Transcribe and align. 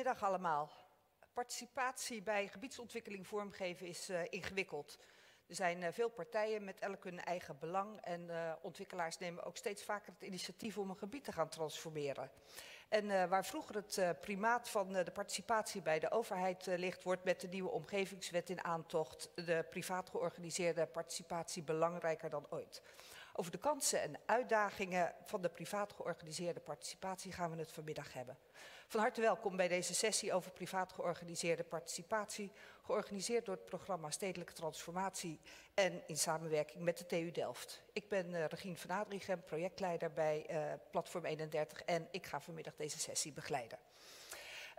Goedemiddag 0.00 0.28
allemaal. 0.30 0.70
Participatie 1.32 2.22
bij 2.22 2.48
gebiedsontwikkeling 2.48 3.26
vormgeven 3.26 3.86
is 3.86 4.10
uh, 4.10 4.20
ingewikkeld. 4.28 4.98
Er 5.46 5.54
zijn 5.54 5.82
uh, 5.82 5.88
veel 5.92 6.08
partijen 6.08 6.64
met 6.64 6.78
elk 6.78 7.04
hun 7.04 7.20
eigen 7.20 7.58
belang 7.58 8.00
en 8.00 8.20
uh, 8.20 8.52
ontwikkelaars 8.62 9.18
nemen 9.18 9.44
ook 9.44 9.56
steeds 9.56 9.84
vaker 9.84 10.12
het 10.12 10.22
initiatief 10.22 10.78
om 10.78 10.90
een 10.90 10.96
gebied 10.96 11.24
te 11.24 11.32
gaan 11.32 11.48
transformeren. 11.48 12.30
En 12.88 13.28
waar 13.28 13.44
vroeger 13.44 13.74
het 13.74 14.20
primaat 14.20 14.68
van 14.68 14.92
de 14.92 15.10
participatie 15.12 15.82
bij 15.82 15.98
de 15.98 16.10
overheid 16.10 16.66
ligt, 16.66 17.02
wordt 17.02 17.24
met 17.24 17.40
de 17.40 17.48
nieuwe 17.48 17.70
omgevingswet 17.70 18.50
in 18.50 18.64
aantocht 18.64 19.30
de 19.34 19.66
privaat 19.70 20.10
georganiseerde 20.10 20.86
participatie 20.86 21.62
belangrijker 21.62 22.30
dan 22.30 22.46
ooit. 22.50 22.82
Over 23.32 23.52
de 23.52 23.58
kansen 23.58 24.02
en 24.02 24.20
uitdagingen 24.26 25.14
van 25.24 25.42
de 25.42 25.48
privaat 25.48 25.92
georganiseerde 25.92 26.60
participatie 26.60 27.32
gaan 27.32 27.50
we 27.50 27.58
het 27.58 27.72
vanmiddag 27.72 28.12
hebben. 28.12 28.38
Van 28.90 29.00
harte 29.00 29.20
welkom 29.20 29.56
bij 29.56 29.68
deze 29.68 29.94
sessie 29.94 30.32
over 30.32 30.50
privaat 30.50 30.92
georganiseerde 30.92 31.64
participatie, 31.64 32.52
georganiseerd 32.82 33.44
door 33.44 33.54
het 33.54 33.64
programma 33.64 34.10
Stedelijke 34.10 34.52
Transformatie 34.52 35.40
en 35.74 36.02
in 36.06 36.16
samenwerking 36.16 36.82
met 36.82 36.98
de 36.98 37.06
TU 37.06 37.30
Delft. 37.30 37.82
Ik 37.92 38.08
ben 38.08 38.30
uh, 38.30 38.44
Regine 38.46 38.76
van 38.76 38.90
Adrichem, 38.90 39.44
projectleider 39.44 40.12
bij 40.12 40.46
uh, 40.50 40.62
Platform 40.90 41.24
31 41.24 41.82
en 41.82 42.08
ik 42.10 42.26
ga 42.26 42.40
vanmiddag 42.40 42.76
deze 42.76 42.98
sessie 42.98 43.32
begeleiden. 43.32 43.78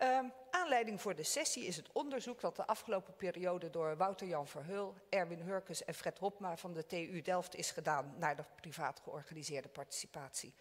Um, 0.03 0.33
aanleiding 0.49 1.01
voor 1.01 1.15
de 1.15 1.23
sessie 1.23 1.65
is 1.65 1.75
het 1.75 1.91
onderzoek 1.91 2.41
dat 2.41 2.55
de 2.55 2.67
afgelopen 2.67 3.15
periode 3.15 3.69
door 3.69 3.97
Wouter-Jan 3.97 4.47
Verheul, 4.47 4.95
Erwin 5.09 5.41
Hurkes 5.41 5.83
en 5.83 5.93
Fred 5.93 6.17
Hopma 6.17 6.57
van 6.57 6.73
de 6.73 6.85
TU 6.85 7.21
Delft 7.21 7.55
is 7.55 7.71
gedaan 7.71 8.13
naar 8.17 8.35
de 8.35 8.43
privaat 8.55 8.99
georganiseerde 8.99 9.69
participatie. 9.69 10.53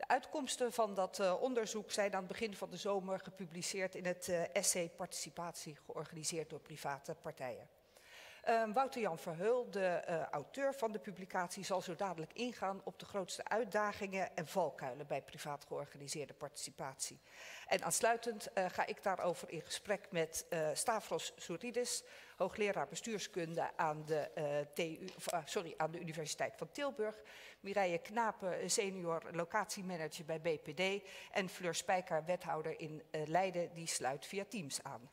De 0.00 0.08
uitkomsten 0.08 0.72
van 0.72 0.94
dat 0.94 1.18
uh, 1.18 1.42
onderzoek 1.42 1.90
zijn 1.90 2.12
aan 2.12 2.18
het 2.18 2.28
begin 2.28 2.56
van 2.56 2.70
de 2.70 2.76
zomer 2.76 3.20
gepubliceerd 3.20 3.94
in 3.94 4.06
het 4.06 4.28
uh, 4.28 4.54
essay 4.54 4.88
Participatie, 4.88 5.76
georganiseerd 5.86 6.50
door 6.50 6.60
private 6.60 7.14
partijen. 7.14 7.68
Uh, 8.48 8.62
Wouter-Jan 8.72 9.18
Verheul, 9.18 9.70
de 9.70 10.02
uh, 10.08 10.22
auteur 10.22 10.74
van 10.74 10.92
de 10.92 10.98
publicatie, 10.98 11.64
zal 11.64 11.80
zo 11.80 11.96
dadelijk 11.96 12.32
ingaan 12.32 12.80
op 12.84 12.98
de 12.98 13.04
grootste 13.04 13.44
uitdagingen 13.44 14.36
en 14.36 14.46
valkuilen 14.46 15.06
bij 15.06 15.22
privaat 15.22 15.64
georganiseerde 15.64 16.34
participatie. 16.34 17.20
En 17.66 17.82
aansluitend 17.82 18.48
uh, 18.54 18.64
ga 18.68 18.86
ik 18.86 19.02
daarover 19.02 19.50
in 19.50 19.62
gesprek 19.62 20.06
met 20.10 20.46
Stavros 20.72 21.32
Souridis, 21.36 22.02
hoogleraar 22.42 22.88
bestuurskunde 22.88 23.76
aan 23.76 24.04
de, 24.04 24.30
TU, 24.74 25.08
of, 25.16 25.42
sorry, 25.44 25.74
aan 25.76 25.90
de 25.90 26.00
Universiteit 26.00 26.56
van 26.56 26.70
Tilburg, 26.70 27.16
Mireille 27.60 27.98
Knapen, 27.98 28.70
senior 28.70 29.22
locatiemanager 29.32 30.24
bij 30.24 30.40
BPD 30.40 31.08
en 31.30 31.48
Fleur 31.48 31.74
Spijker, 31.74 32.24
wethouder 32.24 32.80
in 32.80 33.02
Leiden, 33.10 33.74
die 33.74 33.86
sluit 33.86 34.26
via 34.26 34.44
Teams 34.48 34.82
aan. 34.82 35.10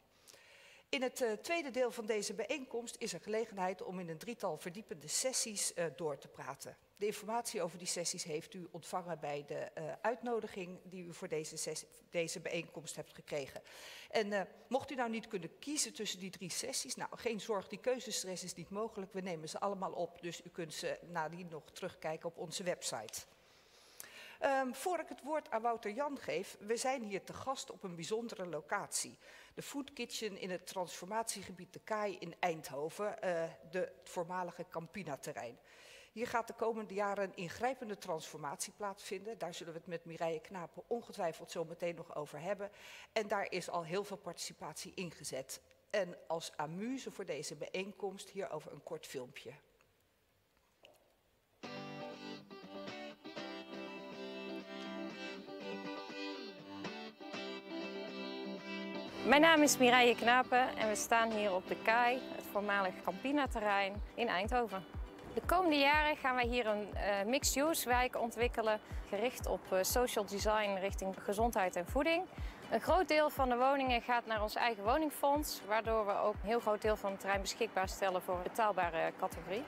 In 0.90 1.02
het 1.02 1.22
uh, 1.22 1.32
tweede 1.32 1.72
deel 1.72 1.92
van 1.92 2.06
deze 2.06 2.34
bijeenkomst 2.34 2.96
is 3.00 3.14
er 3.14 3.22
gelegenheid 3.22 3.84
om 3.84 4.00
in 4.00 4.10
een 4.10 4.18
drietal 4.18 4.58
verdiepende 4.58 5.08
sessies 5.08 5.72
uh, 5.76 5.86
door 5.96 6.18
te 6.18 6.28
praten. 6.28 6.78
De 6.98 7.06
informatie 7.06 7.62
over 7.62 7.78
die 7.78 7.88
sessies 7.88 8.24
heeft 8.24 8.54
u 8.54 8.68
ontvangen 8.72 9.20
bij 9.20 9.44
de 9.48 9.72
uh, 9.78 9.92
uitnodiging 10.02 10.80
die 10.84 11.04
u 11.04 11.14
voor 11.14 11.28
deze, 11.28 11.76
deze 12.10 12.40
bijeenkomst 12.40 12.96
hebt 12.96 13.14
gekregen. 13.14 13.62
En 14.10 14.48
mocht 14.68 14.92
u 14.92 14.96
nou 14.96 15.10
niet 15.10 15.28
kunnen 15.28 15.60
kiezen 15.60 15.94
tussen 15.94 16.20
die 16.20 16.30
drie 16.30 16.52
sessies, 16.52 16.96
nou 16.96 17.10
geen 17.16 17.42
zorg, 17.42 17.68
die 17.68 17.80
keuzestress 17.80 18.44
is 18.44 18.54
niet 18.54 18.70
mogelijk. 18.70 19.14
We 19.14 19.22
nemen 19.22 19.50
ze 19.50 19.60
allemaal 19.60 19.92
op, 19.92 20.22
dus 20.22 20.42
u 20.46 20.50
kunt 20.50 20.74
ze 20.74 21.00
nadien 21.02 21.48
nog 21.48 21.72
terugkijken 21.72 22.30
op 22.30 22.38
onze 22.38 22.64
website. 22.64 23.26
Um, 24.44 24.76
voor 24.76 25.00
ik 25.00 25.10
het 25.10 25.22
woord 25.22 25.52
aan 25.52 25.62
Wouter 25.62 25.92
Jan 25.92 26.18
geef, 26.18 26.58
we 26.60 26.78
zijn 26.78 27.04
hier 27.04 27.24
te 27.24 27.34
gast 27.34 27.72
op 27.72 27.84
een 27.84 27.96
bijzondere 27.96 28.48
locatie. 28.48 29.18
De 29.54 29.62
Food 29.62 29.94
Kitchen 29.94 30.38
in 30.38 30.50
het 30.50 30.68
transformatiegebied 30.68 31.74
De 31.74 31.80
Kaai 31.80 32.18
in 32.20 32.36
Eindhoven, 32.40 33.08
uh, 33.08 33.44
de, 33.72 33.80
het 33.80 34.10
voormalige 34.10 34.66
Campina-terrein. 34.70 35.58
Hier 36.12 36.28
gaat 36.28 36.48
de 36.48 36.54
komende 36.54 36.94
jaren 36.94 37.24
een 37.24 37.36
ingrijpende 37.36 37.98
transformatie 37.98 38.74
plaatsvinden. 38.74 39.38
Daar 39.38 39.54
zullen 39.54 39.74
we 39.74 39.80
het 39.80 39.88
met 39.88 40.06
Mireille 40.06 40.42
Knapen 40.42 40.84
ongetwijfeld 40.88 41.52
zo 41.52 41.66
meteen 41.66 41.96
nog 41.96 42.16
over 42.16 42.40
hebben. 42.40 42.72
En 43.12 43.28
daar 43.28 43.52
is 43.52 43.70
al 43.70 43.84
heel 43.84 44.04
veel 44.04 44.18
participatie 44.18 44.94
ingezet. 44.96 45.62
En 45.90 46.18
als 46.28 46.52
amuse 46.56 47.12
voor 47.12 47.26
deze 47.26 47.56
bijeenkomst 47.56 48.30
hierover 48.30 48.72
een 48.72 48.84
kort 48.84 49.08
filmpje. 49.08 49.52
Mijn 59.28 59.42
naam 59.42 59.62
is 59.62 59.78
Mireille 59.78 60.16
Knapen 60.16 60.78
en 60.78 60.88
we 60.88 60.96
staan 60.96 61.32
hier 61.32 61.54
op 61.54 61.68
de 61.68 61.76
Kaai, 61.76 62.22
het 62.36 62.46
voormalig 62.52 62.94
Campina-terrein 63.04 64.02
in 64.16 64.28
Eindhoven. 64.28 64.86
De 65.34 65.42
komende 65.46 65.78
jaren 65.78 66.18
gaan 66.18 66.36
wij 66.36 66.46
hier 66.46 66.68
een 66.68 66.88
uh, 66.94 67.00
mixed-use 67.26 67.88
wijk 67.90 68.22
ontwikkelen, 68.22 68.80
gericht 69.10 69.48
op 69.48 69.60
uh, 69.74 69.80
social 69.82 70.26
design 70.26 70.78
richting 70.80 71.16
gezondheid 71.24 71.76
en 71.76 71.88
voeding. 71.88 72.24
Een 72.72 72.82
groot 72.82 73.08
deel 73.08 73.30
van 73.30 73.50
de 73.50 73.58
woningen 73.58 74.02
gaat 74.02 74.26
naar 74.26 74.42
ons 74.42 74.56
eigen 74.56 74.84
woningfonds, 74.84 75.62
waardoor 75.68 76.06
we 76.06 76.18
ook 76.18 76.34
een 76.34 76.48
heel 76.48 76.60
groot 76.60 76.82
deel 76.82 76.96
van 76.96 77.12
het 77.12 77.20
terrein 77.20 77.42
beschikbaar 77.42 77.90
stellen 77.90 78.22
voor 78.22 78.36
een 78.36 78.44
betaalbare 78.44 79.12
categorie. 79.20 79.64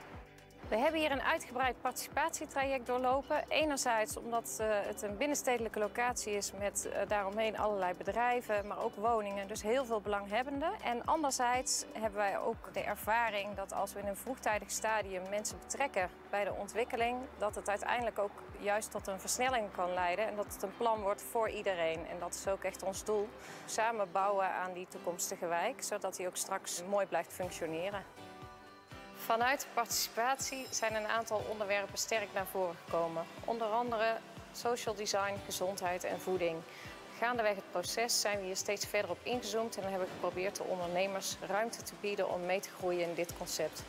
We 0.70 0.78
hebben 0.78 1.00
hier 1.00 1.12
een 1.12 1.22
uitgebreid 1.22 1.82
participatietraject 1.82 2.86
doorlopen. 2.86 3.44
Enerzijds 3.48 4.18
omdat 4.18 4.58
uh, 4.62 4.68
het 4.70 5.02
een 5.02 5.18
binnenstedelijke 5.18 5.80
locatie 5.80 6.34
is 6.34 6.52
met 6.52 6.88
uh, 6.88 6.98
daaromheen 7.08 7.58
allerlei 7.58 7.94
bedrijven, 7.94 8.68
maar 8.68 8.84
ook 8.84 8.96
woningen, 8.96 9.48
dus 9.48 9.62
heel 9.62 9.86
veel 9.86 10.02
belanghebbenden. 10.02 10.72
En 10.84 11.06
anderzijds 11.06 11.86
hebben 11.94 12.20
wij 12.20 12.40
ook 12.40 12.74
de 12.74 12.80
ervaring 12.80 13.56
dat 13.56 13.74
als 13.74 13.94
we 13.94 14.00
in 14.00 14.08
een 14.08 14.16
vroegtijdig 14.16 14.72
stadium 14.72 15.30
mensen 15.30 15.58
betrekken 15.60 16.10
bij 16.30 16.44
de 16.44 16.54
ontwikkeling, 16.54 17.18
dat 17.38 17.56
het 17.56 17.70
uiteindelijk 17.70 18.20
ook 18.20 18.44
juist 18.60 18.92
tot 18.92 19.08
een 19.08 19.20
versnelling 19.20 19.72
kan 19.72 19.94
leiden 19.94 20.28
en 20.28 20.36
dat 20.36 20.54
het 20.54 20.62
een 20.62 20.78
plan 20.78 21.02
wordt 21.02 21.22
voor 21.22 21.50
iedereen. 21.50 22.08
En 22.08 22.20
dat 22.20 22.34
is 22.34 22.48
ook 22.48 22.64
echt 22.64 22.84
ons 22.84 23.04
doel. 23.04 23.30
Samen 23.66 24.12
bouwen 24.12 24.52
aan 24.52 24.74
die 24.74 24.88
toekomstige 24.88 25.48
wijk, 25.48 25.84
zodat 25.84 26.16
die 26.16 26.28
ook 26.28 26.38
straks 26.38 26.84
mooi 26.90 27.06
blijft 27.06 27.34
functioneren. 27.34 28.04
Vanuit 29.26 29.68
participatie 29.74 30.68
zijn 30.70 30.96
een 30.96 31.08
aantal 31.08 31.46
onderwerpen 31.50 31.98
sterk 31.98 32.28
naar 32.34 32.46
voren 32.52 32.76
gekomen. 32.86 33.24
Onder 33.46 33.68
andere 33.68 34.18
social 34.52 34.96
design, 34.96 35.34
gezondheid 35.46 36.04
en 36.04 36.20
voeding. 36.20 36.62
Gaandeweg 37.18 37.56
het 37.56 37.72
proces 37.72 38.22
zijn 38.22 38.40
we 38.40 38.46
hier 38.46 38.56
steeds 38.56 38.86
verder 38.86 39.12
op 39.12 39.18
ingezoomd 39.24 39.78
en 39.78 39.90
hebben 39.90 40.08
geprobeerd 40.14 40.56
de 40.56 40.64
ondernemers 40.64 41.36
ruimte 41.48 41.84
te 41.84 41.94
bieden 42.02 42.30
om 42.30 42.46
mee 42.46 42.60
te 42.60 42.70
groeien 42.78 43.10
in 43.10 43.14
dit 43.14 43.38
concept. 43.38 43.84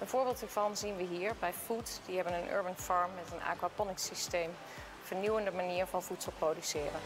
Een 0.00 0.08
voorbeeld 0.08 0.40
hiervan 0.40 0.76
zien 0.76 0.96
we 0.96 1.02
hier 1.02 1.34
bij 1.40 1.52
Food. 1.52 2.00
Die 2.06 2.16
hebben 2.16 2.34
een 2.34 2.50
urban 2.50 2.76
farm 2.76 3.10
met 3.14 3.32
een 3.32 3.46
aquaponics 3.46 4.06
systeem. 4.06 4.50
Vernieuwende 5.02 5.52
manier 5.52 5.86
van 5.86 6.02
voedsel 6.02 6.32
produceren. 6.38 7.00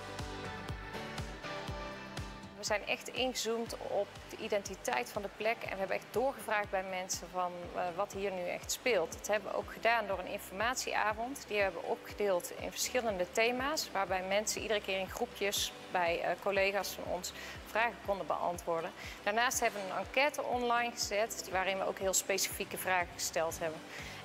We 2.59 2.65
zijn 2.65 2.87
echt 2.87 3.09
ingezoomd 3.09 3.77
op 3.89 4.07
de 4.29 4.37
identiteit 4.37 5.11
van 5.11 5.23
de 5.23 5.29
plek 5.37 5.57
en 5.63 5.71
we 5.71 5.79
hebben 5.79 5.97
echt 5.97 6.07
doorgevraagd 6.11 6.71
bij 6.71 6.85
mensen 6.91 7.29
van 7.33 7.53
uh, 7.75 7.83
wat 7.97 8.13
hier 8.13 8.33
nu 8.33 8.49
echt 8.49 8.73
speelt. 8.73 9.13
Dat 9.13 9.27
hebben 9.27 9.51
we 9.51 9.57
ook 9.57 9.73
gedaan 9.73 10.07
door 10.07 10.19
een 10.19 10.27
informatieavond. 10.27 11.45
Die 11.49 11.61
hebben 11.61 11.81
we 11.81 11.87
opgedeeld 11.87 12.53
in 12.61 12.71
verschillende 12.71 13.27
thema's, 13.33 13.91
waarbij 13.93 14.23
mensen 14.23 14.63
iedere 14.63 14.81
keer 14.81 14.99
in 14.99 15.11
groepjes 15.11 15.73
bij 15.91 16.21
uh, 16.21 16.31
collega's 16.43 16.89
van 16.89 17.13
ons 17.13 17.33
vragen 17.67 17.99
konden 18.07 18.27
beantwoorden. 18.27 18.91
Daarnaast 19.23 19.61
hebben 19.61 19.81
we 19.81 19.91
een 19.91 19.99
enquête 19.99 20.43
online 20.43 20.91
gezet, 20.91 21.49
waarin 21.51 21.79
we 21.79 21.87
ook 21.87 21.99
heel 21.99 22.15
specifieke 22.15 22.79
vragen 22.79 23.13
gesteld 23.15 23.59
hebben. 23.59 23.81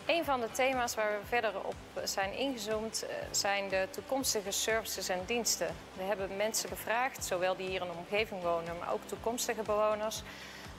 Een 0.06 0.26
van 0.26 0.40
de 0.40 0.52
thema's 0.52 0.96
waar 0.96 1.12
we 1.12 1.28
verder 1.28 1.52
op 1.64 1.76
zijn 2.04 2.34
ingezoomd 2.34 3.06
zijn 3.32 3.70
de 3.70 3.88
toekomstige 3.90 4.52
services 4.52 5.10
en 5.10 5.20
diensten. 5.26 5.76
We 5.94 6.04
hebben 6.04 6.38
mensen 6.38 6.70
gevraagd, 6.70 7.26
zowel 7.26 7.56
die 7.56 7.68
hier 7.68 7.82
in 7.82 7.88
de 7.88 7.98
omgeving 7.98 8.42
wonen, 8.42 8.78
maar 8.80 8.94
ook 8.94 9.02
toekomstige 9.06 9.62
bewoners. 9.62 10.22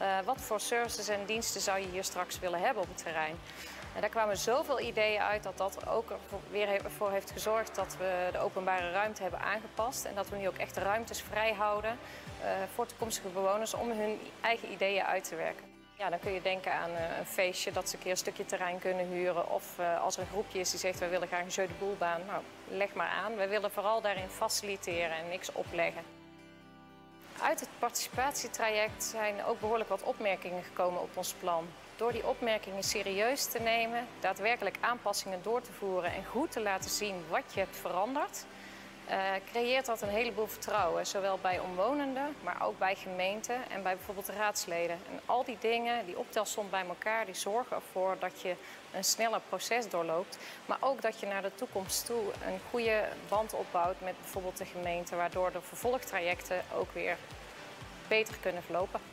Uh, 0.00 0.19
wat 0.24 0.40
voor 0.40 0.60
services 0.60 1.08
en 1.08 1.26
diensten 1.26 1.60
zou 1.60 1.78
je 1.78 1.86
hier 1.86 2.04
straks 2.04 2.38
willen 2.38 2.60
hebben 2.60 2.82
op 2.82 2.88
het 2.88 3.02
terrein? 3.02 3.36
En 3.94 4.00
daar 4.00 4.10
kwamen 4.10 4.36
zoveel 4.36 4.80
ideeën 4.80 5.20
uit 5.20 5.42
dat 5.42 5.58
dat 5.58 5.86
ook 5.88 6.10
er 6.10 6.19
weer 6.50 6.80
voor 6.96 7.10
heeft 7.10 7.30
gezorgd 7.30 7.74
dat 7.74 7.96
we 7.98 8.28
de 8.32 8.38
openbare 8.38 8.90
ruimte 8.90 9.22
hebben 9.22 9.40
aangepast. 9.40 10.04
En 10.04 10.14
dat 10.14 10.28
we 10.28 10.36
nu 10.36 10.48
ook 10.48 10.56
echt 10.56 10.76
ruimtes 10.76 11.22
vrij 11.22 11.52
houden 11.52 11.98
uh, 12.40 12.48
voor 12.74 12.86
toekomstige 12.86 13.28
bewoners 13.28 13.74
om 13.74 13.90
hun 13.90 14.20
eigen 14.40 14.72
ideeën 14.72 15.04
uit 15.04 15.24
te 15.24 15.36
werken. 15.36 15.71
Ja, 16.02 16.10
dan 16.10 16.20
kun 16.20 16.32
je 16.32 16.43
denken 16.43 16.72
aan 16.72 16.90
uh, 16.90 17.19
een 17.19 17.26
feestje 17.26 17.72
dat 17.72 17.88
ze 17.88 17.96
een 17.96 18.02
keer 18.02 18.10
een 18.10 18.16
stukje 18.16 18.44
terrein 18.44 18.78
kunnen 18.78 19.06
huren. 19.06 19.50
Of 19.50 19.78
uh, 19.81 20.02
als 20.02 20.16
er 20.16 20.22
een 20.22 20.28
groepje 20.28 20.58
is 20.58 20.70
die 20.70 20.78
zegt, 20.78 20.99
we 20.99 21.08
willen 21.08 21.28
graag 21.28 21.43
een 21.43 21.49
jeu 21.49 21.66
de 21.66 21.72
boelbaan. 21.78 22.20
Nou, 22.26 22.43
leg 22.69 22.94
maar 22.94 23.08
aan. 23.08 23.37
We 23.37 23.49
willen 23.49 23.70
vooral 23.70 24.00
daarin 24.00 24.28
faciliteren 24.28 25.16
en 25.16 25.28
niks 25.28 25.52
opleggen. 25.52 26.02
Uit 27.43 27.60
het 27.60 27.69
participatietraject 27.78 29.04
zijn 29.04 29.44
ook 29.44 29.60
behoorlijk 29.60 29.88
wat 29.88 30.02
opmerkingen 30.02 30.62
gekomen 30.62 31.02
op 31.02 31.16
ons 31.16 31.32
plan. 31.32 31.66
Door 31.96 32.12
die 32.12 32.26
opmerkingen 32.26 32.82
serieus 32.82 33.44
te 33.44 33.60
nemen, 33.60 34.06
daadwerkelijk 34.20 34.76
aanpassingen 34.81 35.43
door 35.43 35.62
te 35.62 35.72
voeren 35.72 36.12
en 36.12 36.25
goed 36.25 36.52
te 36.52 36.60
laten 36.60 36.90
zien 36.90 37.25
wat 37.28 37.55
je 37.55 37.60
hebt 37.60 37.76
veranderd, 37.76 38.46
uh, 39.12 39.18
creëert 39.50 39.86
dat 39.86 40.02
een 40.02 40.08
heleboel 40.08 40.46
vertrouwen. 40.46 41.06
Zowel 41.06 41.38
bij 41.42 41.58
omwonenden, 41.58 42.36
maar 42.42 42.62
ook 42.62 42.78
bij 42.78 42.94
gemeenten 42.94 43.70
en 43.70 43.82
bij 43.82 43.96
bijvoorbeeld 43.96 44.28
raadsleden. 44.28 44.98
En 45.10 45.20
al 45.26 45.44
die 45.44 45.56
dingen, 45.60 46.06
die 46.06 46.18
optelsom 46.18 46.70
bij 46.70 46.86
elkaar, 46.86 47.24
die 47.24 47.34
zorgen 47.34 47.76
ervoor 47.76 48.16
dat 48.18 48.40
je 48.40 48.54
een 48.92 49.04
sneller 49.04 49.40
proces 49.48 49.88
doorloopt. 49.88 50.38
Maar 50.66 50.78
ook 50.80 51.02
dat 51.02 51.20
je 51.20 51.26
naar 51.26 51.42
de 51.42 51.54
toekomst 51.54 52.06
toe 52.06 52.22
een 52.46 52.60
goede 52.70 53.04
band 53.28 53.54
opbouwt 53.54 54.00
met 54.00 54.14
bijvoorbeeld 54.20 54.58
de 54.58 54.64
gemeente. 54.64 55.16
Waardoor 55.16 55.52
de 55.52 55.60
vervolgtrajecten 55.60 56.64
ook 56.74 56.92
weer 56.92 57.16
beter 58.08 58.34
kunnen 58.40 58.62
verlopen. 58.62 59.11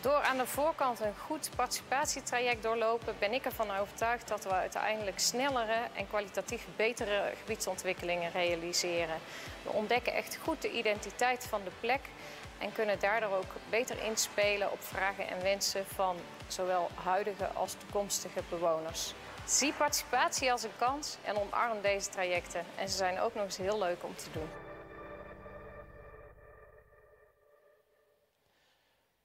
Door 0.00 0.22
aan 0.22 0.36
de 0.36 0.46
voorkant 0.46 1.00
een 1.00 1.16
goed 1.26 1.50
participatietraject 1.56 2.62
doorlopen 2.62 3.14
ben 3.18 3.32
ik 3.32 3.44
ervan 3.44 3.76
overtuigd 3.76 4.28
dat 4.28 4.44
we 4.44 4.50
uiteindelijk 4.50 5.18
snellere 5.18 5.76
en 5.94 6.08
kwalitatief 6.08 6.66
betere 6.76 7.32
gebiedsontwikkelingen 7.40 8.30
realiseren. 8.30 9.18
We 9.62 9.70
ontdekken 9.70 10.12
echt 10.12 10.38
goed 10.42 10.62
de 10.62 10.70
identiteit 10.70 11.46
van 11.46 11.60
de 11.64 11.70
plek 11.80 12.00
en 12.58 12.72
kunnen 12.72 12.98
daardoor 12.98 13.36
ook 13.36 13.52
beter 13.70 14.02
inspelen 14.02 14.72
op 14.72 14.82
vragen 14.82 15.28
en 15.28 15.42
wensen 15.42 15.86
van 15.86 16.16
zowel 16.46 16.90
huidige 17.04 17.46
als 17.46 17.74
toekomstige 17.78 18.42
bewoners. 18.48 19.14
Zie 19.44 19.72
participatie 19.72 20.52
als 20.52 20.62
een 20.62 20.76
kans 20.76 21.16
en 21.24 21.36
omarm 21.36 21.80
deze 21.82 22.10
trajecten. 22.10 22.64
En 22.76 22.88
ze 22.88 22.96
zijn 22.96 23.20
ook 23.20 23.34
nog 23.34 23.44
eens 23.44 23.56
heel 23.56 23.78
leuk 23.78 24.04
om 24.04 24.16
te 24.16 24.30
doen. 24.32 24.67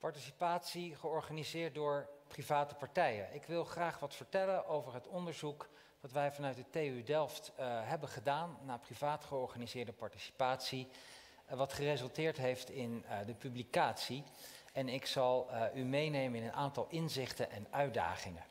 Participatie 0.03 0.95
georganiseerd 0.95 1.73
door 1.73 2.09
private 2.27 2.75
partijen. 2.75 3.33
Ik 3.33 3.45
wil 3.45 3.63
graag 3.63 3.99
wat 3.99 4.15
vertellen 4.15 4.65
over 4.65 4.93
het 4.93 5.07
onderzoek 5.07 5.69
dat 6.01 6.11
wij 6.11 6.31
vanuit 6.31 6.55
de 6.55 6.69
TU 6.69 7.03
Delft 7.03 7.51
uh, 7.59 7.65
hebben 7.83 8.09
gedaan 8.09 8.57
naar 8.65 8.79
privaat 8.79 9.23
georganiseerde 9.23 9.91
participatie. 9.91 10.87
Uh, 11.51 11.57
wat 11.57 11.73
geresulteerd 11.73 12.37
heeft 12.37 12.69
in 12.69 13.05
uh, 13.05 13.25
de 13.25 13.33
publicatie. 13.33 14.23
En 14.73 14.89
ik 14.89 15.05
zal 15.05 15.49
u 15.73 15.83
meenemen 15.83 16.39
in 16.39 16.45
een 16.45 16.53
aantal 16.53 16.87
inzichten 16.89 17.51
en 17.51 17.67
uitdagingen. 17.69 18.43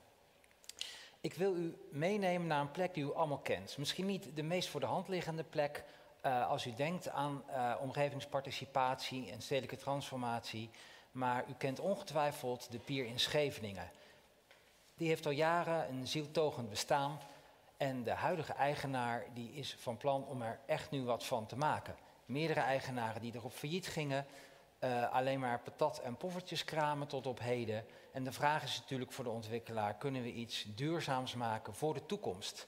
Ik 1.21 1.35
wil 1.35 1.57
u 1.57 1.77
meenemen 1.91 2.47
naar 2.47 2.61
een 2.61 2.71
plek 2.71 2.95
die 2.95 3.05
u 3.05 3.15
allemaal 3.15 3.39
kent. 3.39 3.79
Misschien 3.79 4.07
niet 4.07 4.37
de 4.37 4.43
meest 4.43 4.69
voor 4.69 4.81
de 4.81 4.87
hand 4.87 5.09
liggende 5.09 5.45
plek 5.45 5.85
als 6.49 6.67
u 6.67 6.75
denkt 6.75 7.09
aan 7.09 7.45
omgevingsparticipatie 7.81 9.31
en 9.31 9.43
stedelijke 9.43 9.77
transformatie. 9.77 10.71
Maar 11.13 11.45
u 11.49 11.53
kent 11.59 11.81
ongetwijfeld 11.81 12.71
de 12.71 12.79
pier 12.79 13.07
in 13.07 13.21
Scheveningen. 13.21 13.91
Die 14.95 15.09
heeft 15.09 15.27
al 15.27 15.33
jaren 15.33 15.89
een 15.89 16.07
zieltogend 16.07 16.71
bestaan. 16.71 17.21
En 17.77 18.03
de 18.03 18.11
huidige 18.11 18.53
eigenaar 18.53 19.25
die 19.35 19.53
is 19.53 19.77
van 19.79 19.97
plan 19.97 20.27
om 20.27 20.43
er 20.43 20.61
echt 20.67 20.91
nu 20.91 21.05
wat 21.05 21.25
van 21.25 21.47
te 21.47 21.57
maken. 21.57 21.97
Meerdere 22.25 22.61
eigenaren 22.61 23.21
die 23.21 23.35
erop 23.35 23.53
failliet 23.53 23.87
gingen. 23.87 24.27
Uh, 24.81 25.13
alleen 25.13 25.41
maar 25.41 25.61
patat 25.61 25.99
en 26.01 26.17
poffertjes 26.17 26.65
kramen 26.65 27.07
tot 27.07 27.27
op 27.27 27.41
heden. 27.41 27.85
En 28.13 28.25
de 28.25 28.33
vraag 28.33 28.63
is 28.63 28.79
natuurlijk 28.81 29.13
voor 29.13 29.25
de 29.25 29.31
ontwikkelaar: 29.31 29.95
kunnen 29.95 30.23
we 30.23 30.33
iets 30.33 30.65
duurzaams 30.75 31.35
maken 31.35 31.75
voor 31.75 31.95
de 31.95 32.07
toekomst? 32.07 32.67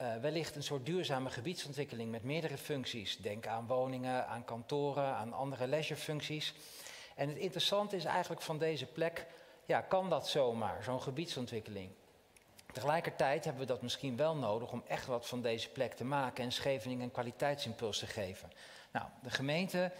Uh, 0.00 0.16
wellicht 0.16 0.56
een 0.56 0.62
soort 0.62 0.86
duurzame 0.86 1.30
gebiedsontwikkeling 1.30 2.10
met 2.10 2.22
meerdere 2.22 2.58
functies. 2.58 3.16
Denk 3.16 3.46
aan 3.46 3.66
woningen, 3.66 4.26
aan 4.26 4.44
kantoren, 4.44 5.14
aan 5.14 5.32
andere 5.32 5.66
leisurefuncties. 5.66 6.54
En 7.14 7.28
het 7.28 7.38
interessante 7.38 7.96
is 7.96 8.04
eigenlijk 8.04 8.42
van 8.42 8.58
deze 8.58 8.86
plek, 8.86 9.26
ja, 9.66 9.80
kan 9.80 10.10
dat 10.10 10.28
zomaar, 10.28 10.82
zo'n 10.82 11.02
gebiedsontwikkeling? 11.02 11.90
Tegelijkertijd 12.72 13.44
hebben 13.44 13.62
we 13.62 13.68
dat 13.68 13.82
misschien 13.82 14.16
wel 14.16 14.36
nodig 14.36 14.72
om 14.72 14.82
echt 14.86 15.06
wat 15.06 15.26
van 15.26 15.42
deze 15.42 15.70
plek 15.70 15.92
te 15.92 16.04
maken 16.04 16.44
en 16.44 16.52
Scheveningen 16.52 17.04
een 17.04 17.10
kwaliteitsimpuls 17.10 17.98
te 17.98 18.06
geven. 18.06 18.50
Nou, 18.92 19.06
de 19.22 19.30
gemeente 19.30 19.92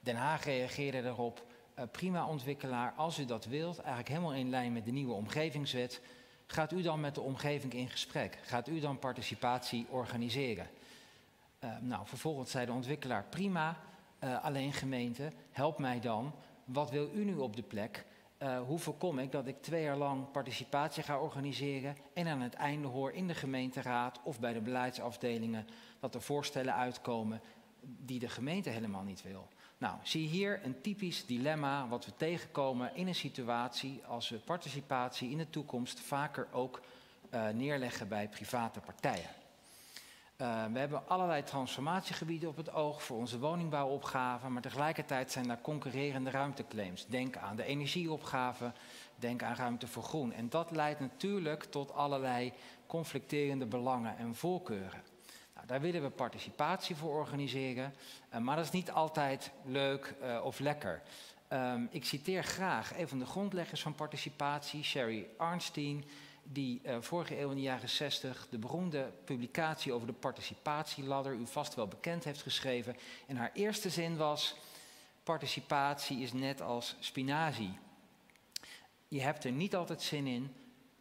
Den 0.00 0.16
Haag 0.16 0.44
reageerde 0.44 1.02
erop. 1.02 1.44
Uh, 1.78 1.84
prima 1.90 2.26
ontwikkelaar, 2.26 2.92
als 2.96 3.18
u 3.18 3.24
dat 3.24 3.44
wilt, 3.44 3.78
eigenlijk 3.78 4.08
helemaal 4.08 4.34
in 4.34 4.50
lijn 4.50 4.72
met 4.72 4.84
de 4.84 4.90
nieuwe 4.90 5.12
omgevingswet, 5.12 6.00
gaat 6.46 6.72
u 6.72 6.82
dan 6.82 7.00
met 7.00 7.14
de 7.14 7.20
omgeving 7.20 7.72
in 7.72 7.88
gesprek? 7.88 8.38
Gaat 8.42 8.68
u 8.68 8.80
dan 8.80 8.98
participatie 8.98 9.86
organiseren? 9.90 10.68
Uh, 11.64 11.70
nou, 11.80 12.06
vervolgens 12.06 12.50
zei 12.50 12.66
de 12.66 12.72
ontwikkelaar 12.72 13.24
prima, 13.24 13.80
uh, 14.26 14.44
alleen 14.44 14.72
gemeente, 14.72 15.32
help 15.50 15.78
mij 15.78 16.00
dan. 16.00 16.34
Wat 16.64 16.90
wil 16.90 17.10
u 17.14 17.24
nu 17.24 17.36
op 17.36 17.56
de 17.56 17.62
plek? 17.62 18.04
Uh, 18.42 18.60
hoe 18.60 18.78
voorkom 18.78 19.18
ik 19.18 19.32
dat 19.32 19.46
ik 19.46 19.62
twee 19.62 19.82
jaar 19.82 19.96
lang 19.96 20.30
participatie 20.30 21.02
ga 21.02 21.20
organiseren 21.20 21.96
en 22.14 22.26
aan 22.26 22.40
het 22.40 22.54
einde 22.54 22.88
hoor 22.88 23.12
in 23.12 23.26
de 23.26 23.34
gemeenteraad 23.34 24.20
of 24.22 24.40
bij 24.40 24.52
de 24.52 24.60
beleidsafdelingen 24.60 25.66
dat 26.00 26.14
er 26.14 26.22
voorstellen 26.22 26.74
uitkomen 26.74 27.40
die 27.80 28.18
de 28.18 28.28
gemeente 28.28 28.70
helemaal 28.70 29.02
niet 29.02 29.22
wil? 29.22 29.48
Nou, 29.78 29.96
zie 30.02 30.28
hier 30.28 30.60
een 30.64 30.80
typisch 30.80 31.26
dilemma 31.26 31.88
wat 31.88 32.04
we 32.04 32.16
tegenkomen 32.16 32.94
in 32.94 33.06
een 33.06 33.14
situatie 33.14 34.04
als 34.04 34.28
we 34.28 34.36
participatie 34.36 35.30
in 35.30 35.38
de 35.38 35.50
toekomst 35.50 36.00
vaker 36.00 36.48
ook 36.52 36.80
uh, 37.30 37.48
neerleggen 37.48 38.08
bij 38.08 38.28
private 38.28 38.80
partijen. 38.80 39.30
Uh, 40.42 40.64
we 40.72 40.78
hebben 40.78 41.08
allerlei 41.08 41.42
transformatiegebieden 41.42 42.48
op 42.48 42.56
het 42.56 42.72
oog 42.72 43.02
voor 43.02 43.16
onze 43.16 43.38
woningbouwopgave, 43.38 44.48
maar 44.48 44.62
tegelijkertijd 44.62 45.32
zijn 45.32 45.46
daar 45.46 45.60
concurrerende 45.60 46.30
ruimteclaims. 46.30 47.06
Denk 47.06 47.36
aan 47.36 47.56
de 47.56 47.64
energieopgave, 47.64 48.72
denk 49.16 49.42
aan 49.42 49.54
ruimte 49.54 49.86
voor 49.86 50.02
groen. 50.02 50.32
En 50.32 50.48
dat 50.48 50.70
leidt 50.70 51.00
natuurlijk 51.00 51.64
tot 51.64 51.92
allerlei 51.92 52.52
conflicterende 52.86 53.66
belangen 53.66 54.16
en 54.18 54.34
voorkeuren. 54.34 55.02
Nou, 55.54 55.66
daar 55.66 55.80
willen 55.80 56.02
we 56.02 56.10
participatie 56.10 56.96
voor 56.96 57.14
organiseren, 57.14 57.94
uh, 58.34 58.40
maar 58.40 58.56
dat 58.56 58.64
is 58.64 58.70
niet 58.70 58.90
altijd 58.90 59.50
leuk 59.64 60.14
uh, 60.22 60.44
of 60.44 60.58
lekker. 60.58 61.02
Um, 61.52 61.88
ik 61.90 62.04
citeer 62.04 62.44
graag 62.44 62.98
een 62.98 63.08
van 63.08 63.18
de 63.18 63.26
grondleggers 63.26 63.82
van 63.82 63.94
participatie, 63.94 64.82
Sherry 64.82 65.26
Arnstein 65.36 66.04
die 66.52 66.80
uh, 66.84 66.96
vorige 67.00 67.40
eeuw 67.40 67.50
in 67.50 67.56
de 67.56 67.62
jaren 67.62 67.88
60 67.88 68.46
de 68.50 68.58
beroemde 68.58 69.12
publicatie 69.24 69.92
over 69.92 70.06
de 70.06 70.12
participatieladder, 70.12 71.34
u 71.34 71.46
vast 71.46 71.74
wel 71.74 71.86
bekend 71.86 72.24
heeft 72.24 72.42
geschreven. 72.42 72.96
En 73.26 73.36
haar 73.36 73.50
eerste 73.54 73.90
zin 73.90 74.16
was, 74.16 74.56
participatie 75.22 76.20
is 76.20 76.32
net 76.32 76.62
als 76.62 76.96
spinazie. 77.00 77.78
Je 79.08 79.20
hebt 79.20 79.44
er 79.44 79.52
niet 79.52 79.76
altijd 79.76 80.02
zin 80.02 80.26
in, 80.26 80.54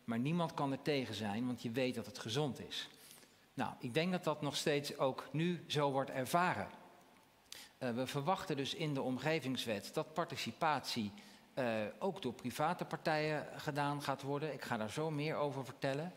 maar 0.04 0.20
niemand 0.20 0.54
kan 0.54 0.72
er 0.72 0.82
tegen 0.82 1.14
zijn, 1.14 1.46
want 1.46 1.62
je 1.62 1.72
weet 1.72 1.96
dat 1.96 2.06
het 2.06 2.20
gezond 2.20 2.60
is. 2.68 2.90
Nou, 3.54 3.74
ik 3.80 3.94
denk 3.94 4.12
dat 4.12 4.24
dat 4.24 4.42
nog 4.42 4.56
steeds 4.56 4.98
ook 4.98 5.28
nu 5.32 5.64
zo 5.68 5.92
wordt 5.92 6.10
ervaren. 6.10 6.68
Uh, 7.80 7.92
we 7.92 8.08
verwachten 8.08 8.58
dus 8.58 8.74
in 8.74 8.94
de 8.94 9.02
omgevingswet 9.02 9.94
dat 9.94 10.14
participatie 10.14 11.12
uh, 11.56 11.66
ook 12.00 12.22
door 12.22 12.34
private 12.34 12.86
partijen 12.86 13.48
gedaan 13.56 14.02
gaat 14.02 14.22
worden. 14.22 14.54
Ik 14.54 14.62
ga 14.62 14.78
daar 14.78 14.90
zo 14.90 15.12
meer 15.12 15.36
over 15.36 15.66
vertellen. 15.66 16.14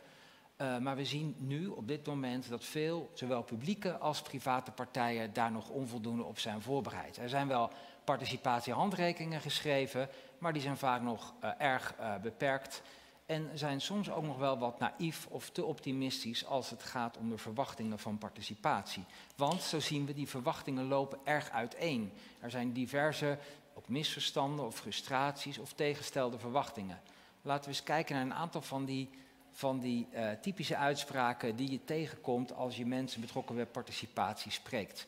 Uh, 0.57 0.78
maar 0.78 0.97
we 0.97 1.04
zien 1.04 1.35
nu 1.38 1.66
op 1.66 1.88
dit 1.88 2.07
moment 2.07 2.49
dat 2.49 2.64
veel, 2.64 3.11
zowel 3.14 3.42
publieke 3.42 3.97
als 3.97 4.23
private 4.23 4.71
partijen, 4.71 5.33
daar 5.33 5.52
nog 5.52 5.68
onvoldoende 5.68 6.23
op 6.23 6.38
zijn 6.38 6.62
voorbereid. 6.62 7.16
Er 7.16 7.28
zijn 7.28 7.49
wel 7.49 7.71
participatiehandrekeningen 8.04 9.40
geschreven, 9.40 10.09
maar 10.38 10.52
die 10.52 10.62
zijn 10.62 10.76
vaak 10.76 11.02
nog 11.02 11.35
uh, 11.45 11.50
erg 11.59 11.95
beperkt. 12.23 12.83
En 13.26 13.50
zijn 13.54 13.80
soms 13.80 14.11
ook 14.11 14.25
nog 14.25 14.38
wel 14.38 14.59
wat 14.59 14.78
naïef 14.78 15.26
of 15.26 15.50
te 15.50 15.64
optimistisch 15.64 16.47
als 16.47 16.71
het 16.71 16.83
gaat 16.83 17.16
om 17.16 17.30
de 17.30 17.38
verwachtingen 17.38 17.99
van 17.99 18.18
participatie. 18.18 19.04
Want 19.37 19.62
zo 19.62 19.80
zien 19.80 20.07
we, 20.07 20.14
die 20.14 20.28
verwachtingen 20.28 20.88
lopen 20.88 21.18
erg 21.25 21.50
uiteen. 21.50 22.12
Er 22.40 22.50
zijn 22.50 22.73
diverse 22.73 23.38
ook 23.79 23.89
misverstanden 23.89 24.67
of 24.67 24.77
frustraties 24.77 25.59
of 25.59 25.73
tegenstelde 25.73 26.39
verwachtingen. 26.39 27.01
Laten 27.43 27.65
we 27.65 27.71
eens 27.71 27.83
kijken 27.83 28.15
naar 28.15 28.25
een 28.25 28.35
aantal 28.35 28.63
van 28.63 28.85
die, 28.85 29.11
van 29.51 29.79
die 29.79 30.09
uh, 30.13 30.31
typische 30.31 30.77
uitspraken 30.77 31.57
die 31.57 31.71
je 31.71 31.85
tegenkomt 31.85 32.53
als 32.53 32.77
je 32.77 32.87
mensen 32.87 33.21
betrokken 33.21 33.55
bij 33.55 33.67
participatie 33.67 34.53
spreekt. 34.53 35.07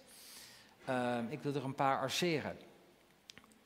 Uh, 0.89 1.19
ik 1.29 1.43
wil 1.43 1.55
er 1.55 1.65
een 1.65 1.75
paar 1.75 1.99
arceren. 1.99 2.59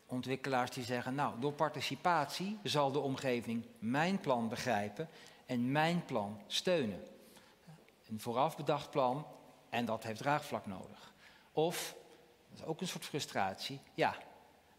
Ontwikkelaars 0.06 0.70
die 0.70 0.84
zeggen, 0.84 1.14
nou, 1.14 1.40
door 1.40 1.52
participatie 1.52 2.58
zal 2.62 2.92
de 2.92 2.98
omgeving 2.98 3.64
mijn 3.78 4.20
plan 4.20 4.48
begrijpen 4.48 5.08
en 5.46 5.72
mijn 5.72 6.04
plan 6.04 6.40
steunen. 6.46 7.04
Een 8.08 8.20
vooraf 8.20 8.56
bedacht 8.56 8.90
plan 8.90 9.26
en 9.68 9.84
dat 9.84 10.02
heeft 10.02 10.18
draagvlak 10.18 10.66
nodig. 10.66 11.12
Of, 11.52 11.96
dat 12.50 12.58
is 12.58 12.64
ook 12.64 12.80
een 12.80 12.88
soort 12.88 13.04
frustratie, 13.04 13.80
ja, 13.94 14.16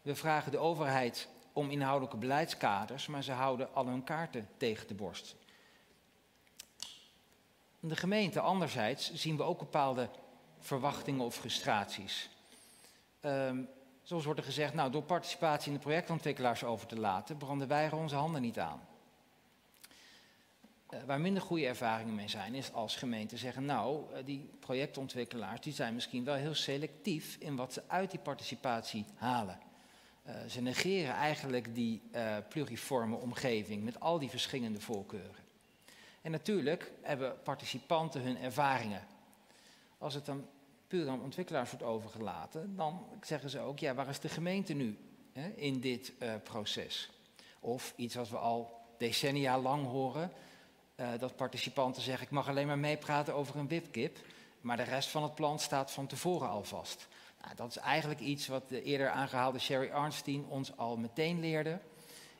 we 0.06 0.14
vragen 0.14 0.52
de 0.52 0.58
overheid 0.58 1.28
om 1.52 1.70
inhoudelijke 1.70 2.16
beleidskaders, 2.16 3.06
maar 3.06 3.22
ze 3.22 3.32
houden 3.32 3.74
al 3.74 3.86
hun 3.86 4.04
kaarten 4.04 4.48
tegen 4.56 4.88
de 4.88 4.94
borst. 4.94 5.36
De 7.80 7.96
gemeente 7.96 8.40
anderzijds 8.40 9.14
zien 9.14 9.36
we 9.36 9.42
ook 9.42 9.58
bepaalde 9.58 10.08
verwachtingen 10.58 11.24
of 11.24 11.34
frustraties. 11.34 12.30
Um, 13.20 13.68
zoals 14.02 14.24
wordt 14.24 14.40
er 14.40 14.46
gezegd, 14.46 14.74
nou, 14.74 14.90
door 14.90 15.02
participatie 15.02 15.68
in 15.68 15.74
de 15.76 15.84
projectontwikkelaars 15.84 16.64
over 16.64 16.86
te 16.86 16.98
laten, 16.98 17.36
branden 17.36 17.68
wij 17.68 17.84
er 17.84 17.96
onze 17.96 18.16
handen 18.16 18.42
niet 18.42 18.58
aan. 18.58 18.86
Uh, 20.90 21.02
waar 21.06 21.20
minder 21.20 21.42
goede 21.42 21.66
ervaringen 21.66 22.14
mee 22.14 22.28
zijn, 22.28 22.54
is 22.54 22.72
als 22.72 22.96
gemeenten 22.96 23.38
zeggen, 23.38 23.64
nou, 23.64 24.12
uh, 24.12 24.24
die 24.24 24.50
projectontwikkelaars 24.60 25.60
die 25.60 25.72
zijn 25.72 25.94
misschien 25.94 26.24
wel 26.24 26.34
heel 26.34 26.54
selectief 26.54 27.36
in 27.38 27.56
wat 27.56 27.72
ze 27.72 27.82
uit 27.86 28.10
die 28.10 28.20
participatie 28.20 29.04
halen. 29.14 29.65
Uh, 30.28 30.34
ze 30.48 30.60
negeren 30.60 31.14
eigenlijk 31.14 31.74
die 31.74 32.02
pluriforme 32.48 33.16
omgeving 33.16 33.84
met 33.84 34.00
al 34.00 34.18
die 34.18 34.30
verschillende 34.30 34.80
voorkeuren. 34.80 35.44
En 36.22 36.30
natuurlijk 36.30 36.92
hebben 37.02 37.42
participanten 37.42 38.22
hun 38.22 38.38
ervaringen. 38.38 39.06
Als 39.98 40.14
het 40.14 40.26
dan 40.26 40.46
puur 40.86 41.08
aan 41.08 41.22
ontwikkelaars 41.22 41.70
wordt 41.70 41.84
overgelaten, 41.84 42.76
dan 42.76 43.06
zeggen 43.20 43.50
ze 43.50 43.58
ook, 43.60 43.78
ja, 43.78 43.94
waar 43.94 44.08
is 44.08 44.20
de 44.20 44.28
gemeente 44.28 44.72
nu 44.72 44.98
hè, 45.32 45.48
in 45.48 45.80
dit 45.80 46.12
proces? 46.42 47.10
Of 47.60 47.92
iets 47.96 48.14
wat 48.14 48.28
we 48.28 48.36
al 48.36 48.80
decennia 48.98 49.58
lang 49.58 49.86
horen, 49.86 50.32
dat 51.18 51.36
participanten 51.36 52.02
zeggen: 52.02 52.24
ik 52.24 52.30
mag 52.30 52.48
alleen 52.48 52.66
maar 52.66 52.78
meepraten 52.78 53.34
over 53.34 53.56
een 53.56 53.68
wipkip, 53.68 54.18
maar 54.60 54.76
de 54.76 54.82
rest 54.82 55.08
van 55.08 55.22
het 55.22 55.34
plan 55.34 55.58
staat 55.58 55.90
van 55.90 56.06
tevoren 56.06 56.48
al 56.48 56.64
vast. 56.64 57.08
Nou, 57.46 57.58
dat 57.58 57.68
is 57.68 57.76
eigenlijk 57.76 58.20
iets 58.20 58.46
wat 58.46 58.68
de 58.68 58.82
eerder 58.82 59.10
aangehaalde 59.10 59.58
Sherry 59.58 59.90
Arnstein 59.90 60.44
ons 60.48 60.76
al 60.76 60.96
meteen 60.96 61.40
leerde 61.40 61.78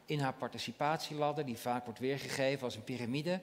in 0.04 0.20
haar 0.20 0.34
participatieladder, 0.34 1.46
die 1.46 1.56
vaak 1.56 1.84
wordt 1.84 2.00
weergegeven 2.00 2.64
als 2.64 2.76
een 2.76 2.84
piramide. 2.84 3.40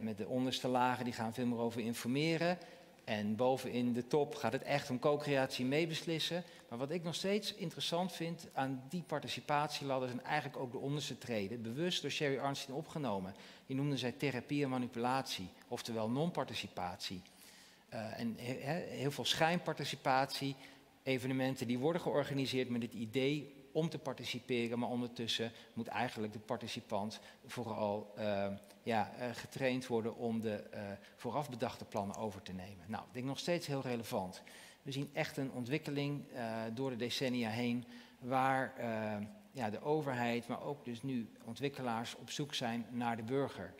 Met 0.00 0.18
de 0.18 0.26
onderste 0.26 0.68
lagen 0.68 1.04
die 1.04 1.12
gaan 1.12 1.34
veel 1.34 1.46
meer 1.46 1.58
over 1.58 1.80
informeren. 1.80 2.58
En 3.04 3.36
bovenin 3.36 3.92
de 3.92 4.06
top 4.06 4.34
gaat 4.34 4.52
het 4.52 4.62
echt 4.62 4.90
om 4.90 4.98
co-creatie 4.98 5.64
meebeslissen. 5.64 6.44
Maar 6.68 6.78
wat 6.78 6.90
ik 6.90 7.02
nog 7.02 7.14
steeds 7.14 7.54
interessant 7.54 8.12
vind 8.12 8.48
aan 8.52 8.82
die 8.88 9.02
participatieladder 9.02 10.08
zijn 10.08 10.24
eigenlijk 10.24 10.62
ook 10.62 10.72
de 10.72 10.78
onderste 10.78 11.18
treden, 11.18 11.62
bewust 11.62 12.02
door 12.02 12.10
Sherry 12.10 12.38
Arnstein 12.38 12.76
opgenomen. 12.76 13.34
Die 13.66 13.76
noemde 13.76 13.96
zij 13.96 14.12
therapie 14.12 14.62
en 14.62 14.70
manipulatie, 14.70 15.48
oftewel 15.68 16.10
non-participatie. 16.10 17.22
Uh, 17.94 18.20
en 18.20 18.36
he, 18.38 18.72
heel 18.72 19.10
veel 19.10 19.24
schijnparticipatie, 19.24 20.56
evenementen 21.02 21.66
die 21.66 21.78
worden 21.78 22.02
georganiseerd 22.02 22.68
met 22.68 22.82
het 22.82 22.92
idee 22.92 23.54
om 23.72 23.88
te 23.88 23.98
participeren, 23.98 24.78
maar 24.78 24.88
ondertussen 24.88 25.52
moet 25.72 25.86
eigenlijk 25.86 26.32
de 26.32 26.38
participant 26.38 27.20
vooral 27.46 28.14
uh, 28.18 28.46
ja, 28.82 29.10
uh, 29.18 29.24
getraind 29.32 29.86
worden 29.86 30.16
om 30.16 30.40
de 30.40 30.64
vooraf 31.16 31.50
bedachte 31.50 31.84
plannen 31.84 32.16
over 32.16 32.42
te 32.42 32.52
nemen. 32.52 32.84
Nou, 32.86 33.04
ik 33.06 33.14
denk 33.14 33.26
nog 33.26 33.38
steeds 33.38 33.66
heel 33.66 33.82
relevant. 33.82 34.42
We 34.82 34.92
zien 34.92 35.10
echt 35.12 35.36
een 35.36 35.52
ontwikkeling 35.52 36.24
door 36.74 36.90
de 36.90 36.96
decennia 36.96 37.48
heen 37.48 37.84
waar 38.18 38.74
ja, 39.52 39.70
de 39.70 39.82
overheid, 39.82 40.48
maar 40.48 40.62
ook 40.62 40.84
dus 40.84 41.02
nu 41.02 41.28
ontwikkelaars 41.44 42.16
op 42.16 42.30
zoek 42.30 42.54
zijn 42.54 42.86
naar 42.90 43.16
de 43.16 43.22
burger. 43.22 43.74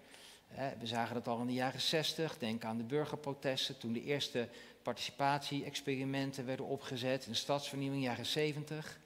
We 0.78 0.86
zagen 0.86 1.14
dat 1.14 1.28
al 1.28 1.40
in 1.40 1.46
de 1.46 1.52
jaren 1.52 1.80
60, 1.80 2.38
denk 2.38 2.64
aan 2.64 2.76
de 2.76 2.84
burgerprotesten, 2.84 3.78
toen 3.78 3.92
de 3.92 4.04
eerste 4.04 4.48
participatie-experimenten 4.82 6.46
werden 6.46 6.66
opgezet, 6.66 7.24
in 7.24 7.32
de 7.32 7.36
stadsvernieuwing, 7.36 8.02
jaren 8.02 8.26
70 8.26 8.98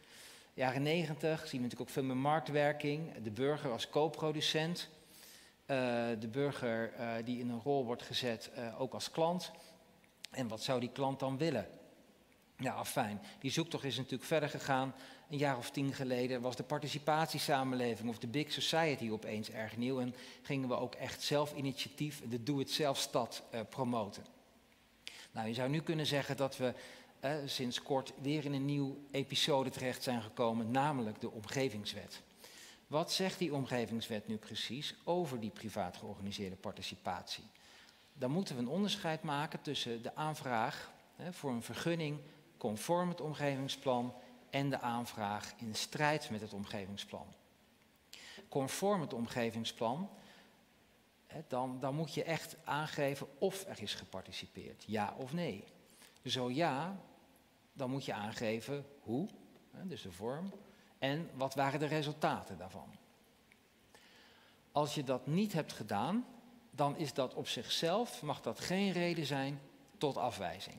jaren 0.54 0.82
90 0.82 1.40
zien 1.40 1.50
we 1.50 1.56
natuurlijk 1.56 1.80
ook 1.80 1.88
veel 1.88 2.02
meer 2.02 2.16
marktwerking. 2.16 3.22
De 3.22 3.30
burger 3.30 3.70
als 3.70 3.88
co-producent. 3.88 4.88
Uh, 5.66 5.76
de 6.18 6.28
burger 6.28 6.92
uh, 6.99 7.12
die 7.25 7.38
in 7.38 7.49
een 7.49 7.61
rol 7.61 7.84
wordt 7.84 8.02
gezet 8.02 8.50
uh, 8.58 8.80
ook 8.80 8.94
als 8.94 9.11
klant. 9.11 9.50
En 10.30 10.49
wat 10.49 10.62
zou 10.62 10.80
die 10.80 10.92
klant 10.92 11.20
dan 11.20 11.38
willen? 11.38 11.66
Ja, 12.56 12.84
fijn. 12.84 13.20
Die 13.40 13.50
zoektocht 13.50 13.84
is 13.84 13.96
natuurlijk 13.96 14.25
verder 14.25 14.49
gegaan. 14.49 14.94
Een 15.32 15.38
jaar 15.38 15.56
of 15.56 15.70
tien 15.70 15.92
geleden 15.92 16.40
was 16.40 16.56
de 16.56 16.62
participatiesamenleving 16.62 18.08
of 18.08 18.18
de 18.18 18.26
big 18.26 18.52
society 18.52 19.10
opeens 19.10 19.50
erg 19.50 19.76
nieuw. 19.76 20.00
En 20.00 20.14
gingen 20.42 20.68
we 20.68 20.74
ook 20.74 20.94
echt 20.94 21.22
zelf 21.22 21.54
initiatief, 21.54 22.22
de 22.28 22.42
doe-het-zelf-stad, 22.42 23.42
promoten. 23.68 24.24
Nou, 25.30 25.48
je 25.48 25.54
zou 25.54 25.68
nu 25.68 25.80
kunnen 25.80 26.06
zeggen 26.06 26.36
dat 26.36 26.56
we 26.56 26.74
eh, 27.20 27.34
sinds 27.46 27.82
kort 27.82 28.12
weer 28.22 28.44
in 28.44 28.52
een 28.52 28.64
nieuw 28.64 28.98
episode 29.10 29.70
terecht 29.70 30.02
zijn 30.02 30.22
gekomen, 30.22 30.70
namelijk 30.70 31.20
de 31.20 31.30
omgevingswet. 31.30 32.22
Wat 32.86 33.12
zegt 33.12 33.38
die 33.38 33.54
omgevingswet 33.54 34.28
nu 34.28 34.36
precies 34.36 34.94
over 35.04 35.40
die 35.40 35.50
privaat 35.50 35.96
georganiseerde 35.96 36.56
participatie? 36.56 37.44
Dan 38.12 38.30
moeten 38.30 38.54
we 38.54 38.62
een 38.62 38.68
onderscheid 38.68 39.22
maken 39.22 39.62
tussen 39.62 40.02
de 40.02 40.14
aanvraag 40.14 40.92
voor 41.30 41.50
een 41.50 41.62
vergunning 41.62 42.18
conform 42.56 43.08
het 43.08 43.20
omgevingsplan 43.20 44.14
en 44.52 44.71
de 44.71 44.80
aanvraag 44.80 45.52
in 45.56 45.75
strijd 45.75 46.30
met 46.30 46.40
het 46.40 46.52
omgevingsplan. 46.52 47.26
Conform 48.49 49.00
het 49.00 49.12
omgevingsplan, 49.12 50.11
dan, 51.49 51.80
dan 51.80 51.94
moet 51.94 52.14
je 52.14 52.25
echt 52.25 52.56
aangeven 52.64 53.26
of 53.38 53.64
er 53.66 53.82
is 53.82 53.94
geparticipeerd, 53.94 54.85
ja 54.87 55.14
of 55.16 55.32
nee. 55.32 55.64
Zo 56.25 56.50
ja, 56.50 57.00
dan 57.73 57.90
moet 57.90 58.04
je 58.04 58.12
aangeven 58.12 58.87
hoe, 59.00 59.28
dus 59.82 60.02
de 60.02 60.12
vorm, 60.12 60.52
en 60.99 61.30
wat 61.35 61.54
waren 61.54 61.80
de 61.80 61.87
resultaten 61.87 62.59
daarvan. 62.59 62.88
Als 64.73 64.94
je 64.94 65.04
dat 65.04 65.26
niet 65.26 65.52
hebt 65.52 65.73
gedaan, 65.73 66.26
dan 66.71 66.97
is 66.97 67.14
dat 67.14 67.35
op 67.35 67.49
zichzelf, 67.49 68.23
mag 68.23 68.40
dat 68.40 68.61
geen 68.61 68.92
reden 68.92 69.26
zijn 69.26 69.61
tot 69.99 70.16
afwijzing. 70.16 70.76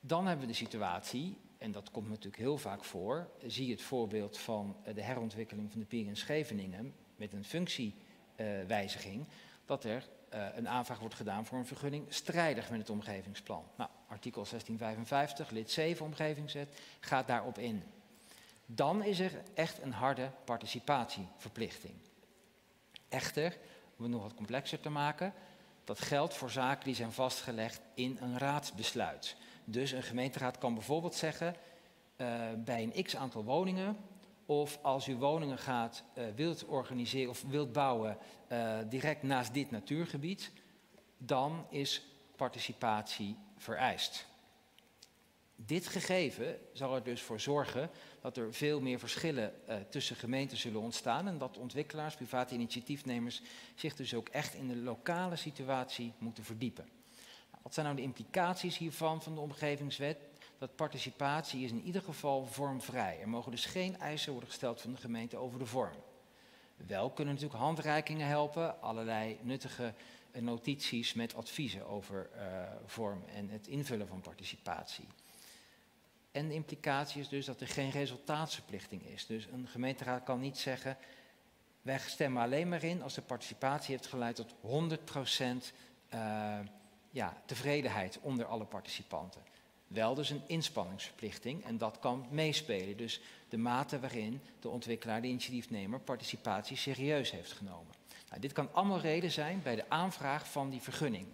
Dan 0.00 0.26
hebben 0.26 0.46
we 0.46 0.52
de 0.52 0.58
situatie, 0.58 1.38
en 1.60 1.72
dat 1.72 1.90
komt 1.90 2.08
natuurlijk 2.08 2.42
heel 2.42 2.58
vaak 2.58 2.84
voor, 2.84 3.30
zie 3.46 3.70
het 3.70 3.82
voorbeeld 3.82 4.38
van 4.38 4.76
de 4.94 5.02
herontwikkeling 5.02 5.70
van 5.70 5.80
de 5.80 5.86
Pier 5.86 6.06
in 6.06 6.16
Scheveningen 6.16 6.94
met 7.16 7.32
een 7.32 7.44
functiewijziging, 7.44 9.26
dat 9.64 9.84
er 9.84 10.08
uh, 10.34 10.46
een 10.54 10.68
aanvraag 10.68 10.98
wordt 10.98 11.14
gedaan 11.14 11.46
voor 11.46 11.58
een 11.58 11.66
vergunning 11.66 12.04
strijdig 12.08 12.70
met 12.70 12.78
het 12.78 12.90
omgevingsplan. 12.90 13.64
Nou, 13.76 13.90
artikel 14.08 14.44
1655, 14.44 15.50
lid 15.50 15.70
7 15.70 16.06
omgevingswet, 16.06 16.80
gaat 17.00 17.26
daarop 17.26 17.58
in. 17.58 17.82
Dan 18.66 19.04
is 19.04 19.20
er 19.20 19.42
echt 19.54 19.82
een 19.82 19.92
harde 19.92 20.30
participatieverplichting. 20.44 21.94
Echter, 23.08 23.56
om 23.96 24.02
het 24.02 24.12
nog 24.12 24.22
wat 24.22 24.34
complexer 24.34 24.80
te 24.80 24.90
maken, 24.90 25.32
dat 25.84 26.00
geldt 26.00 26.34
voor 26.34 26.50
zaken 26.50 26.84
die 26.84 26.94
zijn 26.94 27.12
vastgelegd 27.12 27.80
in 27.94 28.18
een 28.20 28.38
raadsbesluit. 28.38 29.36
Dus 29.70 29.92
een 29.92 30.02
gemeenteraad 30.02 30.58
kan 30.58 30.74
bijvoorbeeld 30.74 31.14
zeggen, 31.14 31.56
uh, 32.16 32.42
bij 32.56 32.82
een 32.82 33.02
x 33.02 33.16
aantal 33.16 33.44
woningen 33.44 33.96
of 34.46 34.78
als 34.82 35.08
u 35.08 35.16
woningen 35.16 35.58
gaat, 35.58 36.02
uh, 36.14 36.24
wilt 36.34 36.64
organiseren 36.64 37.30
of 37.30 37.44
wilt 37.48 37.72
bouwen 37.72 38.18
uh, 38.52 38.78
direct 38.88 39.22
naast 39.22 39.54
dit 39.54 39.70
natuurgebied, 39.70 40.52
dan 41.18 41.66
is 41.68 42.02
participatie 42.36 43.36
vereist. 43.56 44.26
Dit 45.56 45.86
gegeven 45.86 46.58
zal 46.72 46.94
er 46.94 47.02
dus 47.02 47.22
voor 47.22 47.40
zorgen 47.40 47.90
dat 48.20 48.36
er 48.36 48.54
veel 48.54 48.80
meer 48.80 48.98
verschillen 48.98 49.52
tussen 49.88 50.16
gemeenten 50.16 50.56
zullen 50.56 50.80
ontstaan 50.80 51.28
en 51.28 51.38
dat 51.38 51.58
ontwikkelaars, 51.58 52.14
private 52.14 52.54
initiatiefnemers 52.54 53.42
zich 53.74 53.96
dus 53.96 54.14
ook 54.14 54.28
echt 54.28 54.54
in 54.54 54.68
de 54.68 54.76
lokale 54.76 55.36
situatie 55.36 56.12
moeten 56.18 56.44
verdiepen. 56.44 56.99
Wat 57.62 57.74
zijn 57.74 57.86
nou 57.86 57.98
de 57.98 58.04
implicaties 58.04 58.78
hiervan 58.78 59.22
van 59.22 59.34
de 59.34 59.40
omgevingswet? 59.40 60.30
dat 60.60 60.76
participatie 60.76 61.64
is 61.64 61.70
in 61.70 61.82
ieder 61.82 62.02
geval 62.02 62.46
vormvrij. 62.46 63.20
Er 63.20 63.28
mogen 63.28 63.50
dus 63.50 63.64
geen 63.64 63.98
eisen 63.98 64.32
worden 64.32 64.50
gesteld 64.50 64.80
van 64.80 64.92
de 64.92 65.00
gemeente 65.00 65.36
over 65.36 65.58
de 65.58 65.66
vorm. 65.66 65.96
Wel 66.76 67.10
kunnen 67.10 67.34
natuurlijk 67.34 67.60
handreikingen 67.60 68.26
helpen, 68.26 68.82
allerlei 68.82 69.38
nuttige 69.42 69.94
eh, 70.30 70.42
notities 70.42 71.14
met 71.14 71.34
adviezen 71.34 71.86
over 71.86 72.30
uh, 72.36 72.42
vorm 72.86 73.24
en 73.34 73.48
het 73.48 73.66
invullen 73.66 74.06
van 74.06 74.20
participatie. 74.20 75.06
En 76.32 76.48
de 76.48 76.54
implicatie 76.54 77.20
is 77.20 77.28
dus 77.28 77.46
dat 77.46 77.60
er 77.60 77.68
geen 77.68 77.90
resultaatsverplichting 77.90 79.06
is. 79.06 79.26
Dus 79.26 79.46
een 79.46 79.66
gemeenteraad 79.68 80.24
kan 80.24 80.40
niet 80.40 80.58
zeggen, 80.58 80.96
wij 81.82 81.98
stemmen 81.98 82.42
alleen 82.42 82.68
maar 82.68 82.82
in 82.82 83.02
als 83.02 83.14
de 83.14 83.22
participatie 83.22 83.94
heeft 83.94 84.06
geleid 84.06 84.36
tot 84.36 84.54
100% 84.54 84.56
uh, 86.14 86.58
ja, 87.10 87.42
tevredenheid 87.46 88.18
onder 88.20 88.46
alle 88.46 88.64
participanten 88.64 89.42
wel 89.90 90.14
dus 90.14 90.30
een 90.30 90.42
inspanningsverplichting 90.46 91.64
en 91.64 91.78
dat 91.78 91.98
kan 91.98 92.26
meespelen. 92.30 92.96
Dus 92.96 93.20
de 93.48 93.56
mate 93.56 94.00
waarin 94.00 94.40
de 94.60 94.68
ontwikkelaar, 94.68 95.20
de 95.20 95.28
initiatiefnemer, 95.28 96.00
participatie 96.00 96.76
serieus 96.76 97.30
heeft 97.30 97.52
genomen. 97.52 97.94
Nou, 98.28 98.40
dit 98.40 98.52
kan 98.52 98.72
allemaal 98.72 99.00
reden 99.00 99.30
zijn 99.30 99.60
bij 99.62 99.76
de 99.76 99.88
aanvraag 99.88 100.50
van 100.50 100.70
die 100.70 100.80
vergunning. 100.80 101.26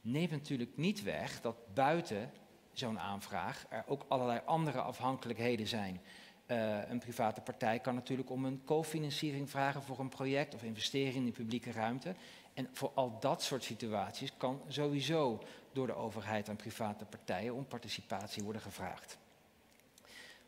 Neemt 0.00 0.30
natuurlijk 0.30 0.76
niet 0.76 1.02
weg 1.02 1.40
dat 1.40 1.56
buiten 1.74 2.32
zo'n 2.72 2.98
aanvraag 2.98 3.66
er 3.68 3.84
ook 3.86 4.04
allerlei 4.08 4.40
andere 4.44 4.80
afhankelijkheden 4.80 5.66
zijn. 5.66 6.00
Uh, 6.46 6.88
een 6.88 6.98
private 6.98 7.40
partij 7.40 7.78
kan 7.78 7.94
natuurlijk 7.94 8.30
om 8.30 8.44
een 8.44 8.62
cofinanciering 8.64 9.50
vragen 9.50 9.82
voor 9.82 9.98
een 9.98 10.08
project 10.08 10.54
of 10.54 10.62
investeren 10.62 11.14
in 11.14 11.24
de 11.24 11.32
publieke 11.32 11.72
ruimte. 11.72 12.14
En 12.54 12.68
voor 12.72 12.90
al 12.94 13.16
dat 13.20 13.42
soort 13.42 13.64
situaties 13.64 14.36
kan 14.36 14.60
sowieso 14.68 15.42
door 15.72 15.86
de 15.86 15.94
overheid 15.94 16.48
aan 16.48 16.56
private 16.56 17.04
partijen 17.04 17.54
om 17.54 17.66
participatie 17.66 18.42
worden 18.42 18.62
gevraagd. 18.62 19.18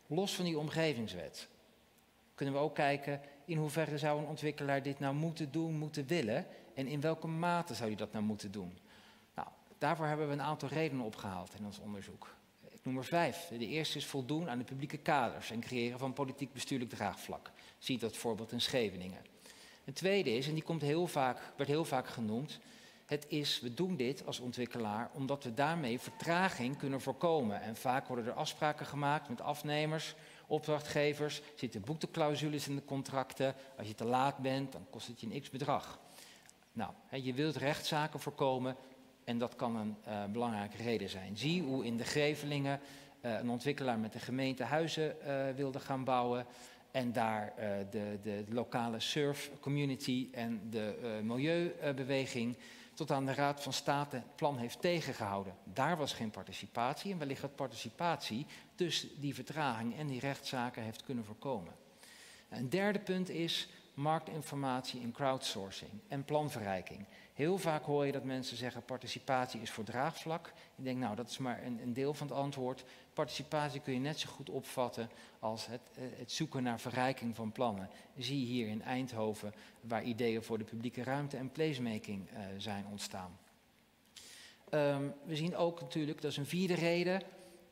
Los 0.07 0.35
van 0.35 0.45
die 0.45 0.57
omgevingswet 0.57 1.47
kunnen 2.35 2.55
we 2.55 2.59
ook 2.61 2.75
kijken 2.75 3.21
in 3.45 3.57
hoeverre 3.57 3.97
zou 3.97 4.19
een 4.19 4.27
ontwikkelaar 4.27 4.83
dit 4.83 4.99
nou 4.99 5.15
moeten 5.15 5.51
doen, 5.51 5.77
moeten 5.77 6.07
willen 6.07 6.47
en 6.73 6.87
in 6.87 7.01
welke 7.01 7.27
mate 7.27 7.73
zou 7.73 7.87
hij 7.87 7.97
dat 7.97 8.11
nou 8.11 8.25
moeten 8.25 8.51
doen. 8.51 8.77
Nou, 9.35 9.47
daarvoor 9.77 10.05
hebben 10.05 10.27
we 10.27 10.33
een 10.33 10.41
aantal 10.41 10.69
redenen 10.69 11.05
opgehaald 11.05 11.53
in 11.57 11.65
ons 11.65 11.79
onderzoek. 11.79 12.36
Ik 12.87 12.93
noem 12.93 13.01
er 13.01 13.09
vijf. 13.09 13.47
De 13.47 13.67
eerste 13.67 13.97
is 13.97 14.05
voldoen 14.05 14.49
aan 14.49 14.57
de 14.57 14.63
publieke 14.63 14.97
kaders 14.97 15.51
en 15.51 15.59
creëren 15.59 15.99
van 15.99 16.13
politiek 16.13 16.53
bestuurlijk 16.53 16.89
draagvlak. 16.89 17.51
Zie 17.77 17.97
dat 17.97 18.17
voorbeeld 18.17 18.51
in 18.51 18.61
Scheveningen. 18.61 19.25
Een 19.85 19.93
tweede 19.93 20.35
is, 20.35 20.47
en 20.47 20.53
die 20.53 20.63
komt 20.63 20.81
heel 20.81 21.07
vaak, 21.07 21.53
werd 21.57 21.69
heel 21.69 21.85
vaak 21.85 22.07
genoemd, 22.07 22.59
het 23.05 23.25
is, 23.27 23.59
we 23.59 23.73
doen 23.73 23.95
dit 23.95 24.25
als 24.25 24.39
ontwikkelaar 24.39 25.09
omdat 25.13 25.43
we 25.43 25.53
daarmee 25.53 25.99
vertraging 25.99 26.77
kunnen 26.77 27.01
voorkomen. 27.01 27.61
En 27.61 27.75
vaak 27.75 28.07
worden 28.07 28.25
er 28.25 28.33
afspraken 28.33 28.85
gemaakt 28.85 29.29
met 29.29 29.41
afnemers, 29.41 30.15
opdrachtgevers, 30.45 31.41
zitten 31.55 31.81
boeteclausules 31.81 32.67
in 32.67 32.75
de 32.75 32.85
contracten. 32.85 33.55
Als 33.77 33.87
je 33.87 33.95
te 33.95 34.05
laat 34.05 34.37
bent, 34.37 34.71
dan 34.71 34.85
kost 34.89 35.07
het 35.07 35.21
je 35.21 35.27
een 35.27 35.41
x 35.41 35.49
bedrag. 35.49 35.99
Nou, 36.71 36.91
je 37.11 37.33
wilt 37.33 37.55
rechtszaken 37.55 38.19
voorkomen 38.19 38.75
en 39.27 39.37
dat 39.37 39.55
kan 39.55 39.75
een 39.75 39.95
uh, 40.07 40.25
belangrijke 40.25 40.77
reden 40.77 41.09
zijn. 41.09 41.37
Zie 41.37 41.61
hoe 41.61 41.85
in 41.85 41.97
de 41.97 42.03
Grevelingen 42.03 42.79
uh, 43.21 43.39
een 43.39 43.49
ontwikkelaar 43.49 43.99
met 43.99 44.13
de 44.13 44.19
gemeente 44.19 44.63
huizen 44.63 45.15
uh, 45.21 45.55
wilde 45.55 45.79
gaan 45.79 46.03
bouwen 46.03 46.45
en 46.91 47.11
daar 47.11 47.53
de, 47.91 48.19
de, 48.23 48.43
lokale 48.49 48.99
surf 48.99 49.51
community 49.59 50.29
en 50.31 50.61
de 50.69 51.19
milieubeweging 51.23 52.57
tot 52.93 53.11
aan 53.11 53.25
de 53.25 53.33
Raad 53.33 53.63
van 53.63 53.73
State 53.73 54.15
het 54.15 54.35
plan 54.35 54.57
heeft 54.57 54.81
tegengehouden. 54.81 55.53
Daar 55.63 55.97
was 55.97 56.13
geen 56.13 56.29
participatie 56.29 57.11
en 57.11 57.17
wellicht 57.17 57.41
dat 57.41 57.55
participatie 57.55 58.45
dus 58.75 59.07
die 59.19 59.35
vertraging 59.35 59.97
en 59.97 60.07
die 60.07 60.19
rechtszaken 60.19 60.83
heeft 60.83 61.03
kunnen 61.03 61.25
voorkomen. 61.25 61.73
Een 62.49 62.69
derde 62.69 62.99
punt 62.99 63.29
is 63.29 63.69
marktinformatie 63.93 65.01
en 65.01 65.11
crowdsourcing 65.11 65.91
en 66.07 66.23
planverrijking. 66.23 67.05
Heel 67.37 67.57
vaak 67.57 67.83
hoor 67.83 68.05
je 68.05 68.11
dat 68.11 68.23
mensen 68.23 68.57
zeggen 68.57 68.83
participatie 68.83 69.61
is 69.61 69.71
voor 69.71 69.83
draagvlak. 69.83 70.47
Ik 70.75 70.83
denk 70.83 70.97
nou 70.97 71.15
dat 71.15 71.29
is 71.29 71.37
maar 71.37 71.63
een, 71.63 71.79
een 71.81 71.93
deel 71.93 72.13
van 72.13 72.27
het 72.27 72.35
antwoord. 72.35 72.83
Participatie 73.13 73.81
kun 73.81 73.93
je 73.93 73.99
net 73.99 74.19
zo 74.19 74.29
goed 74.29 74.49
opvatten 74.49 75.09
als 75.39 75.65
het, 75.65 75.81
eh, 75.95 76.03
het, 76.17 76.31
zoeken 76.31 76.63
naar 76.63 76.79
verrijking 76.79 77.35
van 77.35 77.51
plannen. 77.51 77.89
Zie 78.17 78.45
hier 78.45 78.67
in 78.67 78.81
Eindhoven 78.81 79.53
waar 79.81 80.03
ideeën 80.03 80.43
voor 80.43 80.57
de 80.57 80.63
publieke 80.63 81.03
ruimte 81.03 81.37
en 81.37 81.51
placemaking 81.51 82.29
uh, 82.31 82.39
zijn 82.57 82.85
ontstaan. 82.91 83.39
Um, 84.71 85.13
we 85.25 85.35
zien 85.35 85.55
ook 85.55 85.81
natuurlijk, 85.81 86.21
dat 86.21 86.31
is 86.31 86.37
een 86.37 86.45
vierde 86.45 86.75
reden, 86.75 87.21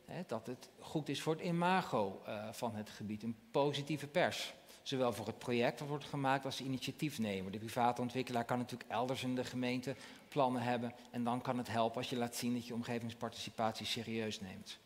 hè, 0.05 0.21
dat 0.27 0.47
het 0.47 0.69
goed 0.79 1.09
is 1.09 1.21
voor 1.21 1.33
het 1.33 1.45
imago 1.45 2.21
uh, 2.27 2.51
van 2.51 2.75
het 2.75 2.89
gebied, 2.89 3.23
een 3.23 3.37
positieve 3.51 4.07
pers. 4.07 4.53
Zowel 4.85 5.13
voor 5.13 5.25
het 5.25 5.37
project 5.37 5.79
dat 5.79 5.87
wordt 5.87 6.05
gemaakt 6.05 6.45
als 6.45 6.57
de 6.57 6.63
initiatiefnemer. 6.63 7.51
De 7.51 7.57
private 7.57 8.01
ontwikkelaar 8.01 8.45
kan 8.45 8.57
natuurlijk 8.57 8.89
elders 8.89 9.23
in 9.23 9.35
de 9.35 9.43
gemeente 9.43 9.95
plannen 10.29 10.61
hebben. 10.61 10.93
En 11.11 11.23
dan 11.23 11.41
kan 11.41 11.57
het 11.57 11.67
helpen 11.67 11.97
als 11.97 12.09
je 12.09 12.15
laat 12.15 12.35
zien 12.35 12.53
dat 12.53 12.67
je 12.67 12.73
omgevingsparticipatie 12.73 13.85
serieus 13.85 14.41
neemt. 14.41 14.77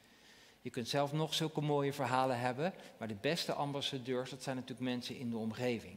Je 0.62 0.70
kunt 0.70 0.88
zelf 0.88 1.12
nog 1.12 1.34
zulke 1.34 1.62
mooie 1.62 1.94
verhalen 1.94 2.40
hebben, 2.40 2.74
maar 2.98 3.08
de 3.08 3.18
beste 3.22 3.54
ambassadeurs, 3.54 4.30
dat 4.30 4.44
zijn 4.44 4.56
natuurlijk 4.56 4.90
mensen 4.90 5.18
in 5.18 5.30
de 5.30 5.38
omgeving. 5.38 5.96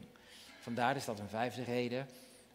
Vandaar 0.60 0.96
is 0.96 1.04
dat 1.04 1.18
een 1.18 1.28
vijfde 1.28 1.62
reden, 1.62 2.08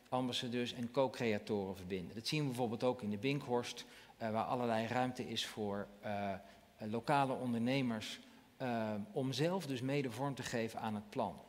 ambassadeurs 0.10 0.74
en 0.74 0.92
co-creatoren 0.92 1.76
verbinden. 1.76 2.16
Dat 2.16 2.28
zien 2.28 2.42
we 2.42 2.48
bijvoorbeeld 2.48 2.84
ook 2.84 3.02
in 3.02 3.10
de 3.10 3.18
Binkhorst, 3.18 3.86
uh, 4.22 4.30
waar 4.30 4.46
allerlei 4.46 4.88
ruimte 4.88 5.30
is 5.30 5.46
voor 5.46 5.88
uh, 6.06 6.34
lokale 6.78 7.34
ondernemers 7.34 8.20
uh, 8.62 8.94
om 9.12 9.34
zelf 9.34 9.66
dus 9.66 9.82
mede 9.82 10.12
vorm 10.12 10.36
te 10.36 10.44
geven 10.44 10.80
aan 10.80 10.96
het 10.96 11.10
plan 11.10 11.42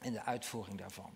en 0.00 0.12
de 0.12 0.24
uitvoering 0.24 0.78
daarvan. 0.78 1.10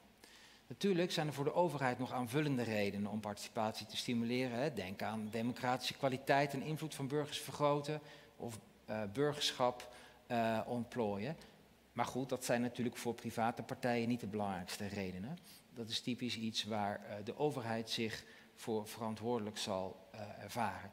Natuurlijk 0.66 1.12
zijn 1.12 1.26
er 1.26 1.33
voor 1.33 1.45
de 1.45 1.54
overheid 1.54 1.99
nog 1.99 2.12
aanvullende 2.12 2.62
redenen 2.62 3.11
om 3.11 3.21
participatie 3.21 3.87
te 3.87 3.97
stimuleren. 3.97 4.59
Hè. 4.59 4.73
Denk 4.73 5.02
aan 5.02 5.28
democratische 5.31 5.95
kwaliteit 5.95 6.52
en 6.52 6.62
invloed 6.62 6.94
van 6.94 7.09
burgers 7.09 7.40
vergroten 7.40 8.01
of 8.37 8.59
uh, 8.90 9.03
burgerschap 9.12 9.94
uh, 10.29 10.61
ontplooien. 10.66 11.37
Maar 11.92 12.05
goed, 12.05 12.29
dat 12.29 12.44
zijn 12.44 12.61
natuurlijk 12.61 12.96
voor 12.96 13.14
private 13.14 13.62
partijen 13.62 14.09
niet 14.09 14.20
de 14.20 14.27
belangrijkste 14.27 14.87
redenen. 14.87 15.38
Dat 15.75 15.88
is 15.88 16.01
typisch 16.01 16.37
iets 16.37 16.64
waar 16.64 17.01
uh, 17.01 17.14
de 17.25 17.38
overheid 17.38 17.90
zich 17.90 18.25
voor 18.55 18.87
verantwoordelijk 18.88 19.59
zal 19.59 20.09
ervaren. 20.40 20.90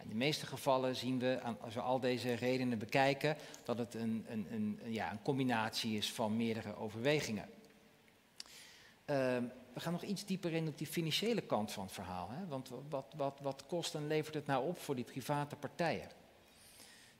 Nou, 0.00 0.12
in 0.12 0.18
de 0.18 0.24
meeste 0.24 0.46
gevallen 0.46 0.96
zien 0.96 1.18
we, 1.18 1.40
als 1.60 1.74
we 1.74 1.80
al 1.80 2.00
deze 2.00 2.34
redenen 2.34 2.78
bekijken, 2.78 3.36
dat 3.64 3.78
het 3.78 3.94
een, 3.94 4.24
een, 4.28 4.46
een, 4.50 4.80
ja, 4.86 5.10
een 5.10 5.22
combinatie 5.22 5.96
is 5.96 6.12
van 6.12 6.36
meerdere 6.36 6.76
overwegingen. 6.76 7.48
Uh, 9.06 9.16
we 9.72 9.80
gaan 9.80 9.92
nog 9.92 10.02
iets 10.02 10.24
dieper 10.24 10.52
in 10.52 10.68
op 10.68 10.78
die 10.78 10.86
financiële 10.86 11.40
kant 11.40 11.72
van 11.72 11.84
het 11.84 11.92
verhaal. 11.92 12.28
Hè? 12.30 12.46
Want 12.46 12.70
wat, 12.88 13.14
wat, 13.16 13.38
wat 13.42 13.64
kost 13.66 13.94
en 13.94 14.06
levert 14.06 14.34
het 14.34 14.46
nou 14.46 14.66
op 14.66 14.78
voor 14.78 14.94
die 14.94 15.04
private 15.04 15.56
partijen? 15.56 16.08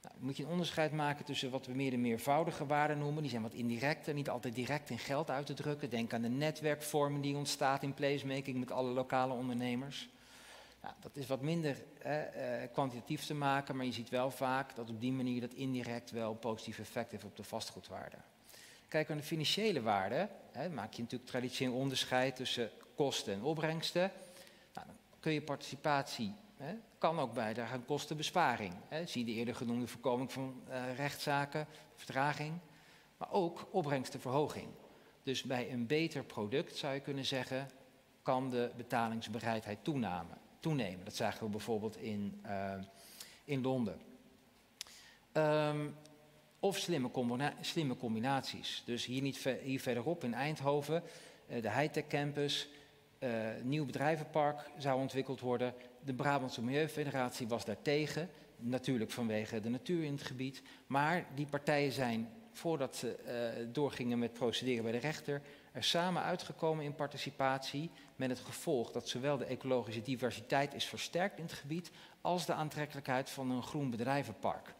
Nou, 0.03 0.15
dan 0.15 0.25
moet 0.25 0.37
je 0.37 0.43
een 0.43 0.51
onderscheid 0.51 0.93
maken 0.93 1.25
tussen 1.25 1.51
wat 1.51 1.67
we 1.67 1.73
meer 1.73 1.91
de 1.91 1.97
meervoudige 1.97 2.67
waarden 2.67 2.99
noemen. 2.99 3.23
Die 3.23 3.31
zijn 3.31 3.43
wat 3.43 3.53
indirecter, 3.53 4.15
niet 4.15 4.31
altijd 4.31 4.55
direct 4.55 4.91
in 4.91 4.99
geld 4.99 5.31
uit 5.31 5.47
te 5.47 5.55
drukken. 5.55 5.91
Denk 5.91 6.13
aan 6.13 6.23
de 6.23 6.29
netwerkvorming 6.29 7.23
die 7.23 7.37
ontstaat 7.37 7.83
in 7.83 7.95
placemaking 7.95 8.59
met 8.59 8.71
alle 8.71 8.91
lokale 8.91 9.33
ondernemers. 9.33 10.09
Nou, 10.83 10.95
dat 11.01 11.17
is 11.17 11.27
wat 11.27 11.41
minder 11.41 11.77
eh, 11.99 12.15
kwantitatief 12.73 13.27
te 13.27 13.35
maken, 13.35 13.77
maar 13.77 13.87
je 13.87 13.93
ziet 13.93 14.09
wel 14.09 14.31
vaak 14.31 14.77
dat 14.77 14.91
op 14.91 15.01
die 15.01 15.13
manier 15.13 15.41
dat 15.41 15.55
indirect 15.55 16.11
wel 16.11 16.35
positief 16.35 16.79
effect 16.79 17.11
heeft 17.11 17.25
op 17.25 17.37
de 17.37 17.45
vastgoedwaarde. 17.45 18.17
Kijk 18.89 19.09
naar 19.09 19.17
de 19.17 19.23
financiële 19.23 19.83
waarde, 19.83 20.29
hè, 20.53 20.69
maak 20.69 20.93
je 20.93 21.03
natuurlijk 21.03 21.31
traditioneel 21.31 21.75
onderscheid 21.75 22.37
tussen 22.37 22.71
kosten 22.95 23.33
en 23.33 23.43
opbrengsten. 23.43 24.13
Nou, 24.75 24.87
dan 24.87 24.97
kun 25.21 25.33
je 25.33 25.43
participatie, 25.43 26.35
hè, 26.57 26.75
kan 26.99 27.19
ook 27.19 27.35
bijdragen 27.35 27.75
aan 27.75 27.85
kostenbesparing. 27.85 28.75
Hè. 28.89 29.07
Zie 29.07 29.25
de 29.25 29.33
eerder 29.33 29.55
genoemde 29.55 29.87
voorkoming 29.87 30.33
van 30.33 30.63
uh, 30.69 30.95
rechtszaken, 30.97 31.67
vertraging, 31.95 32.59
maar 33.17 33.33
ook 33.33 33.69
opbrengstenverhoging. 33.71 34.69
Dus 35.23 35.43
bij 35.43 35.73
een 35.73 35.87
beter 35.87 36.25
product 36.25 36.77
zou 36.77 36.95
je 36.95 37.01
kunnen 37.01 37.25
zeggen, 37.25 37.71
kan 38.23 38.51
de 38.51 38.71
betalingsbereidheid 38.77 39.85
toenemen 39.85 40.40
toenemen. 40.61 41.05
Dat 41.05 41.15
zagen 41.15 41.45
we 41.45 41.51
bijvoorbeeld 41.51 41.97
in, 41.97 42.41
uh, 42.47 42.75
in 43.45 43.63
Londen. 43.63 44.01
Um, 45.33 45.95
of 46.61 46.79
slimme, 46.79 47.11
slimme, 47.61 47.97
combinaties. 47.97 48.83
Dus 48.85 49.05
hier, 49.05 49.23
niet 49.23 49.49
hier 49.63 49.81
verderop 49.81 50.25
in 50.25 50.35
Eindhoven, 50.35 51.03
uh, 51.49 51.63
de 51.63 51.71
Hightech 51.71 52.07
Campus, 52.07 52.69
uh, 53.19 53.31
nieuw 53.63 53.87
bedrijvenpark 53.87 54.71
zou 54.79 55.01
ontwikkeld 55.01 55.41
worden. 55.41 55.75
De 56.05 56.15
Brabantse 56.15 56.63
Milieufederatie 56.63 57.49
was 57.49 57.65
daartegen, 57.65 58.31
natuurlijk 58.57 59.11
vanwege 59.11 59.61
de 59.61 59.69
natuur 59.69 60.05
in 60.05 60.13
het 60.13 60.23
gebied. 60.23 60.63
Maar 60.87 61.27
die 61.35 61.47
partijen 61.47 61.93
zijn, 61.93 62.29
voordat 62.53 62.97
ze 62.97 63.69
doorgingen 63.73 64.19
met 64.19 64.33
procederen 64.33 64.83
bij 64.83 64.93
de 64.93 64.99
rechter, 64.99 65.43
er 65.73 65.85
samen 65.85 66.23
uitgekomen 66.23 66.85
in 66.85 66.95
participatie 66.95 67.91
met 68.17 68.31
het 68.31 68.41
gevolg 68.41 68.91
dat 68.91 69.09
zowel 69.09 69.37
de 69.37 69.45
ecologische 69.45 70.03
diversiteit 70.03 70.75
is 70.75 70.85
versterkt 70.85 71.39
in 71.39 71.45
het 71.45 71.53
gebied 71.53 71.91
als 72.21 72.47
de 72.47 72.53
aantrekkelijkheid 72.53 73.31
van 73.31 73.51
een 73.51 73.63
groen 73.63 73.91
bedrijvenpark. 73.91 74.75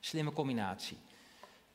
Slimme 0.00 0.32
combinatie. 0.32 0.98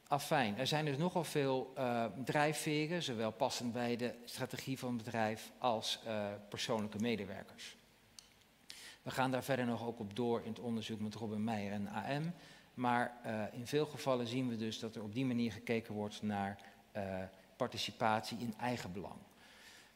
Afijn, 0.08 0.58
er 0.58 0.68
zijn 0.68 0.86
dus 0.86 0.98
nogal 0.98 1.24
veel 1.24 1.74
uh, 1.78 2.06
drijfveren, 2.24 3.04
zowel 3.04 3.32
passend 3.32 3.74
bij 3.74 3.96
de 3.96 4.14
strategie 4.26 4.80
van 4.80 4.94
het 4.94 5.04
bedrijf 5.04 5.52
als 5.58 6.00
uh, 6.06 6.28
persoonlijke 6.50 6.98
medewerkers. 7.00 7.76
We 9.02 9.12
gaan 9.12 9.32
daar 9.32 9.44
verder 9.44 9.66
nog 9.66 9.86
ook 9.86 10.00
op 10.00 10.16
door 10.16 10.42
in 10.42 10.50
het 10.50 10.60
onderzoek 10.60 11.00
met 11.00 11.16
Robin 11.16 11.44
Meijer 11.44 11.72
en 11.72 11.88
AM. 11.88 12.34
Maar 12.74 13.18
uh, 13.26 13.44
in 13.52 13.68
veel 13.68 13.86
gevallen 13.86 14.28
zien 14.28 14.50
we 14.50 14.56
dus 14.56 14.80
dat 14.80 14.96
er 14.96 15.04
op 15.04 15.14
die 15.14 15.26
manier 15.26 15.52
gekeken 15.52 15.94
wordt 15.94 16.22
naar 16.22 16.60
participatie 17.58 18.38
in 18.38 18.54
eigen 18.60 18.92
belang. 18.92 19.16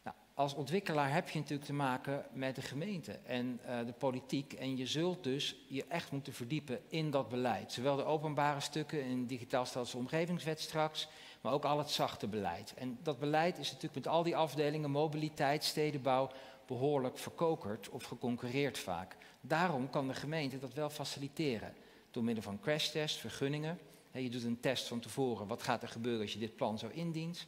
Nou, 0.03 0.15
als 0.33 0.53
ontwikkelaar 0.53 1.13
heb 1.13 1.29
je 1.29 1.39
natuurlijk 1.39 1.67
te 1.67 1.73
maken 1.73 2.25
met 2.31 2.55
de 2.55 2.61
gemeente 2.61 3.11
en 3.11 3.59
uh, 3.65 3.85
de 3.85 3.93
politiek. 3.97 4.53
En 4.53 4.77
je 4.77 4.85
zult 4.85 5.23
dus 5.23 5.55
je 5.67 5.85
echt 5.87 6.11
moeten 6.11 6.33
verdiepen 6.33 6.79
in 6.87 7.11
dat 7.11 7.29
beleid. 7.29 7.71
Zowel 7.71 7.95
de 7.95 8.03
openbare 8.03 8.59
stukken 8.59 9.03
in 9.03 9.25
digitaal 9.25 9.65
stelsel 9.65 9.99
omgevingswet 9.99 10.59
straks, 10.59 11.07
maar 11.41 11.53
ook 11.53 11.65
al 11.65 11.77
het 11.77 11.89
zachte 11.89 12.27
beleid. 12.27 12.73
En 12.73 12.99
dat 13.03 13.19
beleid 13.19 13.57
is 13.57 13.67
natuurlijk 13.67 13.95
met 14.05 14.07
al 14.07 14.23
die 14.23 14.35
afdelingen, 14.35 14.91
mobiliteit, 14.91 15.63
stedenbouw, 15.63 16.31
behoorlijk 16.67 17.17
verkokerd 17.17 17.89
of 17.89 18.03
geconcurreerd 18.03 18.77
vaak. 18.77 19.15
Daarom 19.41 19.89
kan 19.89 20.07
de 20.07 20.13
gemeente 20.13 20.59
dat 20.59 20.73
wel 20.73 20.89
faciliteren. 20.89 21.73
Door 22.11 22.23
middel 22.23 22.43
van 22.43 22.59
crashtest, 22.59 23.17
vergunningen. 23.17 23.79
Je 24.23 24.29
doet 24.29 24.43
een 24.43 24.59
test 24.59 24.87
van 24.87 24.99
tevoren. 24.99 25.47
Wat 25.47 25.63
gaat 25.63 25.81
er 25.81 25.87
gebeuren 25.87 26.21
als 26.21 26.33
je 26.33 26.39
dit 26.39 26.55
plan 26.55 26.77
zo 26.77 26.87
indient? 26.87 27.45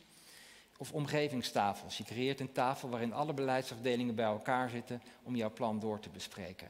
Of 0.78 0.92
omgevingstafels. 0.92 1.98
Je 1.98 2.04
creëert 2.04 2.40
een 2.40 2.52
tafel 2.52 2.90
waarin 2.90 3.14
alle 3.14 3.34
beleidsafdelingen 3.34 4.16
bij 4.16 4.26
elkaar 4.26 4.70
zitten 4.70 5.02
om 5.24 5.36
jouw 5.36 5.54
plan 5.54 5.80
door 5.80 6.00
te 6.00 6.10
bespreken. 6.10 6.68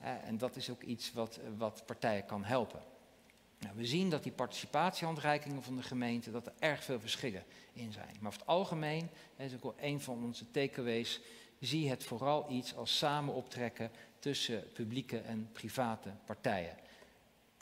En 0.00 0.38
dat 0.38 0.56
is 0.56 0.70
ook 0.70 0.82
iets 0.82 1.12
wat, 1.12 1.40
wat 1.56 1.82
partijen 1.86 2.26
kan 2.26 2.44
helpen. 2.44 2.82
Nou, 3.58 3.76
we 3.76 3.86
zien 3.86 4.10
dat 4.10 4.22
die 4.22 4.32
participatiehandreikingen 4.32 5.62
van 5.62 5.76
de 5.76 5.82
gemeente, 5.82 6.30
dat 6.30 6.46
er 6.46 6.52
erg 6.58 6.84
veel 6.84 7.00
verschillen 7.00 7.44
in 7.72 7.92
zijn. 7.92 8.16
Maar 8.20 8.28
over 8.28 8.40
het 8.40 8.48
algemeen, 8.48 9.10
dat 9.36 9.46
is 9.46 9.54
ook 9.54 9.62
wel 9.62 9.74
een 9.80 10.00
van 10.00 10.24
onze 10.24 10.50
takeaways, 10.50 11.20
zie 11.58 11.88
het 11.88 12.04
vooral 12.04 12.50
iets 12.50 12.74
als 12.74 12.98
samen 12.98 13.34
optrekken 13.34 13.90
tussen 14.18 14.72
publieke 14.72 15.18
en 15.18 15.48
private 15.52 16.10
partijen. 16.24 16.76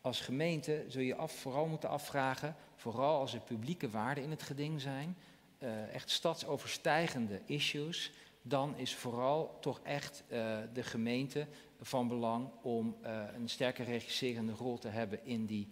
Als 0.09 0.21
gemeente 0.21 0.85
zul 0.87 1.03
je 1.03 1.15
af, 1.15 1.33
vooral 1.33 1.67
moeten 1.67 1.89
afvragen, 1.89 2.57
vooral 2.77 3.21
als 3.21 3.35
er 3.35 3.41
publieke 3.41 3.91
waarden 3.91 4.25
in 4.25 4.31
het 4.31 4.43
geding 4.43 4.81
zijn, 4.81 5.17
uh, 5.59 5.95
echt 5.95 6.11
stadsoverstijgende 6.11 7.41
issues, 7.47 8.13
dan 8.43 8.77
is 8.77 8.95
vooral 8.95 9.59
toch 9.61 9.81
echt 9.83 10.23
uh, 10.29 10.59
de 10.73 10.83
gemeente 10.83 11.47
van 11.81 12.09
belang 12.09 12.51
om 12.63 12.97
uh, 13.03 13.23
een 13.35 13.49
sterke 13.49 13.83
regisserende 13.83 14.53
rol 14.53 14.79
te 14.79 14.89
hebben 14.89 15.25
in 15.25 15.47
die 15.47 15.69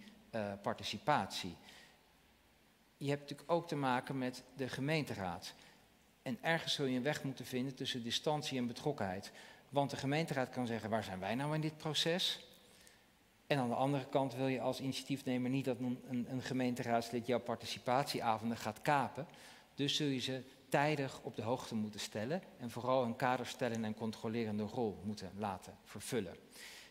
participatie. 0.62 1.56
Je 2.96 3.08
hebt 3.08 3.20
natuurlijk 3.20 3.50
ook 3.50 3.68
te 3.68 3.76
maken 3.76 4.18
met 4.18 4.42
de 4.56 4.68
gemeenteraad. 4.68 5.54
En 6.22 6.38
ergens 6.40 6.74
zul 6.74 6.86
je 6.86 6.96
een 6.96 7.02
weg 7.02 7.24
moeten 7.24 7.46
vinden 7.46 7.74
tussen 7.74 8.02
distantie 8.02 8.58
en 8.58 8.66
betrokkenheid. 8.66 9.32
Want 9.68 9.90
de 9.90 9.96
gemeenteraad 9.96 10.50
kan 10.50 10.66
zeggen, 10.66 10.90
waar 10.90 11.04
zijn 11.04 11.20
wij 11.20 11.34
nou 11.34 11.54
in 11.54 11.60
dit 11.60 11.76
proces? 11.76 12.45
En 13.46 13.58
aan 13.58 13.68
de 13.68 13.74
andere 13.74 14.06
kant 14.08 14.34
wil 14.34 14.46
je 14.46 14.60
als 14.60 14.80
initiatiefnemer 14.80 15.50
niet 15.50 15.64
dat 15.64 15.78
een, 15.78 15.98
een, 16.08 16.26
een 16.30 16.42
gemeenteraadslid 16.42 17.26
jouw 17.26 17.40
participatieavonden 17.40 18.56
gaat 18.56 18.80
kapen. 18.80 19.26
Dus 19.74 19.96
zul 19.96 20.06
je 20.06 20.20
ze 20.20 20.42
tijdig 20.68 21.20
op 21.22 21.36
de 21.36 21.42
hoogte 21.42 21.74
moeten 21.74 22.00
stellen 22.00 22.42
en 22.58 22.70
vooral 22.70 23.04
een 23.04 23.16
kaderstellen 23.16 23.84
en 23.84 23.94
controlerende 23.94 24.62
rol 24.62 25.00
moeten 25.04 25.30
laten 25.36 25.76
vervullen. 25.84 26.36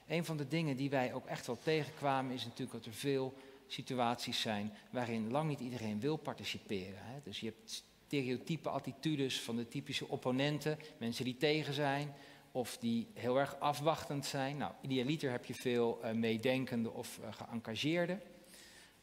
Een 0.07 0.25
van 0.25 0.37
de 0.37 0.47
dingen 0.47 0.75
die 0.75 0.89
wij 0.89 1.13
ook 1.13 1.25
echt 1.25 1.47
wel 1.47 1.57
tegenkwamen 1.63 2.33
is 2.33 2.43
natuurlijk 2.43 2.71
dat 2.71 2.85
er 2.85 2.93
veel 2.93 3.33
situaties 3.67 4.41
zijn 4.41 4.73
waarin 4.89 5.31
lang 5.31 5.49
niet 5.49 5.59
iedereen 5.59 5.99
wil 5.99 6.17
participeren. 6.17 6.99
Hè. 6.99 7.19
Dus 7.23 7.39
je 7.39 7.45
hebt 7.45 7.85
stereotype 8.05 8.69
attitudes 8.69 9.41
van 9.41 9.55
de 9.55 9.67
typische 9.67 10.07
opponenten, 10.07 10.77
mensen 10.97 11.25
die 11.25 11.37
tegen 11.37 11.73
zijn 11.73 12.13
of 12.55 12.77
die 12.77 13.07
heel 13.13 13.39
erg 13.39 13.59
afwachtend 13.59 14.25
zijn. 14.25 14.57
Nou, 14.57 14.73
idealiter 14.81 15.31
heb 15.31 15.45
je 15.45 15.53
veel 15.53 15.99
uh, 16.03 16.11
meedenkende 16.11 16.91
of 16.91 17.19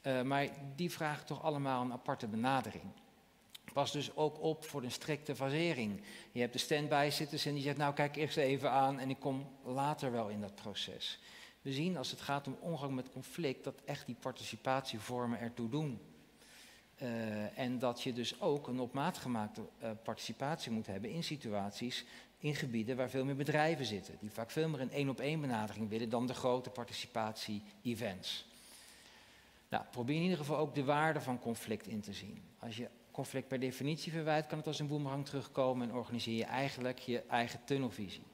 uh, 0.03 0.23
maar 0.23 0.49
die 0.77 0.91
vragen 0.91 1.27
toch 1.27 1.43
allemaal 1.43 1.83
een 1.83 1.93
aparte 1.93 2.27
benadering. 2.27 2.85
Pas 3.73 3.93
dus 3.93 4.17
ook 4.17 4.41
op 4.41 4.65
voor 4.65 4.83
een 4.83 4.91
strikte 4.91 5.37
fasering. 5.37 6.03
Je 6.33 6.41
hebt 6.41 6.53
de 6.53 6.59
stand-by 6.59 7.09
zitters 7.12 7.47
en 7.47 7.55
die 7.55 7.62
zegt, 7.62 7.77
nou 7.77 7.95
kijk 7.95 8.17
eerst 8.17 8.37
even 8.37 8.71
aan 8.71 8.99
en 8.99 9.11
ik 9.11 9.21
kom 9.21 9.49
later 9.65 10.12
wel 10.12 10.29
in 10.29 10.41
dat 10.41 10.55
proces. 10.55 11.21
We 11.61 11.73
zien 11.73 11.97
als 11.97 12.11
het 12.11 12.21
gaat 12.21 12.47
om 12.47 12.57
omgang 12.61 12.95
met 12.95 13.11
conflict 13.12 13.65
dat 13.65 13.81
echt 13.85 14.07
die 14.07 14.17
participatievormen 14.21 15.41
ertoe 15.41 15.69
doen. 15.69 16.01
En 17.55 17.79
dat 17.79 18.03
je 18.03 18.12
dus 18.12 18.41
ook 18.41 18.69
een 18.69 18.81
op 18.81 18.93
maat 18.93 19.19
gemaakte 19.19 19.62
participatie 20.03 20.73
moet 20.73 20.87
hebben 20.87 21.11
in 21.11 21.25
situaties, 21.25 22.05
in 22.43 22.55
gebieden 22.55 22.97
waar 22.97 23.11
veel 23.11 23.25
meer 23.25 23.37
bedrijven 23.37 23.85
zitten. 23.85 24.17
Die 24.21 24.31
vaak 24.31 24.51
veel 24.51 24.69
meer 24.69 24.81
een 24.81 24.91
één-op-één 24.91 25.41
benadering 25.41 25.89
willen 25.89 26.09
dan 26.09 26.27
de 26.27 26.35
grote 26.35 26.71
participatie-events. 26.71 28.47
Nou, 29.69 29.85
probeer 29.91 30.17
in 30.17 30.23
ieder 30.23 30.39
geval 30.39 30.57
ook 30.57 30.75
de 30.75 30.85
waarde 30.85 31.21
van 31.21 31.39
conflict 31.39 31.87
in 31.87 32.01
te 32.01 32.13
zien. 32.13 32.43
Als 32.59 32.77
je 32.77 32.89
conflict 33.11 33.49
per 33.49 33.61
definitie 33.61 34.13
verwijt, 34.13 34.47
kan 34.47 34.59
het 34.59 34.67
als 34.67 34.79
een 34.79 34.87
boemerang 34.87 35.25
terugkomen 35.25 35.89
en 35.89 35.95
organiseer 35.95 36.37
je 36.37 36.45
eigenlijk 36.45 36.99
je 36.99 37.23
eigen 37.23 37.61
tunnelvisie. 37.65 38.25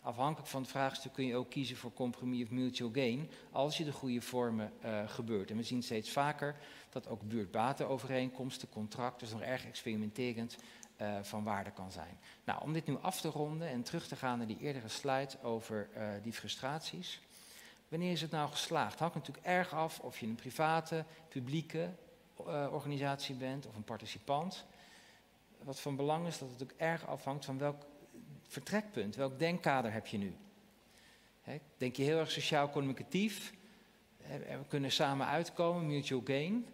Afhankelijk 0.00 0.50
van 0.50 0.62
het 0.62 0.70
vraagstuk 0.70 1.12
kun 1.12 1.26
je 1.26 1.36
ook 1.36 1.50
kiezen 1.50 1.76
voor 1.76 1.92
compromis 1.92 2.42
of 2.42 2.50
mutual 2.50 2.90
gain, 2.92 3.30
als 3.50 3.76
je 3.76 3.84
de 3.84 3.92
goede 3.92 4.20
vormen 4.20 4.72
uh, 4.84 5.08
gebeurt. 5.08 5.50
En 5.50 5.56
we 5.56 5.62
zien 5.62 5.82
steeds 5.82 6.10
vaker 6.10 6.56
dat 6.90 7.08
ook 7.08 7.22
buurtbatenovereenkomsten, 7.22 8.68
contracten, 8.68 9.28
nog 9.30 9.40
erg 9.40 9.64
experimenterend 9.64 10.56
uh, 11.00 11.18
van 11.22 11.44
waarde 11.44 11.70
kan 11.70 11.92
zijn. 11.92 12.18
Nou, 12.44 12.62
om 12.62 12.72
dit 12.72 12.86
nu 12.86 12.98
af 13.00 13.20
te 13.20 13.28
ronden 13.28 13.68
en 13.68 13.82
terug 13.82 14.06
te 14.06 14.16
gaan 14.16 14.38
naar 14.38 14.46
die 14.46 14.60
eerdere 14.60 14.88
slide 14.88 15.30
over 15.42 15.88
uh, 15.96 16.08
die 16.22 16.32
frustraties. 16.32 17.20
Wanneer 17.88 18.12
is 18.12 18.20
het 18.20 18.30
nou 18.30 18.50
geslaagd? 18.50 18.98
Hangt 18.98 19.14
natuurlijk 19.14 19.46
erg 19.46 19.72
af 19.72 20.00
of 20.00 20.18
je 20.18 20.26
een 20.26 20.34
private, 20.34 21.04
publieke 21.28 21.90
uh, 22.40 22.68
organisatie 22.72 23.34
bent 23.34 23.66
of 23.66 23.76
een 23.76 23.84
participant. 23.84 24.66
Wat 25.58 25.80
van 25.80 25.96
belang 25.96 26.26
is 26.26 26.38
dat 26.38 26.50
het 26.50 26.62
ook 26.62 26.74
erg 26.76 27.06
afhangt 27.06 27.44
van 27.44 27.58
welk 27.58 27.86
vertrekpunt, 28.48 29.16
welk 29.16 29.38
denkkader 29.38 29.92
heb 29.92 30.06
je 30.06 30.18
nu. 30.18 30.36
Denk 31.76 31.96
je 31.96 32.02
heel 32.02 32.18
erg 32.18 32.30
sociaal-communicatief, 32.30 33.52
we 34.26 34.64
kunnen 34.68 34.92
samen 34.92 35.26
uitkomen, 35.26 35.86
mutual 35.86 36.22
gain. 36.24 36.66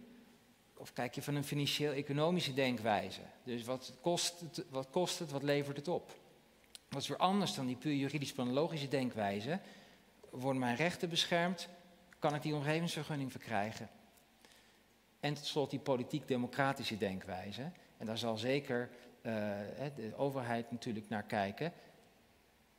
Of 0.80 0.92
kijk 0.92 1.14
je 1.14 1.22
van 1.22 1.34
een 1.34 1.44
financieel-economische 1.44 2.54
denkwijze. 2.54 3.20
Dus 3.44 3.64
wat 3.64 3.92
kost, 4.00 4.40
het, 4.40 4.64
wat 4.70 4.90
kost 4.90 5.18
het, 5.18 5.30
wat 5.30 5.42
levert 5.42 5.76
het 5.76 5.88
op? 5.88 6.18
Wat 6.88 7.02
is 7.02 7.08
weer 7.08 7.16
anders 7.16 7.54
dan 7.54 7.66
die 7.66 7.76
puur 7.76 7.94
juridisch-planologische 7.94 8.88
denkwijze? 8.88 9.60
Worden 10.30 10.60
mijn 10.60 10.76
rechten 10.76 11.08
beschermd? 11.08 11.68
Kan 12.18 12.34
ik 12.34 12.42
die 12.42 12.54
omgevingsvergunning 12.54 13.30
verkrijgen? 13.30 13.90
En 15.20 15.34
tot 15.34 15.46
slot 15.46 15.70
die 15.70 15.78
politiek-democratische 15.78 16.98
denkwijze. 16.98 17.72
En 17.96 18.06
daar 18.06 18.18
zal 18.18 18.36
zeker 18.36 18.90
uh, 19.22 19.32
de 19.96 20.12
overheid 20.16 20.70
natuurlijk 20.70 21.08
naar 21.08 21.24
kijken. 21.24 21.72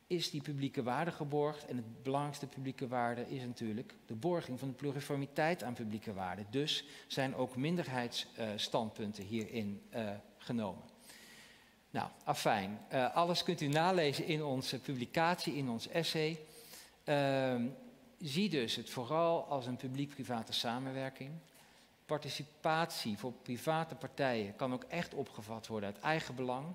Is 0.06 0.30
die 0.30 0.42
publieke 0.42 0.82
waarde 0.82 1.10
geborgd? 1.10 1.66
En 1.66 1.76
het 1.76 2.02
belangrijkste 2.02 2.46
publieke 2.46 2.88
waarde 2.88 3.28
is 3.28 3.42
natuurlijk 3.44 3.94
de 4.06 4.14
borging 4.14 4.58
van 4.58 4.68
de 4.68 4.74
pluriformiteit 4.74 5.62
aan 5.62 5.74
publieke 5.74 6.12
waarden. 6.12 6.46
Dus 6.50 6.84
zijn 7.06 7.34
ook 7.34 7.56
minderheidsstandpunten 7.56 9.24
hierin 9.24 9.82
uh, 9.94 10.10
genomen. 10.38 10.82
Nou, 11.90 12.08
afijn. 12.24 12.78
Uh, 12.92 13.14
alles 13.14 13.42
kunt 13.42 13.60
u 13.60 13.66
nalezen 13.66 14.26
in 14.26 14.44
onze 14.44 14.80
publicatie, 14.80 15.56
in 15.56 15.68
ons 15.68 15.88
essay. 15.88 16.38
Uh, 17.04 17.54
zie 18.18 18.48
dus 18.48 18.76
het 18.76 18.90
vooral 18.90 19.44
als 19.44 19.66
een 19.66 19.76
publiek-private 19.76 20.52
samenwerking. 20.52 21.30
Participatie 22.06 23.18
voor 23.18 23.32
private 23.32 23.94
partijen 23.94 24.56
kan 24.56 24.72
ook 24.72 24.84
echt 24.84 25.14
opgevat 25.14 25.66
worden 25.66 25.94
uit 25.94 26.02
eigen 26.02 26.34
belang. 26.34 26.66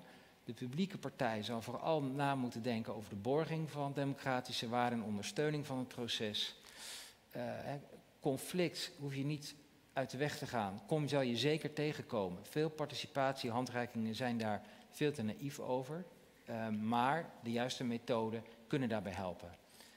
De 0.48 0.54
publieke 0.54 0.98
partij 0.98 1.42
zal 1.42 1.62
vooral 1.62 2.02
na 2.02 2.34
moeten 2.34 2.62
denken 2.62 2.94
over 2.94 3.10
de 3.10 3.16
borging 3.16 3.70
van 3.70 3.92
democratische 3.92 4.68
waarden 4.68 4.98
en 4.98 5.04
ondersteuning 5.04 5.66
van 5.66 5.78
het 5.78 5.88
proces. 5.88 6.56
Uh, 7.36 7.42
conflict 8.20 8.92
hoef 8.98 9.14
je 9.14 9.24
niet 9.24 9.54
uit 9.92 10.10
de 10.10 10.16
weg 10.16 10.38
te 10.38 10.46
gaan. 10.46 10.82
Kom 10.86 11.08
zal 11.08 11.20
je 11.20 11.36
zeker 11.36 11.72
tegenkomen. 11.72 12.46
Veel 12.46 12.68
participatiehandreikingen 12.68 14.14
zijn 14.14 14.38
daar 14.38 14.62
veel 14.90 15.12
te 15.12 15.22
naïef 15.22 15.58
over. 15.58 16.04
Uh, 16.50 16.68
maar 16.68 17.30
de 17.42 17.52
juiste 17.52 17.84
methoden 17.84 18.44
kunnen 18.66 18.88
daarbij 18.88 19.12
helpen. 19.12 19.50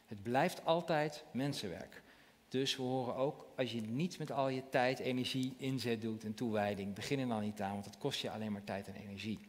Het 0.05 0.23
blijft 0.23 0.65
altijd 0.65 1.23
mensenwerk. 1.31 2.03
Dus 2.47 2.75
we 2.75 2.81
horen 2.81 3.15
ook, 3.15 3.45
als 3.55 3.71
je 3.71 3.81
niets 3.81 4.17
met 4.17 4.31
al 4.31 4.49
je 4.49 4.69
tijd, 4.69 4.99
energie, 4.99 5.55
inzet 5.57 6.01
doet 6.01 6.23
en 6.23 6.33
toewijding, 6.33 6.93
begin 6.93 7.19
er 7.19 7.27
dan 7.27 7.41
niet 7.41 7.61
aan, 7.61 7.71
want 7.71 7.83
dat 7.83 7.97
kost 7.97 8.21
je 8.21 8.31
alleen 8.31 8.51
maar 8.51 8.63
tijd 8.63 8.87
en 8.87 8.95
energie. 8.95 9.39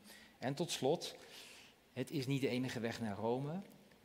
En 0.43 0.55
tot 0.55 0.71
slot, 0.71 1.15
het 1.93 2.11
is 2.11 2.27
niet 2.27 2.41
de 2.41 2.49
enige 2.49 2.81
weg 2.81 3.01
naar 3.01 3.17
Rome. 3.17 3.61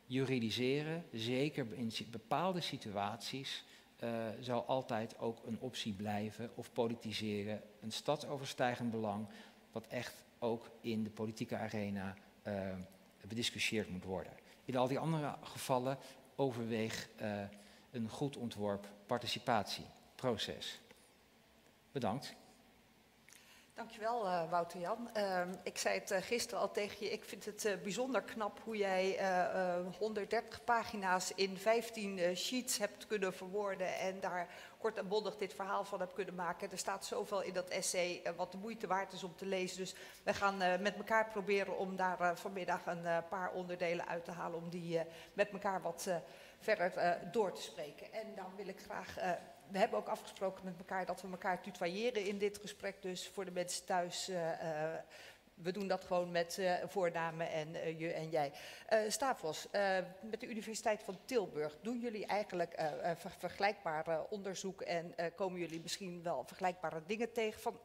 Juridiseren, 0.06 1.04
zeker 1.12 1.66
in 1.74 1.92
bepaalde 2.10 2.60
situaties, 2.60 3.64
uh, 4.04 4.10
zal 4.40 4.64
altijd 4.64 5.18
ook 5.18 5.46
een 5.46 5.60
optie 5.60 5.92
blijven. 5.92 6.50
Of 6.54 6.72
politiseren, 6.72 7.62
een 7.80 7.92
stadsoverstijgend 7.92 8.90
belang, 8.90 9.26
wat 9.72 9.86
echt 9.86 10.24
ook 10.38 10.70
in 10.80 11.04
de 11.04 11.10
politieke 11.10 11.56
arena 11.56 12.14
uh, 12.46 12.74
bediscussieerd 13.28 13.88
moet 13.88 14.04
worden. 14.04 14.32
In 14.64 14.76
al 14.76 14.88
die 14.88 14.98
andere 14.98 15.36
gevallen 15.42 15.98
overweeg 16.36 17.08
uh, 17.20 17.42
een 17.90 18.08
goed 18.08 18.36
ontworpen 18.36 18.90
participatieproces. 19.06 20.80
Bedankt. 21.92 22.34
Dankjewel, 23.78 24.26
uh, 24.26 24.50
Wouter 24.50 24.80
Jan. 24.80 25.10
Uh, 25.16 25.40
ik 25.62 25.78
zei 25.78 25.98
het 25.98 26.10
uh, 26.10 26.18
gisteren 26.20 26.60
al 26.60 26.70
tegen 26.70 26.96
je. 27.06 27.12
Ik 27.12 27.24
vind 27.24 27.44
het 27.44 27.64
uh, 27.64 27.72
bijzonder 27.82 28.22
knap 28.22 28.60
hoe 28.64 28.76
jij 28.76 29.18
130 29.98 30.64
pagina's 30.64 31.32
in 31.34 31.58
15 31.58 32.36
sheets 32.36 32.78
hebt 32.78 33.06
kunnen 33.06 33.34
verwoorden. 33.34 33.98
En 33.98 34.20
daar 34.20 34.48
kort 34.78 34.98
en 34.98 35.08
bondig 35.08 35.36
dit 35.36 35.54
verhaal 35.54 35.84
van 35.84 36.00
hebt 36.00 36.12
kunnen 36.12 36.34
maken. 36.34 36.70
Er 36.70 36.78
staat 36.78 37.06
zoveel 37.06 37.42
in 37.42 37.52
dat 37.52 37.68
essay 37.68 38.22
wat 38.36 38.52
de 38.52 38.58
moeite 38.58 38.86
waard 38.86 39.12
is 39.12 39.24
om 39.24 39.36
te 39.36 39.46
lezen. 39.46 39.78
Dus 39.78 39.94
we 40.22 40.34
gaan 40.34 40.56
met 40.58 40.96
elkaar 40.96 41.28
proberen 41.28 41.78
om 41.78 41.96
daar 41.96 42.38
vanmiddag 42.38 42.86
een 42.86 43.26
paar 43.28 43.52
onderdelen 43.52 44.08
uit 44.08 44.24
te 44.24 44.30
halen. 44.30 44.58
Om 44.58 44.70
die 44.70 45.00
met 45.32 45.50
elkaar 45.50 45.82
wat 45.82 46.08
verder 46.58 47.18
door 47.32 47.52
te 47.52 47.62
spreken. 47.62 48.12
En 48.12 48.34
dan 48.34 48.52
wil 48.56 48.68
ik 48.68 48.80
graag 48.80 49.16
we 49.70 49.78
hebben 49.78 49.98
ook 49.98 50.08
afgesproken 50.08 50.64
met 50.64 50.78
elkaar 50.78 51.06
dat 51.06 51.22
we 51.22 51.28
elkaar 51.30 51.60
tutoyeren 51.62 52.24
in 52.24 52.38
dit 52.38 52.58
gesprek. 52.58 53.02
Dus 53.02 53.28
voor 53.28 53.44
de 53.44 53.50
mensen 53.50 53.84
thuis, 53.84 54.28
uh, 54.28 54.36
uh, 54.36 54.94
we 55.54 55.72
doen 55.72 55.88
dat 55.88 56.04
gewoon 56.04 56.30
met 56.30 56.56
uh, 56.60 56.74
voornamen 56.84 57.50
en 57.50 57.98
je 57.98 58.12
en 58.12 58.30
jij. 58.30 58.52
Stavros, 59.08 59.66
met 60.20 60.40
de 60.40 60.48
Universiteit 60.48 61.02
van 61.02 61.18
Tilburg, 61.24 61.76
doen 61.82 62.00
jullie 62.00 62.26
eigenlijk 62.26 62.74
ver 63.16 63.30
vergelijkbare 63.38 64.26
onderzoek 64.30 64.80
en 64.80 65.14
komen 65.34 65.60
jullie 65.60 65.80
misschien 65.80 66.22
wel 66.22 66.44
vergelijkbare 66.46 67.02
dingen 67.06 67.32
tegen? 67.32 67.60
Van, 67.60 67.80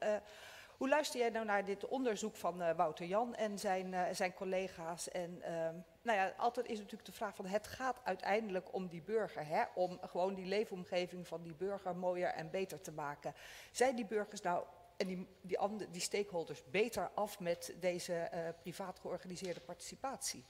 hoe 0.78 0.90
luister 0.90 1.20
jij 1.20 1.30
nou 1.30 1.46
naar 1.46 1.66
dit 1.66 1.88
onderzoek 1.88 2.36
van 2.36 2.76
Wouter 2.76 3.06
Jan 3.06 3.36
en 3.36 3.60
zijn, 3.60 4.16
zijn 4.16 4.34
collega's? 4.34 5.10
En 5.10 5.42
ehm, 5.42 5.76
nou 6.02 6.18
ja, 6.18 6.34
altijd 6.38 6.68
is 6.68 6.78
natuurlijk 6.78 7.06
de 7.06 7.12
vraag 7.12 7.36
van 7.36 7.46
het 7.46 7.68
gaat 7.68 8.00
uiteindelijk 8.04 8.74
om 8.74 8.88
die 8.88 9.02
burger, 9.02 9.48
hè? 9.48 9.64
om 9.76 10.00
gewoon 10.02 10.34
die 10.34 10.46
leefomgeving 10.46 11.28
van 11.28 11.44
die 11.44 11.56
burger 11.56 11.96
mooier 11.96 12.30
en 12.30 12.50
beter 12.50 12.82
te 12.82 12.92
maken. 12.92 13.34
Zijn 13.72 13.96
die 13.96 14.06
burgers 14.06 14.42
nou 14.42 14.66
en 14.98 15.08
die, 15.08 15.28
die, 15.42 15.90
die 15.90 16.02
stakeholders 16.02 16.64
beter 16.72 17.12
af 17.14 17.40
met 17.40 17.76
deze 17.80 18.30
uh, 18.34 18.40
privaat 18.62 19.00
georganiseerde 19.00 19.60
participatie? 19.60 20.46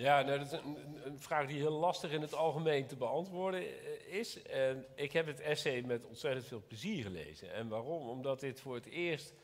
Ja, 0.00 0.22
nou, 0.22 0.38
dat 0.38 0.52
is 0.52 0.58
een, 1.04 1.18
vraag 1.20 1.46
die 1.46 1.56
heel 1.56 1.78
lastig 1.78 2.10
in 2.10 2.20
het 2.20 2.34
algemeen 2.34 2.86
te 2.86 2.96
beantwoorden 2.96 3.62
uh, 3.62 3.68
is. 4.06 4.42
En 4.42 4.86
ik 4.94 5.12
heb 5.12 5.26
het 5.26 5.40
essay 5.40 5.82
met 5.82 6.04
ontzettend 6.04 6.46
veel 6.46 6.62
plezier 6.66 7.02
gelezen. 7.02 7.52
En 7.52 7.68
waarom? 7.68 8.08
Omdat 8.08 8.40
dit 8.40 8.60
voor 8.60 8.74
het 8.74 8.86
eerst, 8.86 9.34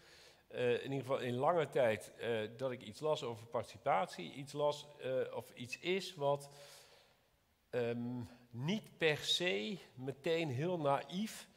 uh, 0.51 0.73
in 0.73 0.83
ieder 0.83 0.99
geval 0.99 1.19
in 1.19 1.35
lange 1.35 1.69
tijd, 1.69 2.13
dat 2.57 2.71
ik 2.71 2.83
iets 2.83 3.01
las 3.01 3.23
over 3.23 3.47
participatie, 3.47 4.33
iets 4.33 4.53
las 4.53 4.87
of 5.35 5.51
iets 5.55 5.79
is 5.79 6.15
wat 6.15 6.51
um, 7.71 8.29
niet 8.51 8.99
per 8.99 9.17
se 9.17 9.79
meteen 9.95 10.49
heel 10.49 10.79
naïef 10.79 11.49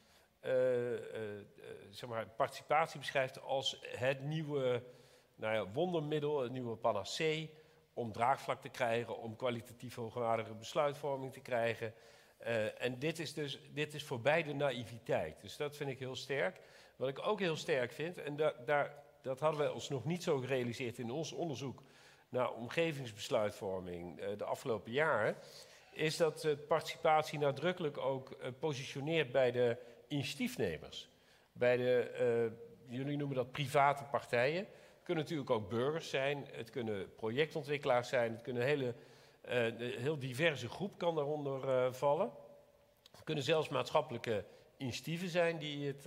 zeg 1.90 2.10
maar, 2.10 2.28
participatie 2.28 3.00
beschrijft 3.00 3.42
als 3.42 3.80
het 3.82 4.22
nieuwe 4.22 4.84
nou 5.36 5.54
ja, 5.54 5.72
wondermiddel, 5.72 6.42
het 6.42 6.52
nieuwe 6.52 6.76
panacee 6.76 7.54
om 7.94 8.12
draagvlak 8.12 8.62
te 8.62 8.70
krijgen, 8.70 9.18
om 9.18 9.36
kwalitatief 9.36 9.96
hoogwaardige 9.96 10.54
besluitvorming 10.54 11.34
te 11.34 11.40
krijgen. 11.40 11.94
Uh, 12.42 12.82
en 12.82 13.00
dit 13.00 13.20
is 13.20 13.34
dus 13.34 13.60
dit 13.74 13.94
is 13.94 14.04
voorbij 14.04 14.44
de 14.44 14.54
naïviteit. 14.54 15.42
Dus 15.42 15.58
dat 15.58 15.76
vind 15.76 15.90
ik 15.90 16.00
heel 16.00 16.16
sterk. 16.16 16.60
Wat 16.96 17.10
ik 17.10 17.28
ook 17.28 17.40
heel 17.40 17.56
sterk 17.56 17.92
vind, 17.92 18.18
en 18.18 18.36
da 18.36 18.54
daar, 18.66 19.04
dat 19.22 19.40
hadden 19.40 19.62
we 19.62 19.74
ons 19.74 19.90
nog 19.90 20.06
niet 20.06 20.24
zo 20.24 20.38
gerealiseerd 20.38 20.98
in 20.98 21.12
ons 21.12 21.32
onderzoek 21.32 21.84
naar 22.30 22.54
omgevingsbesluitvorming 22.54 24.20
uh, 24.20 24.28
de 24.38 24.44
afgelopen 24.44 24.92
jaren, 24.92 25.36
is 25.92 26.18
dat 26.18 26.48
participatie 26.68 27.40
nadrukkelijk 27.40 27.98
ook 27.98 28.38
positioneert 28.60 29.32
bij 29.32 29.52
de 29.52 29.78
initiatiefnemers. 30.08 31.10
Bij 31.52 31.78
de, 31.78 32.52
jullie 32.88 33.18
noemen 33.18 33.36
dat 33.36 33.52
private 33.52 34.04
partijen. 34.04 34.68
Kunnen 35.10 35.28
natuurlijk 35.28 35.56
ook 35.56 35.70
burgers 35.70 36.10
zijn, 36.10 36.48
het 36.52 36.70
kunnen 36.70 37.16
projectontwikkelaars 37.16 38.10
zijn, 38.10 38.32
het 38.32 38.42
kunnen 38.42 38.62
een 38.62 38.68
hele, 38.68 38.96
uh, 39.80 39.98
heel 39.98 40.20
diverse 40.20 40.70
groep 40.70 40.98
kan 40.98 41.16
daaronder 41.16 41.64
uh, 41.64 41.94
vallen. 41.94 42.32
Het 43.12 43.24
kunnen 43.24 43.44
zelfs 43.44 43.70
maatschappelijke 43.70 44.46
initiatieven 44.78 45.30
zijn 45.30 45.58
die, 45.58 45.88
het, 45.88 46.04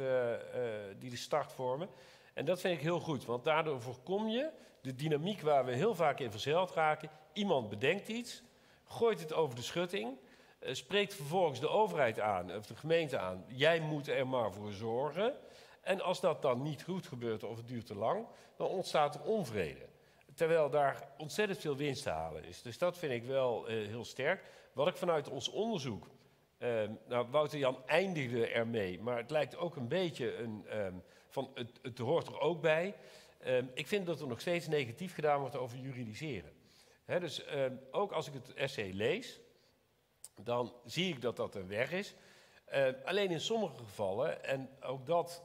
die 0.99 1.11
de 1.11 1.17
start 1.17 1.53
vormen. 1.53 1.89
En 2.35 2.45
dat 2.45 2.61
vind 2.61 2.77
ik 2.77 2.83
heel 2.83 3.01
goed, 3.01 3.25
want 3.25 3.45
daardoor 3.45 3.81
voorkom 3.81 4.29
je 4.29 4.51
de 4.81 4.95
dynamiek 4.95 5.41
waar 5.41 5.65
we 5.65 5.73
heel 5.73 5.95
vaak 5.95 6.21
in 6.21 6.31
verzeild 6.31 6.71
raken. 6.71 7.11
Iemand 7.33 7.69
bedenkt 7.69 8.09
iets, 8.09 8.43
gooit 8.85 9.21
het 9.21 9.33
over 9.33 9.57
de 9.57 9.63
schutting 9.63 10.19
spreekt 10.61 11.15
vervolgens 11.15 11.61
de 11.61 11.69
overheid 11.69 12.21
aan, 12.21 12.57
of 12.57 12.67
de 12.67 12.77
gemeente 12.77 13.19
aan. 13.19 13.45
Jij 13.47 13.81
moet 13.81 14.09
er 14.09 14.27
maar 14.27 14.53
voor 14.53 14.73
zorgen. 14.73 15.35
En 15.83 16.01
als 16.01 16.21
dat 16.21 16.43
dan 16.43 16.63
niet 16.63 16.83
goed 16.83 17.07
gebeurt 17.07 17.45
of 17.45 17.57
het 17.57 17.69
duurt 17.69 17.87
te 17.87 17.95
lang, 17.95 18.27
dan 18.57 18.67
ontstaat 18.67 19.15
er 19.15 19.23
onvrede. 19.23 19.91
Terwijl 20.35 20.71
daar 20.71 21.09
ontzettend 21.19 21.59
veel 21.59 21.77
winst 21.77 22.03
te 22.03 22.11
halen 22.11 22.45
is. 22.45 22.63
Dus 22.63 22.79
dat 22.79 22.99
vind 22.99 23.13
ik 23.13 23.25
wel 23.25 23.71
uh, 23.71 23.87
heel 23.87 24.05
sterk. 24.05 24.45
Wat 24.73 24.89
ik 24.89 24.97
vanuit 24.97 25.29
ons 25.29 25.49
onderzoek. 25.49 26.09
Uh, 26.59 26.83
nou, 27.07 27.27
Wouter 27.31 27.59
Jan 27.59 27.87
eindigde 27.87 28.47
ermee, 28.47 29.01
maar 29.01 29.17
het 29.17 29.31
lijkt 29.31 29.57
ook 29.57 29.77
een 29.77 29.89
beetje 29.89 30.37
een. 30.37 30.67
Um, 30.79 31.03
van 31.29 31.51
het, 31.55 31.79
het 31.83 31.99
hoort 31.99 32.27
er 32.27 32.41
ook 32.41 32.61
bij. 32.61 32.95
Um, 33.47 33.71
ik 33.75 33.87
vind 33.87 34.07
dat 34.07 34.21
er 34.21 34.27
nog 34.27 34.41
steeds 34.41 34.69
negatief 34.69 35.15
gedaan 35.15 35.41
wordt 35.41 35.57
over 35.57 35.79
juridiseren. 35.79 36.53
Dus 37.07 37.45
ook 37.91 38.13
als 38.13 38.27
ik 38.27 38.33
het 38.33 38.55
essay 38.55 38.91
lees, 38.93 39.41
dan 40.41 40.73
zie 40.85 41.15
ik 41.15 41.21
dat 41.21 41.37
dat 41.37 41.55
een 41.55 41.69
weg 41.69 41.93
is. 41.93 42.15
Alleen 43.05 43.31
in 43.31 43.41
sommige 43.41 43.77
gevallen, 43.77 44.45
en 44.45 44.71
ook 44.81 45.07
dat 45.07 45.43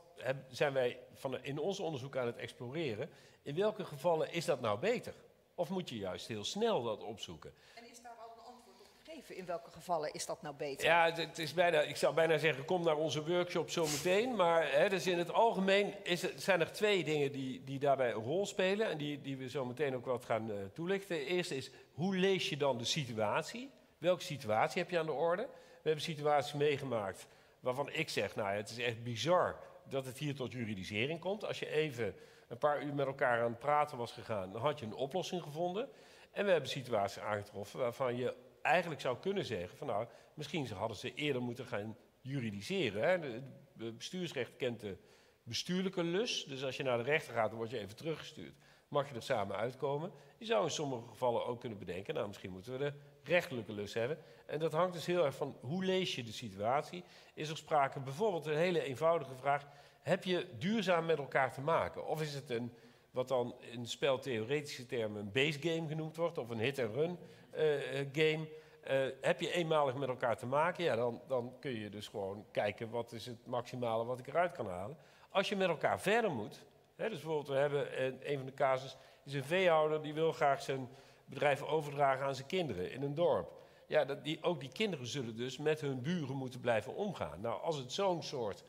zijn 0.50 0.74
wij 0.74 1.00
van, 1.14 1.44
in 1.44 1.60
ons 1.60 1.80
onderzoek 1.80 2.18
aan 2.18 2.26
het 2.26 2.38
exploreren, 2.38 3.10
in 3.42 3.56
welke 3.56 3.86
gevallen 3.86 4.32
is 4.32 4.46
dat 4.46 4.62
nou 4.62 4.80
beter? 4.80 5.14
Of 5.56 5.70
moet 5.70 5.90
je 5.90 5.98
juist 5.98 6.28
heel 6.28 6.44
snel 6.44 6.84
dat 6.84 7.04
opzoeken? 7.04 7.54
En 7.76 7.90
is 7.90 8.02
daar 8.02 8.12
al 8.12 8.32
een 8.32 8.54
antwoord 8.54 8.80
op 8.80 8.88
gegeven? 9.04 9.36
In 9.36 9.46
welke 9.46 9.72
gevallen 9.72 10.14
is 10.14 10.26
dat 10.26 10.42
nou 10.42 10.56
beter? 10.56 10.86
Ja, 10.86 11.12
het 11.12 11.38
is 11.38 11.54
bijna, 11.54 11.82
ik 11.82 11.96
zou 11.96 12.14
bijna 12.14 12.38
zeggen, 12.38 12.66
kom 12.66 12.84
naar 12.84 12.98
onze 12.98 13.26
workshop 13.26 13.70
zometeen. 13.70 14.36
Maar 14.36 14.72
hè, 14.72 14.90
dus 14.90 15.08
in 15.08 15.18
het 15.18 15.32
algemeen 15.32 15.94
is 16.04 16.36
zijn 16.36 16.60
er 16.60 16.72
twee 16.72 17.04
dingen 17.04 17.32
die, 17.32 17.64
die 17.64 17.80
daarbij 17.80 18.14
een 18.14 18.24
rol 18.24 18.46
spelen. 18.46 18.88
En 18.88 18.98
die, 18.98 19.22
die 19.22 19.38
we 19.38 19.50
zo 19.50 19.66
meteen 19.66 19.96
ook 19.96 20.06
wat 20.06 20.26
gaan 20.26 20.50
uh, 20.50 20.56
toelichten. 20.74 21.16
De 21.16 21.26
eerste 21.26 21.56
is, 21.56 21.72
hoe 21.94 22.16
lees 22.16 22.50
je 22.50 22.58
dan 22.58 22.78
de 22.78 22.86
situatie? 22.86 23.72
Welke 23.98 24.24
situatie 24.24 24.82
heb 24.82 24.92
je 24.92 25.00
aan 25.00 25.06
de 25.06 25.12
orde? 25.12 25.48
We 25.88 25.94
hebben 25.94 26.04
situaties 26.04 26.54
meegemaakt 26.54 27.28
waarvan 27.60 27.90
ik 27.90 28.10
zeg, 28.10 28.36
nou 28.36 28.50
het 28.50 28.70
is 28.70 28.78
echt 28.78 29.04
bizar 29.04 29.60
dat 29.90 30.06
het 30.06 30.18
hier 30.18 30.36
tot 30.36 30.52
juridisering 30.52 31.20
komt. 31.20 31.46
Als 31.46 31.60
je 31.60 31.70
even 31.70 32.16
een 32.48 32.58
paar 32.58 32.84
uur 32.84 32.94
met 32.94 33.08
elkaar 33.08 33.44
aan 33.44 33.50
het 33.50 33.60
praten 33.60 33.98
was 33.98 34.12
gegaan, 34.12 34.52
dan 34.52 34.62
had 34.62 34.80
je 34.80 34.86
een 34.86 34.94
oplossing 34.94 35.44
gevonden. 35.44 35.90
En 36.32 36.46
we 36.46 36.52
hebben 36.52 36.70
situaties 36.70 37.22
aangetroffen 37.22 37.80
waarvan 37.80 38.16
je 38.16 38.36
eigenlijk 38.62 39.02
zou 39.02 39.18
kunnen 39.18 39.46
zeggen 39.46 39.78
van 39.78 39.88
nou, 39.88 40.08
misschien 40.34 40.68
hadden 40.68 40.98
ze 40.98 41.14
eerder 41.14 41.42
moeten 41.42 41.66
gaan 41.66 41.98
juridiseren. 42.22 43.02
Hè. 43.02 43.40
Het 43.86 43.98
bestuursrecht 43.98 44.56
kent 44.56 44.80
de 44.80 44.98
bestuurlijke 45.44 46.04
lus, 46.04 46.46
dus 46.46 46.64
als 46.64 46.78
je 46.78 46.84
naar 46.84 46.98
de 46.98 47.04
rechter 47.04 47.34
gaat, 47.34 47.50
dan 47.50 47.58
word 47.58 47.70
je 47.70 47.80
even 47.80 47.96
teruggestuurd. 47.96 48.54
Mag 48.88 49.10
je 49.10 49.16
er 49.16 49.22
samen 49.22 49.56
uitkomen? 49.56 50.12
Je 50.38 50.46
zou 50.46 50.64
in 50.64 50.72
sommige 50.72 51.08
gevallen 51.08 51.46
ook 51.46 51.60
kunnen 51.60 51.78
bedenken, 51.78 52.14
nou 52.14 52.28
misschien 52.28 52.52
moeten 52.52 52.72
we 52.72 52.78
de 52.78 52.94
rechtelijke 53.28 53.72
lus 53.72 53.94
hebben. 53.94 54.18
En 54.46 54.60
dat 54.60 54.72
hangt 54.72 54.94
dus 54.94 55.06
heel 55.06 55.26
erg 55.26 55.36
van 55.36 55.58
hoe 55.62 55.86
lees 55.86 56.16
je 56.16 56.24
de 56.24 56.32
situatie. 56.32 57.04
Is 57.34 57.50
er 57.50 57.58
sprake, 57.58 58.00
bijvoorbeeld 58.00 58.46
een 58.46 58.58
hele 58.58 58.82
eenvoudige 58.82 59.36
vraag, 59.36 59.66
heb 60.02 60.24
je 60.24 60.48
duurzaam 60.58 61.06
met 61.06 61.18
elkaar 61.18 61.54
te 61.54 61.62
maken? 61.62 62.06
Of 62.06 62.22
is 62.22 62.34
het 62.34 62.50
een, 62.50 62.74
wat 63.12 63.28
dan 63.28 63.56
in 63.60 63.86
speltheoretische 63.86 64.86
termen 64.86 65.22
een 65.22 65.32
base 65.32 65.60
game 65.62 65.88
genoemd 65.88 66.16
wordt, 66.16 66.38
of 66.38 66.50
een 66.50 66.60
hit-and-run 66.60 67.18
uh, 67.56 67.64
game? 68.12 68.48
Uh, 68.92 69.12
heb 69.22 69.42
je 69.42 69.52
eenmalig 69.52 69.96
met 69.96 70.10
elkaar 70.10 70.38
te 70.38 70.46
maken, 70.46 70.84
ja, 70.84 70.96
dan, 70.96 71.22
dan 71.28 71.54
kun 71.60 71.80
je 71.80 71.90
dus 71.90 72.08
gewoon 72.08 72.46
kijken 72.52 72.90
wat 72.90 73.12
is 73.12 73.26
het 73.26 73.46
maximale 73.46 74.06
wat 74.06 74.20
ik 74.20 74.28
eruit 74.28 74.52
kan 74.52 74.68
halen. 74.70 74.98
Als 75.30 75.50
je 75.50 75.56
met 75.56 75.68
elkaar 75.68 76.00
verder 76.00 76.32
moet, 76.32 76.64
hè, 76.96 77.10
dus 77.10 77.20
bijvoorbeeld 77.20 77.48
we 77.48 77.56
hebben 77.56 78.06
een, 78.06 78.20
een 78.22 78.38
van 78.38 78.46
de 78.46 78.54
casus, 78.54 78.98
is 79.26 79.34
een 79.34 79.44
veehouder 79.44 80.02
die 80.02 80.14
wil 80.14 80.32
graag 80.32 80.62
zijn 80.62 80.90
bedrijf 81.30 81.62
overdragen 81.62 82.26
aan 82.26 82.36
zijn 82.36 82.48
kinderen 82.48 82.92
in 82.92 83.02
een 83.02 83.16
dorp. 83.16 83.52
Ja, 83.88 84.06
dat 84.06 84.24
die, 84.24 84.44
ook 84.44 84.60
die 84.60 84.72
kinderen 84.72 85.08
zullen 85.08 85.36
dus 85.36 85.58
met 85.58 85.82
hun 85.82 86.02
buren 86.02 86.36
moeten 86.36 86.60
blijven 86.60 86.96
omgaan. 86.96 87.42
Nou, 87.42 87.62
als 87.62 87.78
het 87.78 87.92
zo'n 87.92 88.24
soort 88.24 88.64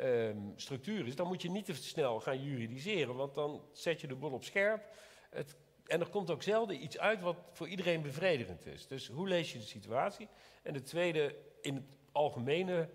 um, 0.00 0.52
structuur 0.56 1.06
is, 1.06 1.16
dan 1.16 1.26
moet 1.26 1.42
je 1.42 1.50
niet 1.50 1.64
te 1.64 1.74
snel 1.74 2.20
gaan 2.20 2.42
juridiseren, 2.42 3.14
want 3.14 3.34
dan 3.34 3.62
zet 3.72 4.00
je 4.00 4.06
de 4.06 4.14
boel 4.14 4.32
op 4.32 4.44
scherp. 4.44 4.82
Het, 5.30 5.56
en 5.86 6.00
er 6.00 6.08
komt 6.08 6.30
ook 6.30 6.42
zelden 6.42 6.82
iets 6.82 6.98
uit 6.98 7.20
wat 7.20 7.36
voor 7.52 7.68
iedereen 7.68 8.02
bevredigend 8.02 8.66
is. 8.66 8.86
Dus 8.86 9.08
hoe 9.08 9.28
lees 9.28 9.52
je 9.52 9.58
de 9.58 9.64
situatie? 9.64 10.28
En 10.62 10.72
de 10.72 10.82
tweede, 10.82 11.36
in 11.60 11.74
het 11.74 11.84
algemene 12.12 12.88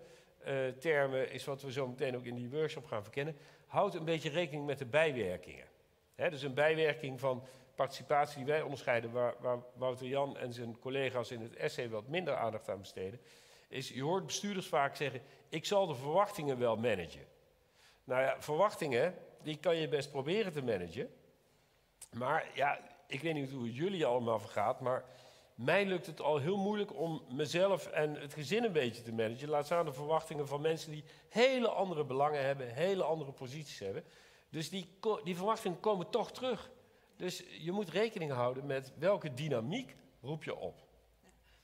uh, 0.46 0.68
termen, 0.68 1.30
is 1.30 1.44
wat 1.44 1.62
we 1.62 1.72
zo 1.72 1.86
meteen 1.86 2.16
ook 2.16 2.24
in 2.24 2.34
die 2.34 2.50
workshop 2.50 2.86
gaan 2.86 3.02
verkennen. 3.02 3.36
Houd 3.66 3.94
een 3.94 4.04
beetje 4.04 4.30
rekening 4.30 4.66
met 4.66 4.78
de 4.78 4.86
bijwerkingen. 4.86 5.66
Dus 6.16 6.42
een 6.42 6.54
bijwerking 6.54 7.20
van 7.20 7.42
participatie 7.74 8.36
die 8.36 8.46
wij 8.46 8.62
onderscheiden, 8.62 9.12
waar, 9.12 9.34
waar 9.40 9.58
Wouter 9.74 10.06
Jan 10.06 10.36
en 10.36 10.52
zijn 10.52 10.78
collega's 10.78 11.30
in 11.30 11.40
het 11.40 11.56
essay 11.56 11.88
wat 11.88 12.08
minder 12.08 12.36
aandacht 12.36 12.68
aan 12.68 12.78
besteden, 12.78 13.20
is 13.68 13.88
je 13.88 14.02
hoort 14.02 14.26
bestuurders 14.26 14.66
vaak 14.66 14.96
zeggen, 14.96 15.22
ik 15.48 15.64
zal 15.64 15.86
de 15.86 15.94
verwachtingen 15.94 16.58
wel 16.58 16.76
managen. 16.76 17.26
Nou 18.04 18.22
ja, 18.22 18.36
verwachtingen, 18.38 19.14
die 19.42 19.56
kan 19.56 19.76
je 19.76 19.88
best 19.88 20.10
proberen 20.10 20.52
te 20.52 20.62
managen. 20.62 21.10
Maar 22.12 22.50
ja, 22.54 22.80
ik 23.06 23.20
weet 23.20 23.34
niet 23.34 23.50
hoe 23.50 23.66
het 23.66 23.76
jullie 23.76 24.06
allemaal 24.06 24.38
vergaat, 24.38 24.80
maar 24.80 25.04
mij 25.54 25.86
lukt 25.86 26.06
het 26.06 26.20
al 26.20 26.38
heel 26.38 26.56
moeilijk 26.56 26.94
om 26.94 27.22
mezelf 27.28 27.86
en 27.86 28.14
het 28.14 28.34
gezin 28.34 28.64
een 28.64 28.72
beetje 28.72 29.02
te 29.02 29.12
managen. 29.12 29.48
Laat 29.48 29.64
staan 29.64 29.84
de 29.84 29.92
verwachtingen 29.92 30.48
van 30.48 30.60
mensen 30.60 30.90
die 30.90 31.04
hele 31.28 31.68
andere 31.68 32.04
belangen 32.04 32.44
hebben, 32.44 32.68
hele 32.68 33.02
andere 33.02 33.32
posities 33.32 33.78
hebben. 33.78 34.04
Dus 34.50 34.70
die, 34.70 34.98
die 35.24 35.36
verwachtingen 35.36 35.80
komen 35.80 36.10
toch 36.10 36.32
terug. 36.32 36.70
Dus 37.16 37.42
je 37.58 37.72
moet 37.72 37.88
rekening 37.88 38.32
houden 38.32 38.66
met 38.66 38.92
welke 38.98 39.34
dynamiek 39.34 39.96
roep 40.20 40.44
je 40.44 40.56
op. 40.56 40.84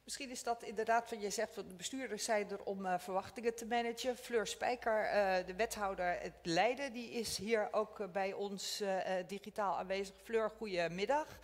Misschien 0.05 0.31
is 0.31 0.43
dat 0.43 0.63
inderdaad 0.63 1.11
wat 1.11 1.23
je 1.23 1.31
zegt, 1.31 1.55
van 1.55 1.69
de 1.69 1.75
bestuurders 1.75 2.25
zijn 2.25 2.51
er 2.51 2.63
om 2.63 2.87
uh, 2.87 2.99
verwachtingen 2.99 3.55
te 3.55 3.67
managen. 3.67 4.17
Fleur 4.17 4.47
Spijker, 4.47 5.05
uh, 5.05 5.47
de 5.47 5.55
wethouder 5.55 6.19
het 6.21 6.35
Leiden, 6.43 6.93
die 6.93 7.11
is 7.11 7.37
hier 7.37 7.69
ook 7.71 7.99
uh, 7.99 8.09
bij 8.09 8.33
ons 8.33 8.83
digitaal 9.27 9.79
aanwezig. 9.79 10.15
Fleur, 10.23 10.51
goedemiddag. 10.51 11.39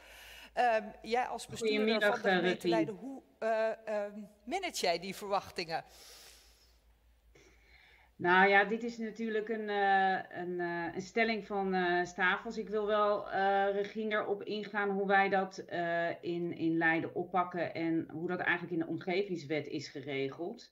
Um, 0.55 0.92
jij 1.03 1.27
als 1.27 1.47
bestuurder 1.47 2.01
van 2.01 2.23
de 2.23 2.29
gemeente 2.29 2.69
Leiden, 2.69 2.95
hoe 2.95 3.23
ehm, 3.38 4.21
manage 4.45 4.81
jij 4.81 4.99
die 4.99 5.16
verwachtingen? 5.16 5.85
Nou 8.16 8.48
ja, 8.48 8.64
dit 8.64 8.83
is 8.83 8.98
natuurlijk 8.98 9.48
een, 9.48 9.68
uh, 9.68 10.18
een, 10.29 10.61
uh, 10.61 10.94
een, 10.94 11.00
stelling 11.00 11.46
van 11.46 11.74
uh, 11.74 12.05
Stavels. 12.05 12.59
Ik 12.59 12.68
wil 12.68 12.87
wel, 12.87 13.31
Regine, 13.70 14.14
erop 14.14 14.42
ingaan 14.42 14.90
hoe 14.90 15.07
wij 15.07 15.29
dat 15.29 15.64
in, 16.20 16.52
in 16.57 16.76
Leiden 16.76 17.14
oppakken 17.14 17.74
en 17.74 18.09
hoe 18.12 18.29
dat 18.29 18.40
eigenlijk 18.40 18.72
in 18.72 18.79
de 18.79 18.87
omgevingswet 18.87 19.66
is 19.66 19.88
geregeld. 19.88 20.70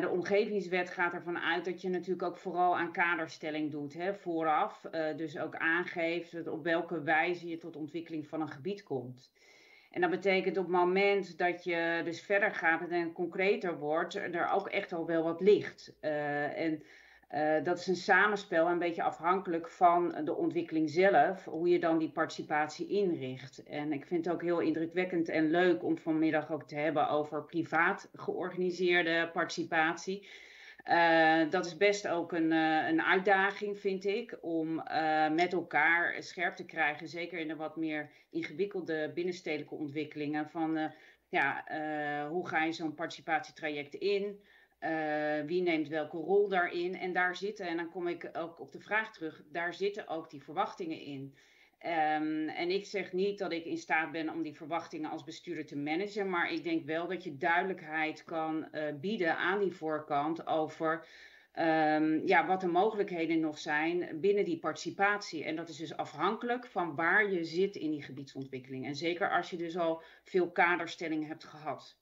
de 0.00 0.08
omgevingswet 0.12 0.90
gaat 0.90 1.12
ervan 1.12 1.38
uit 1.38 1.64
dat 1.64 1.80
je 1.80 1.88
natuurlijk 1.88 2.22
ook 2.22 2.36
vooral 2.36 2.76
aan 2.76 2.92
kaderstelling 2.92 3.70
doet 3.70 3.94
hè, 3.94 4.14
vooraf. 4.14 4.80
dus 5.16 5.38
ook 5.38 5.56
aangeeft 5.56 6.48
op 6.48 6.64
welke 6.64 7.02
wijze 7.02 7.48
je 7.48 7.56
tot 7.56 7.76
ontwikkeling 7.76 8.28
van 8.28 8.40
een 8.40 8.50
gebied 8.50 8.82
komt. 8.82 9.30
En 9.96 10.02
dat 10.02 10.10
betekent 10.10 10.56
op 10.56 10.64
het 10.64 10.72
moment 10.72 11.38
dat 11.38 11.64
je 11.64 12.00
dus 12.04 12.20
verder 12.20 12.54
gaat 12.54 12.88
en 12.88 13.12
concreter 13.12 13.78
wordt, 13.78 14.14
er 14.14 14.50
ook 14.50 14.68
echt 14.68 14.92
al 14.92 15.06
wel 15.06 15.22
wat 15.22 15.40
ligt. 15.40 15.96
Uh, 16.00 16.58
en 16.58 16.82
uh, 17.34 17.64
dat 17.64 17.78
is 17.78 17.86
een 17.86 17.96
samenspel, 17.96 18.68
een 18.68 18.78
beetje 18.78 19.02
afhankelijk 19.02 19.68
van 19.68 20.14
de 20.24 20.34
ontwikkeling 20.34 20.90
zelf, 20.90 21.44
hoe 21.44 21.68
je 21.68 21.78
dan 21.78 21.98
die 21.98 22.10
participatie 22.10 22.86
inricht. 22.86 23.62
En 23.62 23.92
ik 23.92 24.06
vind 24.06 24.24
het 24.24 24.34
ook 24.34 24.42
heel 24.42 24.60
indrukwekkend 24.60 25.28
en 25.28 25.50
leuk 25.50 25.84
om 25.84 25.98
vanmiddag 25.98 26.52
ook 26.52 26.68
te 26.68 26.76
hebben 26.76 27.08
over 27.08 27.44
privaat 27.44 28.10
georganiseerde 28.14 29.30
participatie. 29.32 30.26
Uh, 30.88 31.50
dat 31.50 31.66
is 31.66 31.76
best 31.76 32.08
ook 32.08 32.32
een, 32.32 32.52
uh, 32.52 32.88
een 32.88 33.02
uitdaging, 33.02 33.78
vind 33.78 34.04
ik, 34.04 34.38
om 34.40 34.78
uh, 34.78 35.30
met 35.30 35.52
elkaar 35.52 36.22
scherp 36.22 36.56
te 36.56 36.64
krijgen, 36.64 37.08
zeker 37.08 37.38
in 37.38 37.48
de 37.48 37.56
wat 37.56 37.76
meer 37.76 38.10
ingewikkelde 38.30 39.10
binnenstedelijke 39.14 39.74
ontwikkelingen, 39.74 40.50
van 40.50 40.92
ja, 41.28 41.64
hoe 42.28 42.48
ga 42.48 42.64
je 42.64 42.72
zo'n 42.72 42.94
participatietraject 42.94 43.94
in? 43.94 44.40
wie 45.46 45.62
neemt 45.62 45.88
welke 45.88 46.16
rol 46.16 46.48
daarin? 46.48 46.96
En 46.96 47.12
daar 47.12 47.36
zitten, 47.36 47.66
en 47.66 47.76
dan 47.76 47.90
kom 47.90 48.08
ik 48.08 48.30
ook 48.32 48.60
op 48.60 48.72
de 48.72 48.80
vraag 48.80 49.12
terug, 49.12 49.42
daar 49.52 49.74
zitten 49.74 50.08
ook 50.08 50.30
die 50.30 50.42
verwachtingen 50.42 51.00
in. 51.00 51.36
Um, 51.84 52.48
en 52.48 52.70
ik 52.70 52.86
zeg 52.86 53.12
niet 53.12 53.38
dat 53.38 53.52
ik 53.52 53.64
in 53.64 53.76
staat 53.76 54.12
ben 54.12 54.28
om 54.30 54.42
die 54.42 54.56
verwachtingen 54.56 55.10
als 55.10 55.24
bestuurder 55.24 55.66
te 55.66 55.76
managen, 55.76 56.30
maar 56.30 56.52
ik 56.52 56.62
denk 56.62 56.84
wel 56.84 57.08
dat 57.08 57.24
je 57.24 57.36
duidelijkheid 57.36 58.24
kan 58.24 58.68
uh, 58.72 58.82
bieden 59.00 59.36
aan 59.36 59.58
die 59.58 59.72
voorkant 59.72 60.46
over 60.46 61.06
um, 61.58 62.26
ja, 62.26 62.46
wat 62.46 62.60
de 62.60 62.66
mogelijkheden 62.66 63.40
nog 63.40 63.58
zijn 63.58 64.20
binnen 64.20 64.44
die 64.44 64.58
participatie. 64.58 65.44
En 65.44 65.56
dat 65.56 65.68
is 65.68 65.76
dus 65.76 65.96
afhankelijk 65.96 66.66
van 66.66 66.94
waar 66.94 67.32
je 67.32 67.44
zit 67.44 67.76
in 67.76 67.90
die 67.90 68.02
gebiedsontwikkeling. 68.02 68.86
En 68.86 68.94
zeker 68.94 69.30
als 69.30 69.50
je 69.50 69.56
dus 69.56 69.76
al 69.76 70.02
veel 70.22 70.50
kaderstellingen 70.50 71.28
hebt 71.28 71.44
gehad. 71.44 71.96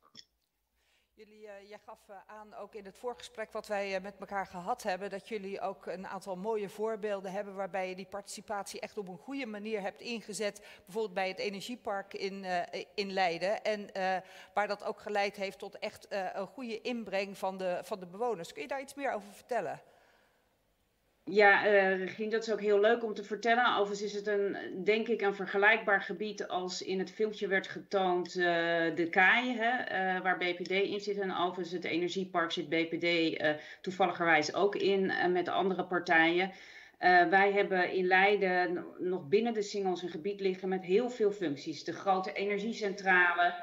Jullie, 1.17 1.43
uh, 1.43 1.69
jij 1.69 1.79
gaf 1.79 1.99
uh, 2.11 2.17
aan, 2.27 2.55
ook 2.55 2.75
in 2.75 2.85
het 2.85 2.99
voorgesprek 2.99 3.53
wat 3.53 3.67
wij 3.67 3.95
uh, 3.95 4.03
met 4.03 4.15
elkaar 4.19 4.47
gehad 4.47 4.83
hebben, 4.83 5.11
dat 5.11 5.29
jullie 5.29 5.61
ook 5.61 5.87
een 5.87 6.07
aantal 6.07 6.37
mooie 6.37 6.69
voorbeelden 6.69 7.33
hebben 7.33 7.55
waarbij 7.55 7.89
je 7.89 7.95
die 7.95 8.07
participatie 8.07 8.81
echt 8.81 8.99
op 8.99 9.09
een 9.09 9.19
goede 9.19 9.47
manier 9.47 9.81
hebt 9.81 10.01
ingezet. 10.01 10.59
Bijvoorbeeld 10.85 11.15
bij 11.15 11.29
het 11.29 11.39
energiepark 11.39 12.15
in, 12.15 12.45
in 12.95 13.13
Leiden. 13.13 13.63
En 13.65 13.91
waar 14.55 14.69
dat 14.69 14.85
ook 14.85 15.01
geleid 15.01 15.37
heeft 15.37 15.59
tot 15.59 15.79
echt 15.79 16.07
een 16.11 16.47
goede 16.47 16.81
inbreng 16.81 17.39
van 17.39 17.59
de, 17.59 17.81
van 17.83 18.01
de 18.01 18.07
bewoners. 18.07 18.53
Kun 18.53 18.63
je 18.63 18.69
daar 18.69 18.81
iets 18.81 18.95
meer 18.95 19.13
over 19.13 19.33
vertellen? 19.33 19.83
Ja, 21.31 21.67
uh, 21.67 21.99
Regine, 21.99 22.31
dat 22.31 22.43
is 22.43 22.53
ook 22.53 22.61
heel 22.61 22.81
leuk 22.81 23.05
om 23.05 23.15
te 23.15 23.25
vertellen. 23.25 23.77
Overigens 23.77 24.03
is 24.03 24.13
het 24.13 24.27
een, 24.27 24.57
denk 24.85 25.09
ik, 25.09 25.21
een 25.21 25.35
vergelijkbaar 25.35 26.03
gebied 26.03 26.49
als 26.49 26.83
in 26.83 26.99
het 26.99 27.11
filmpje 27.11 27.47
werd 27.47 27.67
getoond 27.67 28.37
uh, 28.37 28.45
de 28.95 29.09
Kaai, 29.11 29.55
uh, 29.55 30.21
waar 30.21 30.39
BPD 30.39 30.71
in 30.71 31.01
zit. 31.01 31.19
En 31.19 31.37
overigens 31.37 31.73
het 31.73 31.85
energiepark 31.85 32.51
zit 32.51 32.69
BPD 32.69 33.41
toevalligerwijs 33.81 34.55
ook 34.55 34.77
in 34.77 35.13
met 35.33 35.49
andere 35.49 35.85
partijen. 35.85 36.53
wij 37.31 37.53
hebben 37.53 37.93
in 37.93 38.07
Leiden 38.07 38.85
nog 38.99 39.29
binnen 39.29 39.55
de 39.55 39.63
singles 39.63 40.03
een 40.03 40.09
gebied 40.09 40.41
liggen 40.41 40.69
met 40.69 40.85
heel 40.85 41.11
veel 41.11 41.33
functies. 41.33 41.85
De 41.85 41.93
grote 41.93 42.33
energiecentrale, 42.33 43.55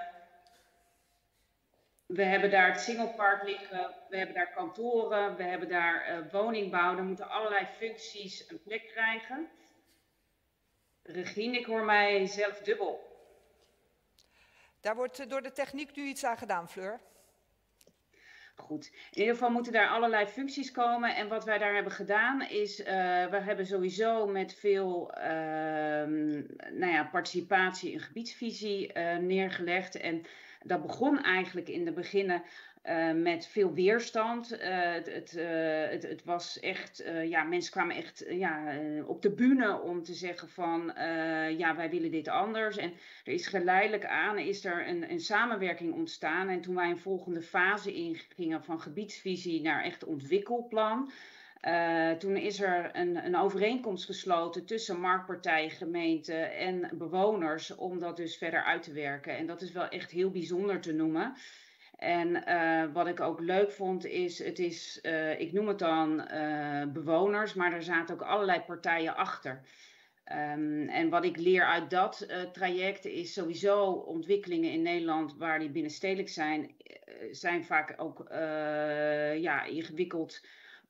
we 2.13 2.23
hebben 2.23 2.51
daar 2.51 2.71
het 2.71 2.81
Singlepark 2.81 3.43
liggen, 3.43 3.95
we 4.09 4.17
hebben 4.17 4.35
daar 4.35 4.51
kantoren, 4.53 5.35
we 5.35 5.43
hebben 5.43 5.69
daar 5.69 6.09
uh, 6.09 6.31
woningbouw. 6.31 6.97
Er 6.97 7.03
moeten 7.03 7.29
allerlei 7.29 7.65
functies 7.77 8.49
een 8.49 8.61
plek 8.61 8.87
krijgen. 8.87 9.47
Regine, 11.03 11.57
ik 11.57 11.65
hoor 11.65 11.83
mij 11.83 12.25
zelf 12.25 12.59
dubbel. 12.59 13.09
Daar 14.81 14.95
wordt 14.95 15.19
eh, 15.19 15.29
door 15.29 15.41
de 15.41 15.51
techniek 15.51 15.95
nu 15.95 16.03
iets 16.03 16.23
aan 16.23 16.37
gedaan, 16.37 16.69
Fleur. 16.69 16.99
Goed. 18.55 18.91
In 19.11 19.19
ieder 19.19 19.33
geval 19.33 19.49
moeten 19.49 19.71
daar 19.71 19.89
allerlei 19.89 20.27
functies 20.27 20.71
komen. 20.71 21.15
En 21.15 21.27
wat 21.27 21.45
wij 21.45 21.57
daar 21.57 21.73
hebben 21.73 21.91
gedaan 21.91 22.41
is, 22.41 22.79
uh, 22.79 22.85
we 23.25 23.39
hebben 23.39 23.65
sowieso 23.65 24.27
met 24.27 24.53
veel 24.53 25.11
uh, 25.17 25.23
nou 26.71 26.91
ja, 26.91 27.09
participatie 27.11 27.93
een 27.93 27.99
gebiedsvisie 27.99 28.93
uh, 28.93 29.17
neergelegd. 29.17 29.95
En 29.95 30.25
dat 30.63 30.81
begon 30.81 31.23
eigenlijk 31.23 31.67
in 31.69 31.85
de 31.85 31.91
beginnen 31.91 32.43
uh, 32.85 33.11
met 33.11 33.47
veel 33.47 33.73
weerstand. 33.73 34.53
Uh, 34.53 34.59
het, 34.93 35.33
uh, 35.37 35.43
het, 35.89 36.03
het, 36.03 36.23
was 36.23 36.59
echt, 36.59 37.03
ja, 37.25 37.43
mensen 37.43 37.71
kwamen 37.71 37.95
echt 37.95 38.25
ja, 38.29 38.79
op 39.05 39.21
de 39.21 39.31
bühne 39.31 39.81
om 39.81 40.03
te 40.03 40.13
zeggen 40.13 40.49
van, 40.49 40.93
ja, 41.57 41.75
wij 41.75 41.89
willen 41.89 42.11
dit 42.11 42.27
anders. 42.27 42.77
En 42.77 42.93
er 43.23 43.33
is 43.33 43.47
geleidelijk 43.47 44.05
aan, 44.05 44.37
is 44.37 44.65
er 44.65 44.87
een, 44.87 45.11
een 45.11 45.19
samenwerking 45.19 45.93
ontstaan. 45.93 46.49
En 46.49 46.61
toen 46.61 46.75
wij 46.75 46.89
een 46.89 46.99
volgende 46.99 47.41
fase 47.41 47.93
ingingen 47.93 48.63
van 48.63 48.81
gebiedsvisie 48.81 49.61
naar 49.61 49.83
echt 49.83 50.03
ontwikkelplan. 50.03 51.11
Uh, 51.67 52.11
toen 52.11 52.37
is 52.37 52.61
er 52.61 52.89
een, 52.93 53.25
een, 53.25 53.37
overeenkomst 53.37 54.05
gesloten 54.05 54.65
tussen 54.65 54.99
marktpartij, 54.99 55.69
gemeente 55.69 56.33
en 56.33 56.89
bewoners 56.93 57.75
om 57.75 57.99
dat 57.99 58.17
dus 58.17 58.37
verder 58.37 58.63
uit 58.63 58.83
te 58.83 58.91
werken. 58.91 59.37
En 59.37 59.47
dat 59.47 59.61
is 59.61 59.71
wel 59.71 59.87
echt 59.87 60.11
heel 60.11 60.31
bijzonder 60.31 60.81
te 60.81 60.93
noemen. 60.93 61.33
En 61.95 62.43
uh, 62.47 62.93
wat 62.93 63.07
ik 63.07 63.19
ook 63.19 63.39
leuk 63.39 63.71
vond 63.71 64.05
is, 64.05 64.43
het 64.43 64.59
is, 64.59 64.99
uh, 65.01 65.39
ik 65.39 65.53
noem 65.53 65.67
het 65.67 65.79
dan 65.79 66.27
bewoners, 66.93 67.53
maar 67.53 67.73
er 67.73 67.83
zaten 67.83 68.15
ook 68.15 68.21
allerlei 68.21 68.59
partijen 68.59 69.15
achter. 69.15 69.61
Um, 70.31 70.89
en 70.89 71.09
wat 71.09 71.25
ik 71.25 71.37
leer 71.37 71.65
uit 71.65 71.89
dat 71.89 72.27
traject 72.53 73.05
is 73.05 73.33
sowieso 73.33 73.91
ontwikkelingen 73.91 74.71
in 74.71 74.81
Nederland 74.81 75.35
waar 75.37 75.59
die 75.59 75.69
binnenstedelijk 75.69 76.29
zijn, 76.29 76.75
zijn 77.31 77.65
vaak 77.65 77.93
ook 77.97 78.25
ja, 79.37 79.63
ingewikkeld 79.63 80.41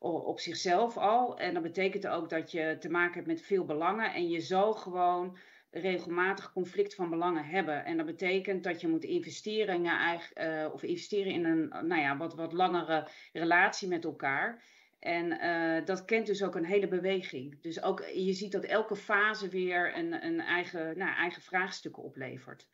op 0.02 0.40
zichzelf 0.40 0.98
al. 0.98 1.38
En 1.38 1.54
dat 1.54 1.64
betekent 1.64 2.08
ook 2.08 2.30
dat 2.30 2.52
je 2.52 2.78
te 2.80 2.90
maken 2.90 3.14
hebt 3.14 3.28
met 3.28 3.42
veel 3.42 3.66
belangen 3.66 4.14
en 4.14 4.30
je 4.30 4.40
zo 4.40 4.74
gewoon 4.74 5.38
regelmatig 5.72 6.54
conflict 6.54 6.96
van 6.96 7.10
belangen 7.10 7.46
hebben. 7.46 7.86
En 7.86 7.98
dat 7.98 8.06
betekent 8.06 8.64
dat 8.64 8.82
je 8.82 8.88
moet 8.88 9.04
investeren 9.04 9.86
eigen, 9.86 10.64
uh, 10.64 10.74
of 10.74 10.84
investeren 10.84 11.32
in 11.32 11.46
een 11.46 11.68
nou 11.68 12.02
ja, 12.02 12.18
wat, 12.18 12.36
wat 12.36 12.54
langere 12.54 13.08
relatie 13.34 13.88
met 13.88 14.04
elkaar. 14.04 14.64
En 15.00 15.32
uh, 15.32 15.86
dat 15.86 16.06
kent 16.06 16.26
dus 16.26 16.44
ook 16.44 16.56
een 16.56 16.66
hele 16.66 16.88
beweging. 16.88 17.62
Dus 17.62 17.84
ook, 17.84 18.04
je 18.14 18.34
ziet 18.34 18.52
dat 18.52 18.64
elke 18.64 18.96
fase 18.96 19.50
weer 19.50 19.98
een, 19.98 20.26
een 20.26 20.40
eigen, 20.40 20.98
nou, 20.98 21.16
eigen 21.16 21.42
vraagstukken 21.42 22.04
oplevert. 22.04 22.68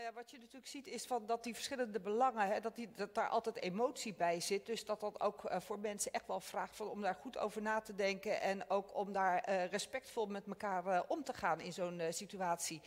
Uh, 0.00 0.06
wat 0.14 0.30
je 0.30 0.38
natuurlijk 0.38 0.66
ziet 0.66 0.86
is 0.86 1.04
van 1.04 1.26
dat 1.26 1.44
die 1.44 1.54
verschillende 1.54 2.00
belangen, 2.00 2.48
hè, 2.48 2.60
dat, 2.60 2.74
die, 2.74 2.92
dat 2.94 3.14
daar 3.14 3.28
altijd 3.28 3.56
emotie 3.56 4.14
bij 4.14 4.40
zit. 4.40 4.66
Dus 4.66 4.84
dat 4.84 5.00
dat 5.00 5.20
ook 5.20 5.44
uh, 5.44 5.60
voor 5.60 5.78
mensen 5.78 6.12
echt 6.12 6.26
wel 6.26 6.40
vraagt 6.40 6.76
van, 6.76 6.88
om 6.88 7.00
daar 7.02 7.14
goed 7.14 7.38
over 7.38 7.62
na 7.62 7.80
te 7.80 7.94
denken. 7.94 8.40
En 8.40 8.70
ook 8.70 8.96
om 8.96 9.12
daar 9.12 9.48
uh, 9.48 9.66
respectvol 9.66 10.26
met 10.26 10.46
elkaar 10.46 11.04
om 11.08 11.24
te 11.24 11.34
gaan 11.34 11.60
in 11.60 11.72
zo'n 11.72 12.02
situatie. 12.10 12.80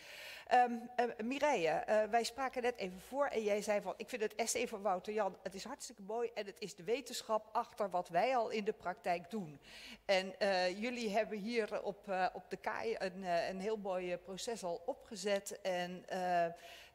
Um, 0.54 0.90
Mireille, 1.28 2.08
wij 2.10 2.24
spraken 2.24 2.62
net 2.62 2.76
even 2.76 3.00
voor 3.00 3.26
en 3.26 3.44
jij 3.44 3.62
zei 3.62 3.82
van, 3.82 3.94
ik 3.98 4.10
vind 4.10 4.22
het 4.22 4.36
essay 4.36 4.68
van 4.68 4.82
Wouter 4.82 5.14
Jan, 5.14 5.38
het 5.44 5.54
is 5.54 5.64
hartstikke 5.64 6.02
mooi. 6.02 6.32
En 6.34 6.46
het 6.46 6.60
is 6.60 6.76
de 6.76 6.84
wetenschap 6.84 7.50
achter 7.52 7.90
wat 7.90 8.10
wij 8.10 8.36
al 8.36 8.50
in 8.50 8.64
de 8.64 8.74
praktijk 8.74 9.30
doen. 9.30 9.60
En 10.06 10.34
jullie 10.80 11.10
hebben 11.10 11.38
hier 11.38 11.84
op, 11.84 12.14
op 12.34 12.50
de 12.50 12.58
KAI 12.58 12.96
een, 13.00 13.24
een 13.24 13.60
heel 13.60 13.78
mooi 13.78 14.18
proces 14.18 14.64
al 14.64 14.82
opgezet. 14.86 15.62
En 15.62 16.06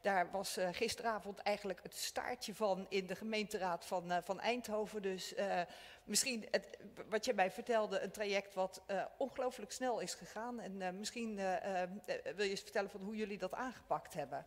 daar 0.09 0.31
was 0.31 0.59
uh, 0.59 0.69
gisteravond 0.73 1.39
eigenlijk 1.39 1.83
het 1.83 1.97
staartje 1.97 2.55
van 2.55 2.87
in 2.89 3.07
de 3.07 3.15
gemeenteraad 3.15 3.87
van, 3.87 4.13
uh, 4.13 4.17
van 4.23 4.41
Eindhoven. 4.41 5.03
Dus 5.03 5.35
uh, 5.35 5.61
misschien 6.05 6.47
het, 6.51 6.79
wat 7.09 7.25
je 7.25 7.35
mij 7.35 7.51
vertelde, 7.51 8.01
een 8.01 8.11
traject 8.11 8.55
wat 8.55 8.83
ongelooflijk 9.19 9.73
snel 9.73 10.01
is 10.01 10.15
gegaan. 10.15 10.61
En 10.61 10.99
misschien 10.99 11.37
wil 12.37 12.45
je 12.45 12.51
eens 12.51 12.61
vertellen 12.61 12.91
van 12.91 13.01
hoe 13.01 13.17
jullie 13.17 13.39
dat 13.39 13.55
aangepakt 13.55 14.15
hebben. 14.15 14.47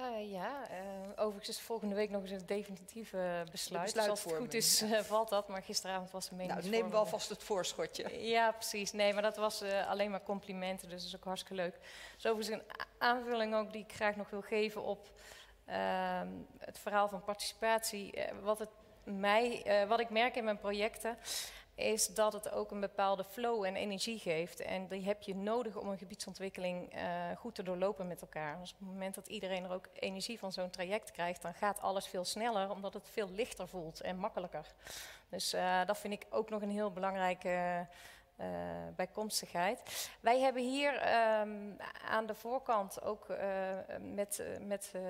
Uh, 0.00 0.32
ja, 0.32 0.68
uh, 0.70 0.76
overigens 1.16 1.48
is 1.48 1.60
volgende 1.60 1.94
week 1.94 2.10
nog 2.10 2.22
eens 2.22 2.30
een 2.30 2.46
definitieve 2.46 3.44
besluit. 3.50 3.94
Dus 3.94 4.08
als 4.08 4.24
het 4.24 4.34
goed 4.34 4.54
is, 4.54 4.82
uh, 4.82 4.98
valt 5.00 5.28
dat. 5.28 5.48
Maar 5.48 5.62
gisteravond 5.62 6.10
was 6.10 6.28
de 6.28 6.34
mening. 6.34 6.58
Nou, 6.58 6.68
neem 6.68 6.90
wel 6.90 7.06
vast 7.06 7.28
het 7.28 7.42
voorschotje. 7.42 8.26
Ja, 8.28 8.52
precies. 8.52 8.92
Nee, 8.92 9.12
maar 9.12 9.22
dat 9.22 9.36
was 9.36 9.62
alleen 9.62 10.10
maar 10.10 10.22
complimenten, 10.22 10.88
dus 10.88 10.98
dat 10.98 11.08
is 11.08 11.16
ook 11.16 11.24
hartstikke 11.24 11.62
leuk. 11.62 11.78
Dus 12.14 12.26
overigens 12.26 12.62
een 12.62 12.76
aanvulling 12.98 13.54
ook 13.54 13.72
die 13.72 13.82
ik 13.82 13.92
graag 13.92 14.16
nog 14.16 14.30
wil 14.30 14.42
geven 14.42 14.82
op 14.82 15.10
ehm, 15.64 16.28
het 16.58 16.78
verhaal 16.78 17.08
van 17.08 17.24
participatie. 17.24 18.14
wat, 18.42 18.58
het 18.58 18.70
mij, 19.04 19.64
wat 19.88 20.00
ik 20.00 20.10
merk 20.10 20.36
in 20.36 20.44
mijn 20.44 20.58
projecten 20.58 21.18
is 21.74 22.06
dat 22.06 22.32
het 22.32 22.50
ook 22.50 22.70
een 22.70 22.80
bepaalde 22.80 23.24
flow 23.24 23.64
en 23.64 23.76
energie 23.76 24.18
geeft. 24.18 24.60
En 24.60 24.88
die 24.88 25.04
heb 25.04 25.22
je 25.22 25.34
nodig 25.34 25.76
om 25.76 25.88
een 25.88 25.98
gebiedsontwikkeling 25.98 26.94
uh, 26.94 27.02
goed 27.36 27.54
te 27.54 27.62
doorlopen 27.62 28.06
met 28.06 28.20
elkaar. 28.20 28.60
Dus 28.60 28.72
op 28.72 28.78
het 28.78 28.88
moment 28.88 29.14
dat 29.14 29.26
iedereen 29.26 29.64
er 29.64 29.72
ook 29.72 29.88
energie 29.92 30.38
van 30.38 30.52
zo'n 30.52 30.70
traject 30.70 31.10
krijgt, 31.10 31.42
dan 31.42 31.54
gaat 31.54 31.80
alles 31.80 32.06
veel 32.06 32.24
sneller, 32.24 32.70
omdat 32.70 32.94
het 32.94 33.08
veel 33.08 33.30
lichter 33.30 33.68
voelt 33.68 34.00
en 34.00 34.16
makkelijker. 34.16 34.66
Dus 35.28 35.54
uh, 35.54 35.84
dat 35.86 35.98
vind 35.98 36.14
ik 36.14 36.26
ook 36.30 36.50
nog 36.50 36.62
een 36.62 36.70
heel 36.70 36.90
belangrijke 36.90 37.86
uh, 38.40 38.46
bijkomstigheid. 38.96 40.08
Wij 40.20 40.40
hebben 40.40 40.62
hier 40.62 40.92
um, 41.40 41.76
aan 42.08 42.26
de 42.26 42.34
voorkant 42.34 43.02
ook 43.02 43.28
uh, 43.28 43.38
met, 44.00 44.44
met 44.60 44.92
uh, 44.96 45.02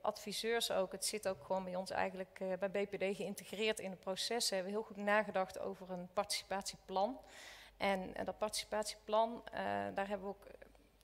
adviseurs 0.00 0.70
ook, 0.70 0.92
het 0.92 1.04
zit 1.04 1.28
ook 1.28 1.44
gewoon 1.44 1.64
bij 1.64 1.76
ons 1.76 1.90
eigenlijk 1.90 2.42
bij 2.58 2.70
BPD 2.70 3.16
geïntegreerd 3.16 3.78
in 3.78 3.90
het 3.90 4.00
proces. 4.00 4.48
We 4.48 4.54
hebben 4.54 4.72
heel 4.72 4.82
goed 4.82 4.96
nagedacht 4.96 5.58
over 5.58 5.90
een 5.90 6.08
participatieplan. 6.12 7.20
En, 7.76 8.14
en 8.14 8.24
dat 8.24 8.38
participatieplan, 8.38 9.42
daar 9.94 10.08
hebben 10.08 10.26
we 10.26 10.34
ook 10.34 10.46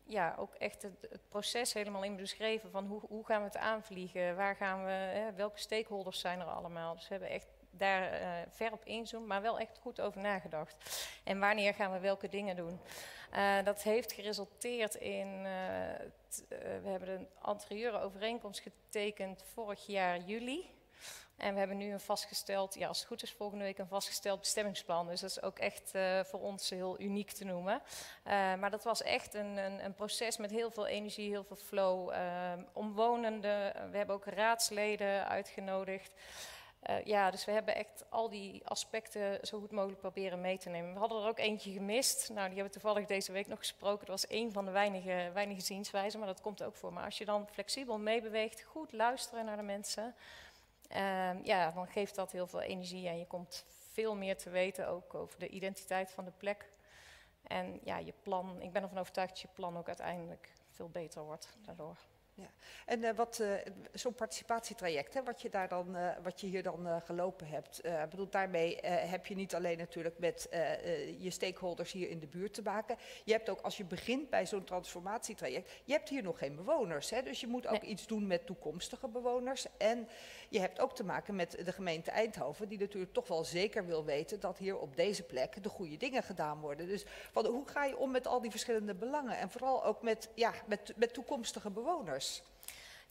ja, 0.07 0.35
ook 0.39 0.55
echt 0.55 0.83
het, 0.83 1.07
het, 1.11 1.29
proces 1.29 1.73
helemaal 1.73 2.03
in 2.03 2.17
beschreven 2.17 2.71
van 2.71 2.87
hoe, 2.87 3.01
hoe 3.09 3.27
gaan 3.27 3.41
we 3.41 3.47
het 3.47 3.57
aanvliegen, 3.57 4.37
waar 4.37 4.57
gaan 4.57 4.85
we, 4.85 4.91
hè, 4.91 5.33
welke 5.33 5.59
stakeholders 5.59 6.21
zijn 6.21 6.41
er 6.41 6.47
allemaal. 6.47 6.95
Dus 6.95 7.09
we 7.09 7.15
hebben 7.15 7.31
echt 7.31 7.47
daar 7.77 8.21
uh, 8.21 8.29
ver 8.49 8.73
op 8.73 8.85
inzoomen, 8.85 9.29
maar 9.29 9.43
wel 9.43 9.59
echt 9.59 9.79
goed 9.79 10.01
over 10.01 10.21
nagedacht. 10.21 11.09
En 11.25 11.41
wanneer 11.41 11.75
gaan 11.75 11.93
we 11.93 11.99
welke 11.99 12.29
dingen 12.29 12.57
doen? 12.57 12.81
Uh, 13.35 13.65
dat 13.65 13.83
heeft 13.83 14.13
geresulteerd 14.13 14.95
in, 14.95 15.29
uh, 15.29 15.45
we 16.59 16.89
hebben 16.89 17.09
een 17.09 17.29
anterieure 17.39 18.01
overeenkomst 18.01 18.61
getekend 18.61 19.45
vorig 19.55 19.87
jaar 19.87 20.21
juli. 20.21 20.75
En 21.37 21.53
we 21.53 21.59
hebben 21.59 21.77
nu 21.77 21.93
een 21.93 22.01
vastgesteld, 22.01 22.75
ja 22.75 22.89
als 22.89 22.99
het 22.99 23.07
goed 23.07 23.23
is 23.23 23.33
volgende 23.33 23.65
week 23.65 23.79
een 23.79 23.87
vastgesteld 23.87 24.41
bestemmingsplan. 24.41 25.07
Dus 25.07 25.21
dat 25.21 25.31
is 25.31 25.43
ook 25.43 25.59
echt 25.59 25.91
voor 26.23 26.41
ons 26.41 26.71
heel 26.71 27.01
uniek 27.01 27.31
te 27.31 27.45
noemen. 27.45 27.83
maar 28.59 28.71
dat 28.71 28.85
was 28.85 29.03
echt 29.03 29.35
een, 29.35 29.57
een, 29.57 29.85
een, 29.85 29.95
proces 29.95 30.37
met 30.37 30.51
heel 30.51 30.71
veel 30.71 30.87
energie, 30.87 31.31
heel 31.31 31.45
veel 31.45 31.57
flow. 31.57 32.13
omwonenden, 32.73 33.91
we 33.91 33.97
hebben 33.97 34.15
ook 34.15 34.25
raadsleden 34.25 35.29
uitgenodigd. 35.29 36.13
Uh, 36.91 37.05
ja, 37.05 37.31
dus 37.31 37.45
we 37.45 37.53
hebben 37.53 37.75
echt 37.75 38.05
al 38.09 38.29
die 38.29 38.67
aspecten 38.67 39.47
zo 39.47 39.59
goed 39.59 39.71
mogelijk 39.71 40.01
proberen 40.01 40.41
mee 40.41 40.59
te 40.59 40.69
nemen. 40.69 40.93
We 40.93 40.99
hadden 40.99 41.23
er 41.23 41.29
ook 41.29 41.39
eentje 41.39 41.73
gemist. 41.73 42.29
Nou, 42.29 42.47
die 42.49 42.57
hebben 42.57 42.65
we 42.65 42.81
toevallig 42.81 43.07
deze 43.07 43.33
week 43.33 43.47
nog 43.47 43.59
gesproken. 43.59 44.07
Dat 44.07 44.21
was 44.21 44.27
één 44.27 44.53
van 44.53 44.65
de 44.65 44.71
weinige, 44.71 45.31
weinige 45.33 45.61
zienswijzen, 45.61 46.19
maar 46.19 46.29
dat 46.29 46.41
komt 46.41 46.63
ook 46.63 46.77
voor. 46.77 46.93
Maar 46.93 47.05
als 47.05 47.19
je 47.19 47.25
dan 47.25 47.49
flexibel 47.53 47.99
meebeweegt, 47.99 48.63
goed 48.63 48.93
luisteren 48.93 49.45
naar 49.45 49.57
de 49.57 49.63
mensen, 49.63 50.15
uh, 50.91 51.45
ja, 51.45 51.71
dan 51.71 51.89
geeft 51.89 52.15
dat 52.15 52.33
heel 52.33 52.47
veel 52.47 52.61
energie 52.61 53.09
en 53.09 53.19
je 53.19 53.27
komt 53.27 53.65
veel 53.93 54.15
meer 54.15 54.37
te 54.37 54.51
weten 54.51 54.89
ook 54.89 55.15
over 55.15 55.39
de 55.39 55.49
identiteit 55.49 56.11
van 56.11 56.25
de 56.25 56.33
plek. 56.37 56.71
En 57.43 57.81
ja, 57.85 57.99
je 57.99 58.13
plan, 58.23 58.63
ik 58.63 58.73
ben 58.73 58.83
ervan 58.83 58.99
overtuigd 58.99 59.31
dat 59.31 59.41
je 59.41 59.49
plan 59.53 59.77
ook 59.77 59.87
uiteindelijk 59.87 60.53
veel 60.71 60.89
beter 60.89 61.23
wordt 61.23 61.57
daardoor. 61.65 61.97
Ja. 62.37 62.51
En 62.87 63.03
uh, 63.03 63.11
wat 63.15 63.39
uh, 63.39 63.53
zo'n 63.93 64.15
participatietraject, 64.15 65.15
hè, 65.15 65.23
wat, 65.23 65.43
je 65.43 65.51
daar 65.51 65.69
dan, 65.69 65.97
uh, 65.97 66.11
wat 66.23 66.41
je 66.41 66.47
hier 66.47 66.63
dan 66.63 67.03
gelopen 67.05 67.47
hebt, 67.47 67.83
bedoel, 68.11 68.29
daarmee 68.29 68.79
heb 68.87 69.27
je 69.27 69.35
niet 69.35 69.55
alleen 69.55 69.79
natuurlijk 69.79 70.19
met 70.19 70.49
je 71.19 71.31
stakeholders 71.31 71.93
hier 71.93 72.09
in 72.09 72.21
de 72.21 72.27
buurt 72.27 72.55
te 72.55 72.63
maken. 72.63 72.97
Je 73.25 73.33
hebt 73.33 73.49
ook, 73.49 73.61
als 73.61 73.77
je 73.77 73.85
begint 73.85 74.31
bij 74.31 74.47
zo'n 74.47 74.65
transformatietraject, 74.65 75.71
je 75.85 75.93
hebt 75.93 76.09
hier 76.09 76.23
nog 76.23 76.39
geen 76.39 76.57
bewoners. 76.57 77.11
Hè, 77.11 77.23
dus 77.23 77.41
je 77.41 77.47
moet 77.47 77.67
ook 77.67 77.83
nee. 77.83 77.91
iets 77.91 78.07
doen 78.07 78.27
met 78.27 78.47
toekomstige 78.47 79.09
bewoners. 79.09 79.67
En 79.79 80.09
je 80.49 80.61
hebt 80.61 80.81
ook 80.81 80.95
te 80.95 81.05
maken 81.05 81.35
met 81.35 81.65
de 81.65 81.73
gemeente 81.73 82.11
Eindhoven, 82.11 82.69
die 82.69 82.79
natuurlijk 82.79 83.13
toch 83.13 83.29
wel 83.29 83.45
zeker 83.45 83.87
wil 83.87 84.05
weten 84.05 84.41
dat 84.41 84.59
hier 84.59 84.79
op 84.79 84.97
deze 84.97 85.23
plek 85.23 85.63
de 85.63 85.69
goede 85.69 85.97
dingen 85.97 86.23
gedaan 86.23 86.61
worden. 86.61 86.87
Dus 86.87 87.05
hoe 87.33 87.69
ga 87.69 87.85
je 87.85 87.97
om 87.97 88.11
met 88.11 88.27
al 88.27 88.41
die 88.41 88.51
verschillende 88.51 88.95
belangen 88.95 89.39
en 89.39 89.51
vooral 89.51 89.85
ook 89.85 90.03
met, 90.03 90.29
ja, 90.35 90.53
met, 90.67 90.93
met 90.97 91.15
toekomstige 91.15 91.71
bewoners? 91.71 92.26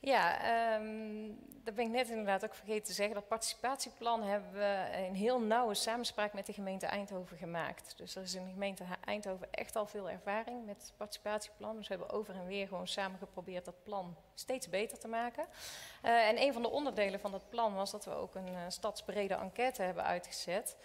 Ja, 0.00 0.74
um, 0.74 1.38
dat 1.64 1.74
ben 1.74 1.84
ik 1.84 1.90
net 1.90 2.08
inderdaad 2.08 2.44
ook 2.44 2.54
vergeten 2.54 2.84
te 2.84 2.92
zeggen. 2.92 3.14
Dat 3.14 3.28
participatieplan 3.28 4.22
hebben 4.22 4.52
we 4.52 5.04
in 5.06 5.14
heel 5.14 5.40
nauwe 5.40 5.74
samenspraak 5.74 6.32
met 6.32 6.46
de 6.46 6.52
gemeente 6.52 6.86
Eindhoven 6.86 7.36
gemaakt. 7.36 7.94
Dus 7.96 8.16
er 8.16 8.22
is 8.22 8.34
in 8.34 8.44
de 8.44 8.50
gemeente 8.50 8.84
Eindhoven 9.04 9.48
echt 9.50 9.76
al 9.76 9.86
veel 9.86 10.10
ervaring 10.10 10.66
met 10.66 10.82
het 10.82 10.92
participatieplan. 10.96 11.76
Dus 11.76 11.88
we 11.88 11.94
hebben 11.94 12.16
over 12.16 12.34
en 12.34 12.46
weer 12.46 12.68
gewoon 12.68 12.88
samen 12.88 13.18
geprobeerd 13.18 13.64
dat 13.64 13.82
plan 13.82 14.16
steeds 14.34 14.68
beter 14.68 14.98
te 14.98 15.08
maken. 15.08 15.46
Uh, 16.04 16.28
en 16.28 16.42
een 16.42 16.52
van 16.52 16.62
de 16.62 16.70
onderdelen 16.70 17.20
van 17.20 17.30
dat 17.30 17.48
plan 17.48 17.74
was 17.74 17.90
dat 17.90 18.04
we 18.04 18.14
ook 18.14 18.34
een 18.34 18.52
uh, 18.52 18.60
stadsbrede 18.68 19.34
enquête 19.34 19.82
hebben 19.82 20.04
uitgezet. 20.04 20.76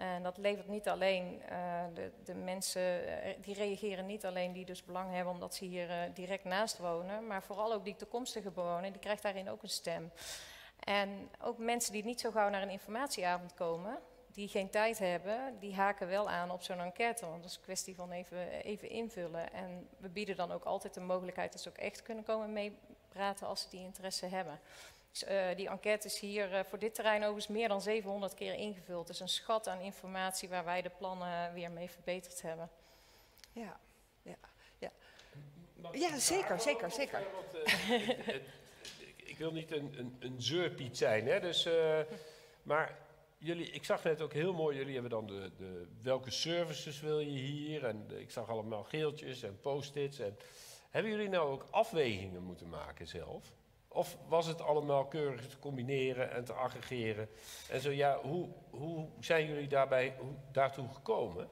En 0.00 0.22
dat 0.22 0.36
levert 0.36 0.68
niet 0.68 0.88
alleen 0.88 1.42
uh, 1.50 1.84
de, 1.94 2.10
de, 2.24 2.34
mensen, 2.34 2.82
uh, 2.82 3.34
die 3.40 3.54
reageren 3.54 4.06
niet 4.06 4.26
alleen 4.26 4.52
die 4.52 4.64
dus 4.64 4.84
belang 4.84 5.12
hebben 5.12 5.32
omdat 5.32 5.54
ze 5.54 5.64
hier 5.64 5.88
uh, 5.88 5.96
direct 6.14 6.44
naast 6.44 6.78
wonen, 6.78 7.26
maar 7.26 7.42
vooral 7.42 7.72
ook 7.72 7.84
die 7.84 7.96
toekomstige 7.96 8.50
bewoner, 8.50 8.92
die 8.92 9.00
krijgt 9.00 9.22
daarin 9.22 9.50
ook 9.50 9.62
een 9.62 9.68
stem. 9.68 10.10
En 10.80 11.30
ook 11.40 11.58
mensen 11.58 11.92
die 11.92 12.04
niet 12.04 12.20
zo 12.20 12.30
gauw 12.30 12.48
naar 12.48 12.62
een 12.62 12.70
informatieavond 12.70 13.54
komen, 13.54 13.98
die 14.32 14.48
geen 14.48 14.70
tijd 14.70 14.98
hebben, 14.98 15.58
die 15.58 15.74
haken 15.74 16.08
wel 16.08 16.28
aan 16.30 16.50
op 16.50 16.62
zo'n 16.62 16.80
enquête. 16.80 17.26
Want 17.26 17.42
dat 17.42 17.50
is 17.50 17.56
een 17.56 17.62
kwestie 17.62 17.94
van 17.94 18.10
even, 18.10 18.50
even 18.50 18.90
invullen. 18.90 19.52
En 19.52 19.88
we 19.98 20.08
bieden 20.08 20.36
dan 20.36 20.52
ook 20.52 20.64
altijd 20.64 20.94
de 20.94 21.00
mogelijkheid 21.00 21.52
dat 21.52 21.60
ze 21.60 21.68
ook 21.68 21.78
echt 21.78 22.02
kunnen 22.02 22.24
komen 22.24 22.52
meepraten 22.52 23.46
als 23.46 23.60
ze 23.62 23.68
die 23.70 23.84
interesse 23.84 24.26
hebben. 24.26 24.60
Dus, 25.10 25.24
uh, 25.24 25.56
die 25.56 25.68
enquête 25.68 26.06
is 26.06 26.18
hier 26.18 26.52
uh, 26.52 26.60
voor 26.64 26.78
dit 26.78 26.94
terrein 26.94 27.20
overigens 27.20 27.48
meer 27.48 27.68
dan 27.68 27.80
700 27.80 28.34
keer 28.34 28.54
ingevuld. 28.54 29.06
Dus 29.06 29.20
een 29.20 29.28
schat 29.28 29.68
aan 29.68 29.80
informatie 29.80 30.48
waar 30.48 30.64
wij 30.64 30.82
de 30.82 30.90
plannen 30.98 31.52
weer 31.52 31.70
mee 31.70 31.90
verbeterd 31.90 32.42
hebben. 32.42 32.70
Ja, 33.52 33.80
ja, 34.22 34.36
ja. 34.78 34.90
Ja, 35.92 36.18
zeker, 36.18 36.60
zeker, 36.60 36.90
zeker. 36.90 37.22
Ik 39.16 39.36
wil 39.38 39.52
niet 39.52 39.72
een, 39.72 39.94
een, 39.98 40.16
een 40.18 40.42
zeurpiet 40.42 40.96
zijn, 40.96 41.26
hè, 41.26 41.40
dus, 41.40 41.68
maar 42.62 42.98
jullie, 43.40 43.70
ik 43.70 43.84
zag 43.84 44.04
net 44.04 44.20
ook 44.20 44.32
heel 44.32 44.52
mooi, 44.52 44.76
jullie 44.76 44.92
hebben 44.92 45.10
dan 45.10 45.26
de, 45.26 45.50
de 45.56 45.86
welke 46.02 46.30
services 46.30 47.00
wil 47.00 47.18
je 47.18 47.30
hier 47.30 47.84
en 47.84 48.06
de, 48.08 48.20
ik 48.20 48.30
zag 48.30 48.48
allemaal 48.48 48.84
geeltjes 48.84 49.42
en 49.42 49.60
post-its. 49.60 50.18
En, 50.18 50.36
hebben 50.90 51.10
jullie 51.10 51.28
nou 51.28 51.50
ook 51.50 51.66
afwegingen 51.70 52.42
moeten 52.42 52.68
maken 52.68 53.06
zelf? 53.06 53.52
Of 53.92 54.16
was 54.28 54.46
het 54.46 54.62
allemaal 54.62 55.06
keurig 55.06 55.48
te 55.48 55.58
combineren 55.58 56.30
en 56.30 56.44
te 56.44 56.52
aggregeren? 56.52 57.28
En 57.70 57.80
zo 57.80 57.90
ja, 57.90 58.20
hoe, 58.20 58.48
hoe 58.70 59.08
zijn 59.20 59.46
jullie 59.46 59.68
daarbij 59.68 60.14
hoe, 60.18 60.34
daartoe 60.52 60.88
gekomen? 60.92 61.48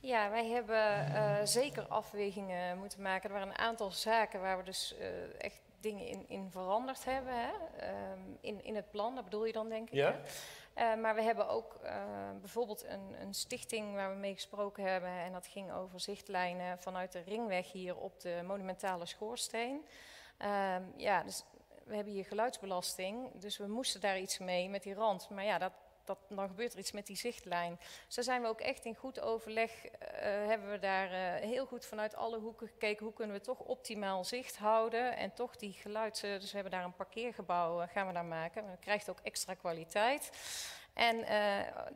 Ja, 0.00 0.30
wij 0.30 0.46
hebben 0.46 1.12
uh, 1.12 1.36
zeker 1.44 1.86
afwegingen 1.86 2.78
moeten 2.78 3.02
maken. 3.02 3.28
Er 3.28 3.34
waren 3.34 3.48
een 3.48 3.58
aantal 3.58 3.90
zaken 3.90 4.40
waar 4.40 4.58
we 4.58 4.64
dus 4.64 4.94
uh, 5.00 5.06
echt 5.38 5.60
dingen 5.80 6.06
in, 6.06 6.24
in 6.28 6.50
veranderd 6.50 7.04
hebben. 7.04 7.32
Hè? 7.34 7.50
Um, 8.12 8.38
in, 8.40 8.64
in 8.64 8.74
het 8.74 8.90
plan, 8.90 9.14
dat 9.14 9.24
bedoel 9.24 9.44
je 9.46 9.52
dan 9.52 9.68
denk 9.68 9.88
ik. 9.88 9.94
Ja. 9.94 10.20
Uh, 10.76 10.94
maar 11.02 11.14
we 11.14 11.22
hebben 11.22 11.48
ook 11.48 11.80
bijvoorbeeld 12.40 12.84
een, 12.84 13.14
een 13.20 13.34
stichting 13.34 13.94
waar 13.94 14.10
we 14.10 14.16
mee 14.16 14.34
gesproken 14.34 14.84
hebben. 14.84 15.10
En 15.10 15.32
dat 15.32 15.46
ging 15.46 15.72
over 15.72 16.00
zichtlijnen 16.00 16.78
vanuit 16.78 17.12
de 17.12 17.22
ringweg 17.26 17.72
hier 17.72 17.96
op 17.96 18.20
de 18.20 18.40
monumentale 18.46 19.06
schoorsteen. 19.06 19.84
Um, 20.42 20.92
ja, 20.96 21.22
dus 21.22 21.44
we 21.90 21.96
hebben 21.96 22.14
hier 22.14 22.24
geluidsbelasting, 22.24 23.30
dus 23.34 23.56
we 23.56 23.66
moesten 23.66 24.00
daar 24.00 24.18
iets 24.18 24.38
mee 24.38 24.68
met 24.68 24.82
die 24.82 24.94
rand. 24.94 25.30
Maar 25.30 25.44
ja, 25.44 25.58
dat, 25.58 25.72
dat, 26.04 26.18
dan 26.28 26.48
gebeurt 26.48 26.72
er 26.72 26.78
iets 26.78 26.92
met 26.92 27.06
die 27.06 27.16
zichtlijn. 27.16 27.78
Daar 28.14 28.24
zijn 28.24 28.42
we 28.42 28.48
ook 28.48 28.60
echt 28.60 28.84
in 28.84 28.94
goed 28.94 29.20
overleg, 29.20 29.84
uh, 29.84 29.90
hebben 30.22 30.70
we 30.70 30.78
daar 30.78 31.10
uh, 31.10 31.48
heel 31.48 31.66
goed 31.66 31.86
vanuit 31.86 32.14
alle 32.14 32.38
hoeken 32.38 32.68
gekeken, 32.68 33.04
hoe 33.04 33.14
kunnen 33.14 33.36
we 33.36 33.42
toch 33.42 33.58
optimaal 33.58 34.24
zicht 34.24 34.56
houden 34.56 35.16
en 35.16 35.32
toch 35.32 35.56
die 35.56 35.72
geluid, 35.72 36.22
uh, 36.24 36.32
dus 36.40 36.48
we 36.50 36.54
hebben 36.54 36.72
daar 36.72 36.84
een 36.84 36.94
parkeergebouw, 36.94 37.86
gaan 37.86 38.06
we 38.06 38.12
daar 38.12 38.24
maken. 38.24 38.66
Dat 38.66 38.80
krijgt 38.80 39.10
ook 39.10 39.20
extra 39.22 39.54
kwaliteit. 39.54 40.30
En 40.94 41.16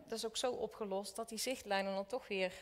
dat 0.07 0.19
is 0.19 0.27
ook 0.27 0.37
zo 0.37 0.53
opgelost 0.53 1.17
dat 1.17 1.29
die 1.29 1.39
zichtlijnen 1.39 1.95
dan 1.95 2.07
toch 2.07 2.29
weer 2.29 2.53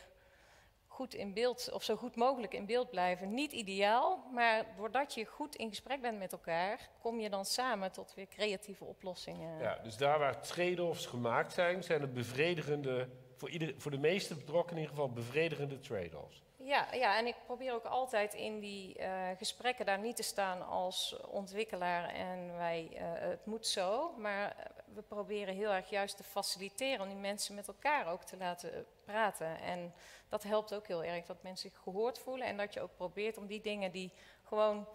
goed 0.93 1.13
in 1.13 1.33
beeld, 1.33 1.71
of 1.71 1.83
zo 1.83 1.95
goed 1.95 2.15
mogelijk 2.15 2.53
in 2.53 2.65
beeld 2.65 2.89
blijven. 2.89 3.33
Niet 3.33 3.51
ideaal, 3.51 4.23
maar 4.31 4.65
doordat 4.77 5.13
je 5.13 5.25
goed 5.25 5.55
in 5.55 5.69
gesprek 5.69 6.01
bent 6.01 6.19
met 6.19 6.31
elkaar, 6.31 6.89
kom 7.01 7.19
je 7.19 7.29
dan 7.29 7.45
samen 7.45 7.91
tot 7.91 8.13
weer 8.13 8.27
creatieve 8.27 8.85
oplossingen. 8.85 9.59
Ja, 9.59 9.79
dus 9.83 9.97
daar 9.97 10.19
waar 10.19 10.41
trade-offs 10.41 11.05
gemaakt 11.05 11.53
zijn, 11.53 11.83
zijn 11.83 12.01
het 12.01 12.13
bevredigende, 12.13 13.09
voor, 13.35 13.49
ieder, 13.49 13.73
voor 13.77 13.91
de 13.91 13.97
meeste 13.97 14.35
betrokkenen 14.35 14.83
in 14.83 14.89
ieder 14.89 14.95
geval 14.95 15.13
bevredigende 15.13 15.79
trade-offs. 15.79 16.41
Ja, 16.57 16.87
ja, 16.93 17.17
en 17.17 17.27
ik 17.27 17.35
probeer 17.45 17.73
ook 17.73 17.85
altijd 17.85 18.33
in 18.33 18.59
die 18.59 18.99
uh, 18.99 19.29
gesprekken 19.37 19.85
daar 19.85 19.99
niet 19.99 20.15
te 20.15 20.23
staan 20.23 20.67
als 20.67 21.15
ontwikkelaar 21.27 22.09
en 22.09 22.57
wij, 22.57 22.89
uh, 22.91 22.99
het 23.01 23.45
moet 23.45 23.67
zo. 23.67 24.13
Maar 24.17 24.71
we 24.93 25.01
proberen 25.01 25.55
heel 25.55 25.71
erg 25.71 25.89
juist 25.89 26.17
te 26.17 26.23
faciliteren 26.23 27.01
om 27.01 27.07
die 27.07 27.17
mensen 27.17 27.55
met 27.55 27.67
elkaar 27.67 28.07
ook 28.07 28.23
te 28.23 28.37
laten 28.37 28.85
praten. 29.03 29.59
En 29.59 29.93
dat 30.29 30.43
helpt 30.43 30.73
ook 30.73 30.87
heel 30.87 31.03
erg, 31.03 31.25
dat 31.25 31.43
mensen 31.43 31.69
zich 31.69 31.79
gehoord 31.79 32.19
voelen 32.19 32.47
en 32.47 32.57
dat 32.57 32.73
je 32.73 32.81
ook 32.81 32.95
probeert 32.95 33.37
om 33.37 33.47
die 33.47 33.61
dingen 33.61 33.91
die 33.91 34.13
gewoon 34.43 34.87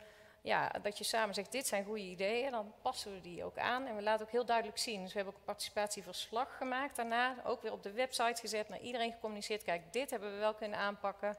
ja, 0.43 0.69
dat 0.83 0.99
je 0.99 1.05
samen 1.05 1.35
zegt, 1.35 1.53
dit 1.53 1.67
zijn 1.67 1.85
goede 1.85 2.03
ideeën, 2.03 2.51
dan 2.51 2.75
passen 2.83 3.13
we 3.13 3.21
die 3.21 3.45
ook 3.45 3.59
aan. 3.59 3.87
En 3.87 3.97
we 3.97 4.03
laten 4.03 4.27
ook 4.27 4.33
heel 4.33 4.45
duidelijk 4.45 4.79
zien. 4.79 5.03
Dus 5.03 5.13
we 5.13 5.17
hebben 5.17 5.35
ook 5.35 5.41
een 5.41 5.47
participatieverslag 5.47 6.57
gemaakt 6.57 6.97
daarna, 6.97 7.37
ook 7.45 7.63
weer 7.63 7.73
op 7.73 7.83
de 7.83 7.93
website 7.93 8.41
gezet, 8.41 8.69
naar 8.69 8.81
iedereen 8.81 9.13
gecommuniceerd. 9.13 9.63
Kijk, 9.63 9.93
dit 9.93 10.11
hebben 10.11 10.33
we 10.33 10.39
wel 10.39 10.55
kunnen 10.55 10.79
aanpakken 10.79 11.37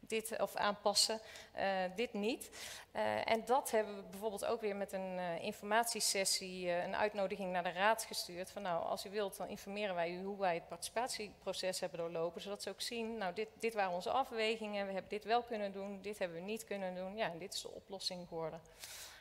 dit, 0.00 0.40
of 0.40 0.54
aanpassen, 0.56 1.20
uh, 1.56 1.64
dit 1.96 2.12
niet. 2.12 2.50
Uh, 2.96 3.30
en 3.30 3.44
dat 3.44 3.70
hebben 3.70 3.96
we 3.96 4.02
bijvoorbeeld 4.02 4.44
ook 4.44 4.60
weer 4.60 4.76
met 4.76 4.92
een 4.92 5.18
uh, 5.18 5.42
informatiesessie, 5.42 6.70
een 6.70 6.96
uitnodiging 6.96 7.52
naar 7.52 7.62
de 7.62 7.72
raad 7.72 8.04
gestuurd. 8.04 8.50
Van 8.50 8.62
nou, 8.62 8.84
als 8.84 9.06
u 9.06 9.10
wilt, 9.10 9.36
dan 9.36 9.48
informeren 9.48 9.94
wij 9.94 10.10
u 10.10 10.22
hoe 10.22 10.38
wij 10.38 10.54
het 10.54 10.68
participatieproces 10.68 11.80
hebben 11.80 11.98
doorlopen. 11.98 12.40
Zodat 12.40 12.62
ze 12.62 12.70
ook 12.70 12.80
zien, 12.80 13.16
nou, 13.18 13.34
dit, 13.34 13.48
dit 13.58 13.74
waren 13.74 13.92
onze 13.92 14.10
afwegingen, 14.10 14.86
we 14.86 14.92
hebben 14.92 15.10
dit 15.10 15.24
wel 15.24 15.42
kunnen 15.42 15.72
doen, 15.72 16.02
dit 16.02 16.18
hebben 16.18 16.38
we 16.38 16.44
niet 16.44 16.64
kunnen 16.64 16.94
doen. 16.94 17.16
Ja, 17.16 17.30
en 17.30 17.38
dit 17.38 17.54
is 17.54 17.62
de 17.62 17.70
oplossing 17.70 18.28
geworden. 18.28 18.60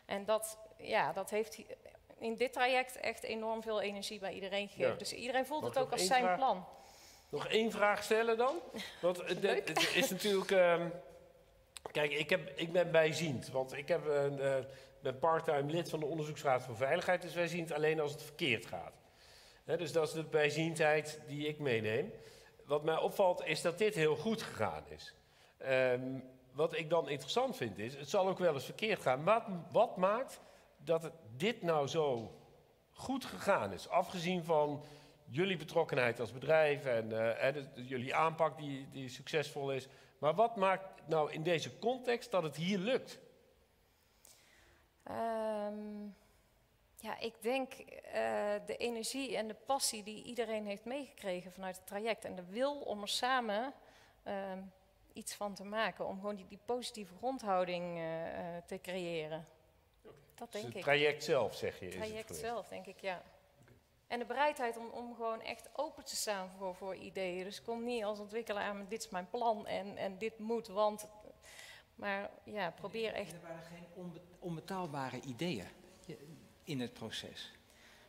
En 0.06 0.26
dat, 0.26 0.58
ja, 0.78 1.14
dat 1.14 1.30
heeft 1.30 1.60
in 2.20 2.36
dit 2.36 2.54
traject 2.54 2.98
echt 2.98 3.24
enorm 3.24 3.62
veel 3.62 3.82
energie 3.82 4.20
bij 4.20 4.34
iedereen 4.34 4.68
gegeven. 4.68 4.92
Ja. 4.92 4.98
Dus 4.98 5.14
iedereen 5.14 5.46
voelt 5.46 5.62
Mag 5.62 5.74
het 5.74 5.84
ook 5.84 5.92
als 5.92 6.06
zijn 6.06 6.24
vraag? 6.24 6.38
plan. 6.38 6.66
Nog 7.30 7.48
één 7.48 7.72
vraag 7.72 8.04
stellen 8.04 8.38
dan? 8.38 8.56
Want 9.02 9.18
het, 9.28 9.42
het 9.68 9.96
is 9.96 10.10
natuurlijk. 10.10 10.52
Um, 10.52 10.92
kijk, 11.92 12.12
ik, 12.12 12.30
heb, 12.30 12.52
ik 12.56 12.72
ben 12.72 12.92
bijziend. 12.92 13.50
Want 13.50 13.74
ik 13.74 13.88
heb 13.88 14.06
een, 14.08 14.40
uh, 14.40 14.56
ben 15.02 15.20
parttime 15.20 15.72
lid 15.72 15.90
van 15.90 16.00
de 16.00 16.06
Onderzoeksraad 16.06 16.64
voor 16.64 16.76
Veiligheid. 16.76 17.22
Dus 17.22 17.34
wij 17.34 17.48
zien 17.48 17.64
het 17.64 17.72
alleen 17.72 18.00
als 18.00 18.12
het 18.12 18.24
verkeerd 18.24 18.66
gaat. 18.66 18.94
He, 19.64 19.78
dus 19.78 19.92
dat 19.92 20.08
is 20.08 20.14
de 20.14 20.24
bijziendheid 20.24 21.20
die 21.28 21.48
ik 21.48 21.60
meeneem. 21.60 22.14
Wat 22.66 22.84
mij 22.84 22.98
opvalt 22.98 23.46
is 23.46 23.62
dat 23.62 23.78
dit 23.78 23.96
heel 23.96 24.16
goed 24.16 24.42
gegaan 24.42 24.84
is. 24.88 25.14
Um, 25.68 26.24
wat 26.52 26.78
ik 26.78 26.90
dan 26.90 27.10
interessant 27.10 27.56
vind 27.56 27.78
is, 27.78 27.96
het 27.96 28.10
zal 28.10 28.28
ook 28.28 28.40
wel 28.40 28.54
eens 28.54 28.66
verkeerd 28.66 29.02
gaan. 29.02 29.24
Wat, 29.24 29.44
wat 29.72 29.98
maakt 29.98 30.40
dat 30.78 31.04
het, 31.04 31.14
dit 31.36 31.62
nou 31.62 31.88
zo 31.88 32.32
goed 32.92 33.26
gegaan 33.26 33.74
is? 33.74 33.90
Afgezien 33.90 34.44
van 34.44 34.84
jullie 35.30 35.58
betrokkenheid 35.58 36.20
als 36.20 36.32
bedrijf 36.32 36.86
en, 36.86 37.10
uh, 37.10 37.88
jullie 37.88 38.16
aanpak 38.16 38.58
die, 38.58 38.90
die 38.90 39.10
succesvol 39.10 39.72
is. 39.72 39.88
Maar 40.18 40.36
wat 40.36 40.56
maakt 40.56 41.08
nou 41.08 41.32
in 41.32 41.44
deze 41.44 41.80
context 41.80 42.32
dat 42.32 42.44
het 42.44 42.56
hier 42.56 42.78
lukt? 42.78 43.20
Um, 45.12 46.16
ja, 46.96 47.20
ik 47.20 47.34
denk 47.42 47.74
uh, 47.74 47.86
de 48.66 48.78
energie 48.78 49.38
en 49.38 49.48
de 49.48 49.56
passie 49.66 50.04
die 50.04 50.24
iedereen 50.24 50.66
heeft 50.66 50.86
meegekregen 50.86 51.52
vanuit 51.52 51.76
het 51.76 51.88
traject. 51.88 52.26
En 52.26 52.36
de 52.36 52.46
wil 52.46 52.80
om 52.80 53.02
er 53.02 53.08
samen 53.08 53.74
uh, 54.28 54.34
iets 55.14 55.36
van 55.36 55.54
te 55.54 55.64
maken. 55.64 56.08
Om 56.08 56.20
gewoon 56.20 56.36
die, 56.36 56.48
die 56.48 56.60
positieve 56.66 57.16
grondhouding 57.16 57.98
uh, 57.98 58.04
te 58.66 58.82
creëren. 58.82 59.48
Okay. 60.04 60.14
Dat 60.36 60.52
denk 60.52 60.52
dus 60.52 60.62
het 60.62 60.70
ik. 60.70 60.74
Het 60.74 60.84
traject 60.84 61.24
zelf, 61.24 61.56
zeg 61.56 61.80
je? 61.80 61.86
Het 61.86 61.94
traject 61.96 62.36
zelf, 62.36 62.68
denk 62.68 62.86
ik, 62.86 63.02
ja. 63.02 63.24
En 64.10 64.20
de 64.20 64.26
bereidheid 64.26 64.78
om, 64.78 64.88
om 64.88 65.16
gewoon 65.16 65.42
echt 65.42 65.70
open 65.74 66.06
te 66.06 66.16
staan 66.16 66.50
voor, 66.58 66.76
voor 66.76 66.96
ideeën. 66.96 67.44
Dus 67.44 67.62
kom 67.62 67.84
niet 67.84 68.04
als 68.04 68.20
ontwikkelaar 68.20 68.76
met 68.76 68.90
dit 68.90 69.04
is 69.04 69.10
mijn 69.10 69.30
plan 69.30 69.68
en, 69.68 69.98
en 69.98 70.18
dit 70.18 70.40
moet, 70.40 70.68
want... 70.68 71.08
Maar 71.96 72.30
ja, 72.44 72.72
probeer 72.72 73.14
echt... 73.14 73.34
Er 73.34 73.42
waren 73.42 73.64
geen 73.64 74.22
onbetaalbare 74.40 75.20
ideeën 75.22 75.68
in 76.64 76.80
het 76.80 76.94
proces. 76.94 77.52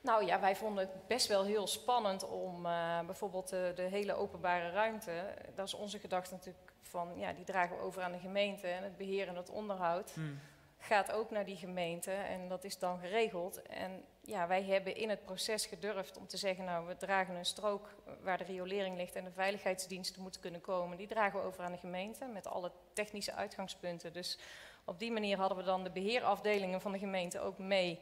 Nou 0.01 0.25
ja, 0.25 0.41
wij 0.41 0.57
vonden 0.57 0.89
het 0.89 1.07
best 1.07 1.27
wel 1.27 1.45
heel 1.45 1.67
spannend 1.67 2.29
om 2.29 2.67
uh, 2.67 3.01
bijvoorbeeld 3.01 3.49
de, 3.49 3.73
de, 3.75 3.83
hele 3.83 4.15
openbare 4.15 4.71
ruimte. 4.71 5.35
Dat 5.55 5.67
is 5.67 5.75
onze 5.75 5.99
gedachte 5.99 6.35
natuurlijk 6.35 6.73
van, 6.83 7.19
ja, 7.19 7.33
die 7.33 7.45
dragen 7.45 7.77
we 7.77 7.83
over 7.83 8.03
aan 8.03 8.13
de 8.13 8.19
gemeente 8.19 8.67
en 8.67 8.83
het 8.83 8.97
beheer 8.97 9.29
en 9.29 9.37
het 9.37 9.51
onderhoud. 9.51 10.13
Hmm 10.15 10.41
gaat 10.81 11.13
ook 11.13 11.31
naar 11.31 11.45
die 11.45 11.57
gemeente 11.57 12.11
en 12.11 12.49
dat 12.49 12.65
is 12.65 12.79
dan 12.79 12.99
geregeld. 12.99 13.63
En 13.63 14.05
ja, 14.31 14.47
wij 14.47 14.62
hebben 14.62 14.97
in 14.97 15.09
het 15.09 15.24
proces 15.24 15.66
gedurfd 15.66 16.16
om 16.16 16.26
te 16.26 16.37
zeggen, 16.37 16.64
nou, 16.64 16.87
we 16.87 16.97
dragen 16.97 17.35
een 17.35 17.45
strook 17.45 17.95
waar 18.22 18.39
de 18.39 18.45
riolering 18.45 18.97
ligt 18.97 19.14
en 19.14 19.24
de 19.24 19.31
veiligheidsdiensten 19.31 20.22
moeten 20.22 20.41
kunnen 20.41 20.61
komen. 20.61 20.97
Die 20.97 21.07
dragen 21.07 21.41
we 21.41 21.47
over 21.47 21.64
aan 21.64 21.72
de 21.72 21.78
gemeente 21.78 22.24
met 22.24 22.47
alle 22.47 22.72
technische 22.93 23.35
uitgangspunten. 23.35 24.12
Dus 24.12 24.39
op 24.85 24.99
die 24.99 25.12
manier 25.12 25.39
hadden 25.39 25.59
we 25.59 25.64
dan 25.64 25.85
de 25.85 25.91
beheerafdelingen 25.91 26.81
van 26.81 26.93
de 26.93 26.99
gemeente 26.99 27.41
ook 27.41 27.59
mee 27.59 28.01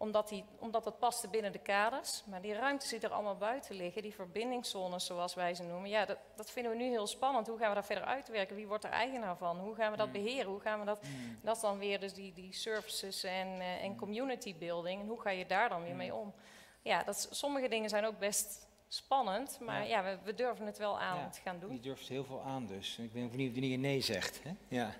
omdat, 0.00 0.28
die, 0.28 0.44
omdat 0.58 0.84
dat 0.84 0.98
paste 0.98 1.28
binnen 1.28 1.52
de 1.52 1.58
kaders. 1.58 2.22
Maar 2.26 2.40
die 2.40 2.54
ruimtes 2.54 2.88
die 2.88 3.00
er 3.00 3.10
allemaal 3.10 3.36
buiten 3.36 3.76
liggen, 3.76 4.02
die 4.02 4.14
verbindingszones 4.14 5.06
zoals 5.06 5.34
wij 5.34 5.54
ze 5.54 5.62
noemen, 5.62 5.90
ja, 5.90 6.04
dat, 6.04 6.18
dat 6.36 6.50
vinden 6.50 6.72
we 6.72 6.78
nu 6.78 6.88
heel 6.88 7.06
spannend. 7.06 7.46
Hoe 7.46 7.58
gaan 7.58 7.68
we 7.68 7.74
dat 7.74 7.86
verder 7.86 8.04
uitwerken? 8.04 8.56
Wie 8.56 8.66
wordt 8.66 8.84
er 8.84 8.90
eigenaar 8.90 9.36
van? 9.36 9.58
Hoe 9.58 9.74
gaan 9.74 9.90
we 9.90 9.96
dat 9.96 10.06
mm. 10.06 10.12
beheren? 10.12 10.50
Hoe 10.50 10.60
gaan 10.60 10.78
we 10.78 10.84
dat, 10.84 11.02
mm. 11.02 11.38
dat 11.42 11.56
is 11.56 11.62
dan 11.62 11.78
weer 11.78 12.00
dus 12.00 12.12
die, 12.12 12.32
die 12.32 12.52
services 12.52 13.24
en, 13.24 13.48
uh, 13.48 13.84
en 13.84 13.90
mm. 13.90 13.96
community 13.96 14.56
building. 14.56 15.00
En 15.00 15.06
hoe 15.06 15.20
ga 15.20 15.30
je 15.30 15.46
daar 15.46 15.68
dan 15.68 15.82
weer 15.82 15.96
mee 15.96 16.14
om? 16.14 16.34
Ja, 16.82 17.02
dat, 17.02 17.28
sommige 17.30 17.68
dingen 17.68 17.88
zijn 17.88 18.04
ook 18.04 18.18
best 18.18 18.68
spannend, 18.88 19.58
maar 19.60 19.86
ja, 19.86 20.04
we, 20.04 20.18
we, 20.24 20.34
durven 20.34 20.66
het 20.66 20.78
wel 20.78 21.00
aan 21.00 21.18
ja, 21.18 21.28
te 21.28 21.40
gaan 21.40 21.58
doen. 21.58 21.72
Je 21.72 21.80
durft 21.80 22.08
heel 22.08 22.24
veel 22.24 22.42
aan 22.42 22.66
dus. 22.66 22.98
Ik 22.98 23.12
ben 23.12 23.30
benieuwd 23.30 23.56
of 23.56 23.62
je 23.62 23.76
nee 23.76 24.00
zegt. 24.00 24.42
Hè? 24.42 24.50
Ja, 24.68 24.94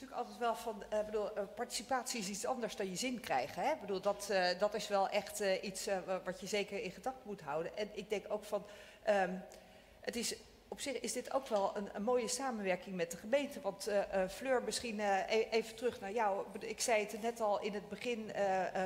natuurlijk 0.00 0.28
altijd 0.28 0.38
wel 0.38 0.56
van, 0.56 0.82
uh, 0.92 1.04
bedoel, 1.04 1.38
uh, 1.38 1.44
participatie 1.54 2.20
is 2.20 2.28
iets 2.28 2.46
anders 2.46 2.76
dan 2.76 2.90
je 2.90 2.96
zin 2.96 3.20
krijgen. 3.20 3.62
Hè? 3.62 3.72
Bedoel, 3.80 4.00
dat, 4.00 4.28
uh, 4.30 4.46
dat 4.58 4.74
is 4.74 4.88
wel 4.88 5.08
echt 5.08 5.40
iets 5.40 5.88
wat 6.24 6.40
je 6.40 6.46
zeker 6.46 6.82
in 6.82 6.90
gedachten 6.90 7.22
moet 7.26 7.40
houden. 7.40 7.76
En 7.76 7.88
ik 7.92 8.10
denk 8.10 8.24
ook 8.28 8.44
van, 8.44 8.66
um, 9.08 9.42
het 10.00 10.16
is, 10.16 10.36
op 10.68 10.80
zich 10.80 11.00
is 11.00 11.12
dit 11.12 11.32
ook 11.32 11.46
wel 11.46 11.76
een, 11.76 11.88
een 11.92 12.02
mooie 12.02 12.28
samenwerking 12.28 12.96
met 12.96 13.10
de 13.10 13.16
gemeente. 13.16 13.60
Want 13.60 13.90
Fleur, 14.28 14.62
misschien 14.62 15.00
e 15.00 15.46
even 15.50 15.76
terug 15.76 16.00
naar 16.00 16.12
jou. 16.12 16.46
Ik 16.58 16.80
zei 16.80 17.02
het 17.02 17.22
net 17.22 17.40
al 17.40 17.60
in 17.60 17.74
het 17.74 17.88
begin, 17.88 18.32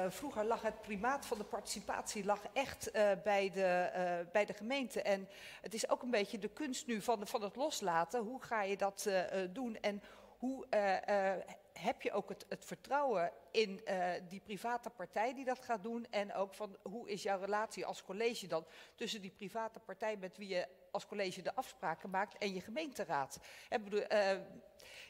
vroeger 0.09 0.45
lag 0.45 0.63
het 0.63 0.83
primaat 0.83 1.27
van 1.27 1.39
de 1.39 1.45
participatie 1.45 2.25
lag 2.25 2.41
echt 2.53 2.91
bij, 3.25 3.51
de, 3.55 3.91
bij 4.33 4.45
de 4.45 4.53
gemeente. 4.53 5.03
En 5.03 5.29
het 5.63 5.75
is 5.75 5.89
ook 5.89 6.03
een 6.03 6.11
beetje 6.11 6.39
de 6.39 6.49
kunst 6.49 6.87
nu 6.87 7.03
van, 7.03 7.27
van 7.27 7.43
het 7.43 7.57
loslaten. 7.57 8.21
Hoe 8.21 8.43
ga 8.43 8.63
je 8.63 8.77
dat 8.77 9.11
doen 9.53 9.79
en 9.81 10.03
hoe 10.41 10.67
uh, 10.71 10.93
uh, 10.93 11.43
heb 11.73 12.03
je 12.03 12.13
ook 12.13 12.29
het, 12.29 12.47
het 12.49 12.65
vertrouwen 12.65 13.33
in 13.51 13.81
uh, 13.85 14.13
die 14.29 14.41
private 14.41 14.91
partij 14.91 15.35
die 15.35 15.45
dat 15.45 15.65
gaat 15.65 15.83
doen? 15.83 16.07
En 16.11 16.35
ook 16.35 16.55
van 16.55 16.77
hoe 16.83 17.11
is 17.11 17.23
jouw 17.23 17.41
relatie 17.41 17.87
als 17.87 18.05
college 18.05 18.47
dan 18.47 18.65
tussen 18.95 19.21
die 19.21 19.31
private 19.31 19.81
partij 19.81 20.17
met 20.17 20.37
wie 20.37 20.49
je 20.49 20.69
als 20.91 21.07
college 21.07 21.43
de 21.43 21.55
afspraken 21.55 22.11
maakt 22.11 22.39
en 22.39 22.55
je 22.55 22.61
gemeenteraad? 22.61 23.39
Ik 23.69 23.85
bedoel, 23.85 24.01
je 24.01 24.43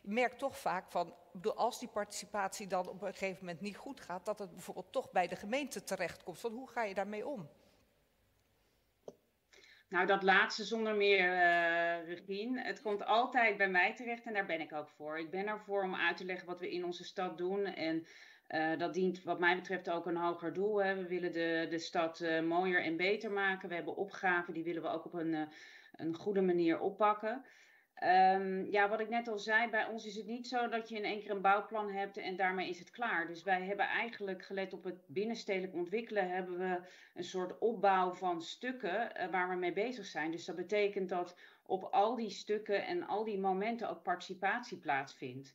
merkt 0.02 0.38
toch 0.38 0.58
vaak 0.58 0.90
van, 0.90 1.14
bedoel, 1.32 1.54
als 1.54 1.78
die 1.78 1.88
participatie 1.88 2.66
dan 2.66 2.88
op 2.88 3.02
een 3.02 3.12
gegeven 3.12 3.44
moment 3.44 3.60
niet 3.60 3.76
goed 3.76 4.00
gaat, 4.00 4.24
dat 4.24 4.38
het 4.38 4.52
bijvoorbeeld 4.52 4.92
toch 4.92 5.10
bij 5.10 5.28
de 5.28 5.36
gemeente 5.36 5.84
terechtkomt. 5.84 6.38
Van 6.38 6.52
hoe 6.52 6.68
ga 6.68 6.82
je 6.82 6.94
daarmee 6.94 7.26
om? 7.26 7.48
Nou, 9.90 10.06
dat 10.06 10.22
laatste 10.22 10.64
zonder 10.64 10.96
meer, 10.96 11.32
uh, 11.32 12.08
Regine. 12.08 12.62
Het 12.62 12.82
komt 12.82 13.04
altijd 13.04 13.56
bij 13.56 13.68
mij 13.68 13.94
terecht 13.94 14.24
en 14.24 14.32
daar 14.32 14.46
ben 14.46 14.60
ik 14.60 14.72
ook 14.72 14.88
voor. 14.88 15.18
Ik 15.18 15.30
ben 15.30 15.46
ervoor 15.46 15.82
om 15.82 15.94
uit 15.94 16.16
te 16.16 16.24
leggen 16.24 16.46
wat 16.46 16.60
we 16.60 16.70
in 16.70 16.84
onze 16.84 17.04
stad 17.04 17.38
doen. 17.38 17.64
En 17.64 18.06
uh, 18.48 18.78
dat 18.78 18.94
dient 18.94 19.22
wat 19.22 19.38
mij 19.38 19.54
betreft 19.54 19.90
ook 19.90 20.06
een 20.06 20.16
hoger 20.16 20.52
doel. 20.52 20.82
Hè. 20.82 20.94
We 20.94 21.06
willen 21.06 21.32
de, 21.32 21.66
de 21.70 21.78
stad 21.78 22.20
uh, 22.20 22.40
mooier 22.42 22.82
en 22.82 22.96
beter 22.96 23.30
maken. 23.30 23.68
We 23.68 23.74
hebben 23.74 23.96
opgaven, 23.96 24.54
die 24.54 24.64
willen 24.64 24.82
we 24.82 24.88
ook 24.88 25.04
op 25.04 25.14
een, 25.14 25.48
een 25.92 26.14
goede 26.14 26.42
manier 26.42 26.80
oppakken. 26.80 27.44
Um, 28.04 28.70
ja, 28.70 28.88
wat 28.88 29.00
ik 29.00 29.08
net 29.08 29.28
al 29.28 29.38
zei, 29.38 29.70
bij 29.70 29.86
ons 29.86 30.06
is 30.06 30.16
het 30.16 30.26
niet 30.26 30.48
zo 30.48 30.68
dat 30.68 30.88
je 30.88 30.96
in 30.96 31.04
één 31.04 31.20
keer 31.20 31.30
een 31.30 31.40
bouwplan 31.40 31.90
hebt 31.90 32.16
en 32.16 32.36
daarmee 32.36 32.68
is 32.68 32.78
het 32.78 32.90
klaar. 32.90 33.26
Dus 33.26 33.42
wij 33.42 33.62
hebben 33.62 33.86
eigenlijk 33.86 34.44
gelet 34.44 34.72
op 34.72 34.84
het 34.84 35.02
binnenstedelijk 35.06 35.74
ontwikkelen, 35.74 36.30
hebben 36.30 36.58
we 36.58 36.80
een 37.14 37.24
soort 37.24 37.58
opbouw 37.58 38.12
van 38.12 38.42
stukken 38.42 39.10
uh, 39.16 39.26
waar 39.30 39.48
we 39.48 39.54
mee 39.54 39.72
bezig 39.72 40.06
zijn. 40.06 40.30
Dus 40.30 40.44
dat 40.44 40.56
betekent 40.56 41.08
dat 41.08 41.36
op 41.66 41.84
al 41.84 42.16
die 42.16 42.30
stukken 42.30 42.86
en 42.86 43.06
al 43.06 43.24
die 43.24 43.38
momenten 43.38 43.90
ook 43.90 44.02
participatie 44.02 44.78
plaatsvindt. 44.78 45.54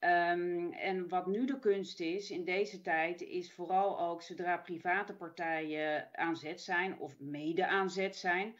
Um, 0.00 0.72
en 0.72 1.08
wat 1.08 1.26
nu 1.26 1.46
de 1.46 1.58
kunst 1.58 2.00
is 2.00 2.30
in 2.30 2.44
deze 2.44 2.80
tijd, 2.80 3.20
is 3.20 3.52
vooral 3.52 4.00
ook 4.00 4.22
zodra 4.22 4.56
private 4.56 5.14
partijen 5.14 6.08
aan 6.12 6.36
zet 6.36 6.60
zijn 6.60 6.98
of 6.98 7.20
mede 7.20 7.66
aan 7.66 7.90
zet 7.90 8.16
zijn 8.16 8.56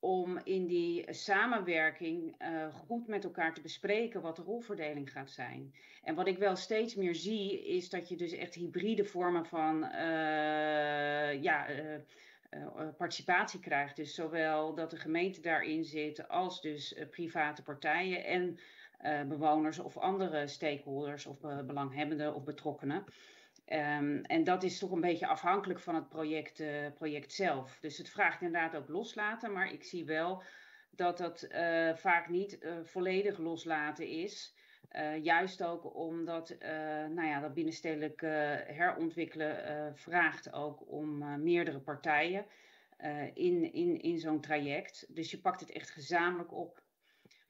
om 0.00 0.38
in 0.44 0.66
die 0.66 1.04
samenwerking 1.12 2.34
uh, 2.42 2.74
goed 2.74 3.06
met 3.06 3.24
elkaar 3.24 3.54
te 3.54 3.60
bespreken 3.60 4.20
wat 4.20 4.36
de 4.36 4.42
rolverdeling 4.42 5.12
gaat 5.12 5.30
zijn. 5.30 5.74
En 6.02 6.14
wat 6.14 6.26
ik 6.26 6.38
wel 6.38 6.56
steeds 6.56 6.94
meer 6.94 7.14
zie, 7.14 7.66
is 7.66 7.90
dat 7.90 8.08
je 8.08 8.16
dus 8.16 8.32
echt 8.32 8.54
hybride 8.54 9.04
vormen 9.04 9.46
van 9.46 9.84
uh, 9.84 11.42
ja, 11.42 11.66
uh, 11.70 11.78
participatie 12.96 13.60
krijgt. 13.60 13.96
Dus 13.96 14.14
zowel 14.14 14.74
dat 14.74 14.90
de 14.90 14.96
gemeente 14.96 15.40
daarin 15.40 15.84
zit 15.84 16.28
als 16.28 16.60
dus 16.60 16.94
private 17.10 17.62
partijen 17.62 18.24
en 18.24 18.58
bewoners 19.28 19.78
of 19.78 19.96
andere 19.96 20.46
stakeholders 20.46 21.26
of 21.26 21.40
belanghebbenden 21.66 22.34
of 22.34 22.44
betrokkenen. 22.44 23.04
Um, 23.72 24.22
en 24.22 24.44
dat 24.44 24.62
is 24.62 24.78
toch 24.78 24.90
een 24.90 25.00
beetje 25.00 25.26
afhankelijk 25.26 25.80
van 25.80 25.94
het 25.94 26.08
project, 26.08 26.60
uh, 26.60 26.68
project 26.94 27.32
zelf. 27.32 27.78
Dus 27.80 27.98
het 27.98 28.08
vraagt 28.08 28.42
inderdaad 28.42 28.76
ook 28.76 28.88
loslaten, 28.88 29.52
maar 29.52 29.72
ik 29.72 29.84
zie 29.84 30.04
wel 30.04 30.42
dat 30.90 31.18
dat 31.18 31.48
uh, 31.50 31.94
vaak 31.94 32.28
niet 32.28 32.58
uh, 32.60 32.72
volledig 32.82 33.38
loslaten 33.38 34.08
is. 34.08 34.54
juist 35.22 35.62
ook 35.62 35.94
omdat 35.94 36.56
nou 37.08 37.26
ja, 37.26 37.40
dat 37.40 37.54
binnenstedelijk 37.54 38.20
herontwikkelen 38.66 39.92
vraagt 39.96 40.52
ook 40.52 40.90
om 40.90 41.42
meerdere 41.42 41.80
partijen 41.80 42.46
in, 43.34 43.72
in, 43.72 44.00
in 44.00 44.18
zo'n 44.18 44.40
traject. 44.40 45.06
Dus 45.08 45.30
je 45.30 45.40
pakt 45.40 45.60
het 45.60 45.72
echt 45.72 45.90
gezamenlijk 45.90 46.52
op. 46.52 46.82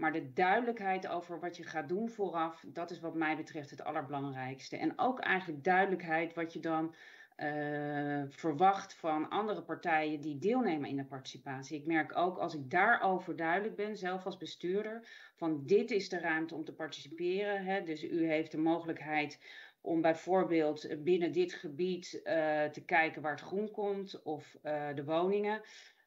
Maar 0.00 0.12
de 0.12 0.32
duidelijkheid 0.32 1.08
over 1.08 1.40
wat 1.40 1.56
je 1.56 1.64
gaat 1.64 1.88
doen 1.88 2.08
vooraf, 2.08 2.64
dat 2.66 2.90
is 2.90 3.00
wat 3.00 3.14
mij 3.14 3.36
betreft 3.36 3.70
het 3.70 3.84
allerbelangrijkste. 3.84 4.76
En 4.76 4.98
ook 4.98 5.20
eigenlijk 5.20 5.64
duidelijkheid 5.64 6.34
wat 6.34 6.52
je 6.52 6.60
dan 6.60 6.94
uh, 7.36 8.22
verwacht 8.28 8.94
van 8.94 9.28
andere 9.28 9.62
partijen 9.62 10.20
die 10.20 10.38
deelnemen 10.38 10.88
in 10.88 10.96
de 10.96 11.04
participatie. 11.04 11.78
Ik 11.78 11.86
merk 11.86 12.16
ook 12.16 12.38
als 12.38 12.54
ik 12.54 12.70
daarover 12.70 13.36
duidelijk 13.36 13.76
ben, 13.76 13.96
zelf 13.96 14.24
als 14.24 14.36
bestuurder, 14.36 15.08
van 15.34 15.62
dit 15.66 15.90
is 15.90 16.08
de 16.08 16.18
ruimte 16.18 16.54
om 16.54 16.64
te 16.64 16.74
participeren. 16.74 17.64
Hè? 17.64 17.82
Dus 17.82 18.04
u 18.04 18.26
heeft 18.26 18.50
de 18.50 18.58
mogelijkheid 18.58 19.38
om 19.80 20.00
bijvoorbeeld 20.00 21.04
binnen 21.04 21.32
dit 21.32 21.52
gebied 21.52 22.14
uh, 22.14 22.22
te 22.64 22.82
kijken 22.84 23.22
waar 23.22 23.32
het 23.32 23.40
groen 23.40 23.70
komt 23.70 24.22
of 24.22 24.56
uh, 24.64 24.94
de 24.94 25.04
woningen. 25.04 25.62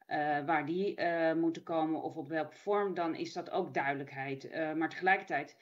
Uh, 0.06 0.44
waar 0.44 0.66
die 0.66 1.00
uh, 1.00 1.32
moeten 1.32 1.62
komen 1.62 2.02
of 2.02 2.16
op 2.16 2.28
welke 2.28 2.56
vorm, 2.56 2.94
dan 2.94 3.14
is 3.14 3.32
dat 3.32 3.50
ook 3.50 3.74
duidelijkheid. 3.74 4.44
Uh, 4.44 4.72
maar 4.72 4.88
tegelijkertijd 4.88 5.56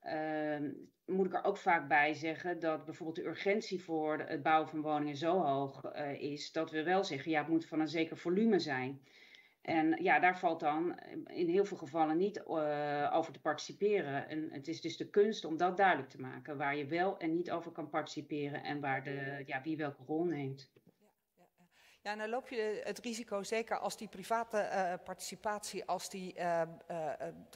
ehm, 0.00 0.70
moet 1.06 1.26
ik 1.26 1.34
er 1.34 1.44
ook 1.44 1.56
vaak 1.56 1.88
bij 1.88 2.14
zeggen 2.14 2.58
dat 2.60 2.84
bijvoorbeeld 2.84 3.16
de 3.16 3.26
urgentie 3.26 3.82
voor 3.82 4.18
het 4.18 4.42
bouwen 4.42 4.68
van 4.68 4.80
woningen 4.80 5.16
zo 5.16 5.40
hoog 5.42 5.92
is, 6.18 6.52
dat 6.52 6.70
we 6.70 6.82
wel 6.82 7.04
zeggen, 7.04 7.30
ja, 7.30 7.38
het 7.38 7.48
moet 7.48 7.66
van 7.66 7.80
een 7.80 7.88
zeker 7.88 8.16
volume 8.16 8.58
zijn. 8.58 9.00
En 9.62 10.02
ja, 10.02 10.18
daar 10.18 10.38
valt 10.38 10.60
dan 10.60 10.98
in 11.26 11.48
heel 11.48 11.64
veel 11.64 11.76
gevallen 11.76 12.16
niet 12.16 12.42
over 13.12 13.32
te 13.32 13.40
participeren. 13.40 14.28
En 14.28 14.48
het 14.50 14.68
is 14.68 14.80
dus 14.80 14.96
de 14.96 15.10
kunst 15.10 15.44
om 15.44 15.56
dat 15.56 15.76
duidelijk 15.76 16.08
te 16.08 16.20
maken, 16.20 16.56
waar 16.56 16.76
je 16.76 16.86
wel 16.86 17.18
en 17.18 17.34
niet 17.34 17.50
over 17.50 17.72
kan 17.72 17.88
participeren 17.88 18.62
en 18.62 18.80
waar 18.80 19.02
de, 19.02 19.42
ja, 19.46 19.62
wie 19.62 19.76
welke 19.76 20.02
rol 20.06 20.24
neemt. 20.24 20.70
Ja, 22.02 22.16
dan 22.16 22.28
loop 22.28 22.48
je 22.48 22.80
het 22.84 22.98
risico, 22.98 23.42
zeker 23.42 23.78
als 23.78 23.96
die 23.96 24.08
private 24.08 24.70
uh, 24.72 25.04
participatie, 25.04 25.84
als 25.84 26.08
die 26.08 26.34
uh, 26.38 26.62
uh, 26.90 27.12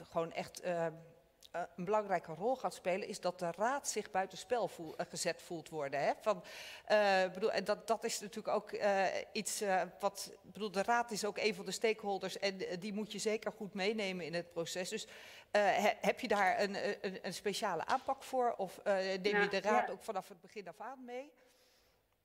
gewoon 0.09 0.31
echt 0.31 0.63
een 1.75 1.85
belangrijke 1.85 2.33
rol 2.33 2.55
gaat 2.55 2.73
spelen, 2.73 3.07
is 3.07 3.19
dat 3.19 3.39
de 3.39 3.51
raad 3.51 3.87
zich 3.87 4.11
buitenspel 4.11 4.67
voel, 4.67 4.95
gezet 4.97 5.41
voelt 5.41 5.69
worden. 5.69 5.99
Hè? 5.99 6.11
Van, 6.21 6.43
bedoel, 7.33 7.51
en 7.51 7.63
dat, 7.63 7.87
dat 7.87 8.03
is 8.03 8.19
natuurlijk 8.19 8.55
ook 8.55 8.71
iets 9.31 9.63
wat. 9.99 10.33
Bedoel, 10.41 10.71
de 10.71 10.83
raad 10.83 11.11
is 11.11 11.25
ook 11.25 11.37
een 11.37 11.55
van 11.55 11.65
de 11.65 11.71
stakeholders 11.71 12.39
en 12.39 12.57
die 12.79 12.93
moet 12.93 13.11
je 13.11 13.19
zeker 13.19 13.51
goed 13.51 13.73
meenemen 13.73 14.25
in 14.25 14.33
het 14.33 14.51
proces. 14.51 14.89
Dus 14.89 15.07
he, 15.51 15.93
heb 16.01 16.19
je 16.19 16.27
daar 16.27 16.61
een, 16.61 16.75
een, 17.05 17.19
een, 17.21 17.33
speciale 17.33 17.85
aanpak 17.85 18.23
voor? 18.23 18.53
Of 18.57 18.83
neem 18.83 19.41
je 19.41 19.47
de 19.49 19.61
raad 19.61 19.89
ook 19.89 20.03
vanaf 20.03 20.27
het 20.27 20.41
begin 20.41 20.67
af 20.67 20.81
aan 20.81 21.05
mee? 21.05 21.31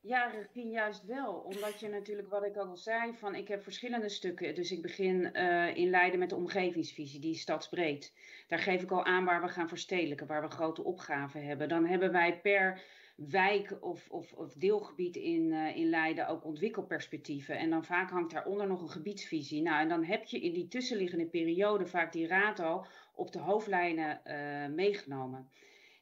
Ja, 0.08 0.26
Regine, 0.26 0.70
juist 0.70 1.04
wel. 1.04 1.34
Omdat 1.34 1.80
je 1.80 1.88
natuurlijk, 1.88 2.28
wat 2.28 2.44
ik 2.44 2.56
al 2.56 2.76
zei, 2.76 3.14
van 3.14 3.34
ik 3.34 3.48
heb 3.48 3.62
verschillende 3.62 4.08
stukken. 4.08 4.54
Dus 4.54 4.72
ik 4.72 4.82
begin 4.82 5.30
uh, 5.32 5.76
in 5.76 5.90
Leiden 5.90 6.18
met 6.18 6.30
de 6.30 6.36
omgevingsvisie, 6.36 7.20
die 7.20 7.34
stadsbreed. 7.34 8.12
Daar 8.46 8.58
geef 8.58 8.82
ik 8.82 8.90
al 8.90 9.04
aan 9.04 9.24
waar 9.24 9.42
we 9.42 9.48
gaan 9.48 9.68
verstedelijken, 9.68 10.26
waar 10.26 10.42
we 10.42 10.48
grote 10.48 10.84
opgaven 10.84 11.44
hebben. 11.46 11.68
Dan 11.68 11.86
hebben 11.86 12.12
wij 12.12 12.40
per 12.40 12.82
wijk 13.16 13.76
of, 13.80 14.10
of, 14.10 14.32
of 14.32 14.52
deelgebied 14.52 15.16
in, 15.16 15.52
uh, 15.52 15.76
in 15.76 15.88
Leiden 15.88 16.28
ook 16.28 16.44
ontwikkelperspectieven. 16.44 17.58
En 17.58 17.70
dan 17.70 17.84
vaak 17.84 18.10
hangt 18.10 18.32
daaronder 18.32 18.66
nog 18.66 18.82
een 18.82 18.90
gebiedsvisie. 18.90 19.62
Nou, 19.62 19.80
en 19.80 19.88
dan 19.88 20.04
heb 20.04 20.24
je 20.24 20.40
in 20.40 20.52
die 20.52 20.68
tussenliggende 20.68 21.26
periode 21.26 21.86
vaak 21.86 22.12
die 22.12 22.26
raad 22.26 22.60
al 22.60 22.86
op 23.14 23.32
de 23.32 23.38
hoofdlijnen 23.38 24.20
uh, 24.26 24.74
meegenomen. 24.74 25.48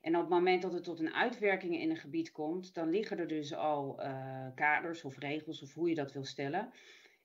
En 0.07 0.15
op 0.15 0.21
het 0.21 0.31
moment 0.31 0.63
dat 0.63 0.73
het 0.73 0.85
tot 0.85 1.01
een 1.01 1.15
uitwerking 1.15 1.81
in 1.81 1.91
een 1.91 1.97
gebied 1.97 2.33
komt, 2.33 2.75
dan 2.75 2.91
liggen 2.91 3.19
er 3.19 3.27
dus 3.27 3.55
al 3.55 4.01
uh, 4.01 4.47
kaders 4.55 5.05
of 5.05 5.19
regels 5.19 5.63
of 5.63 5.75
hoe 5.75 5.89
je 5.89 5.95
dat 5.95 6.13
wil 6.13 6.25
stellen. 6.25 6.71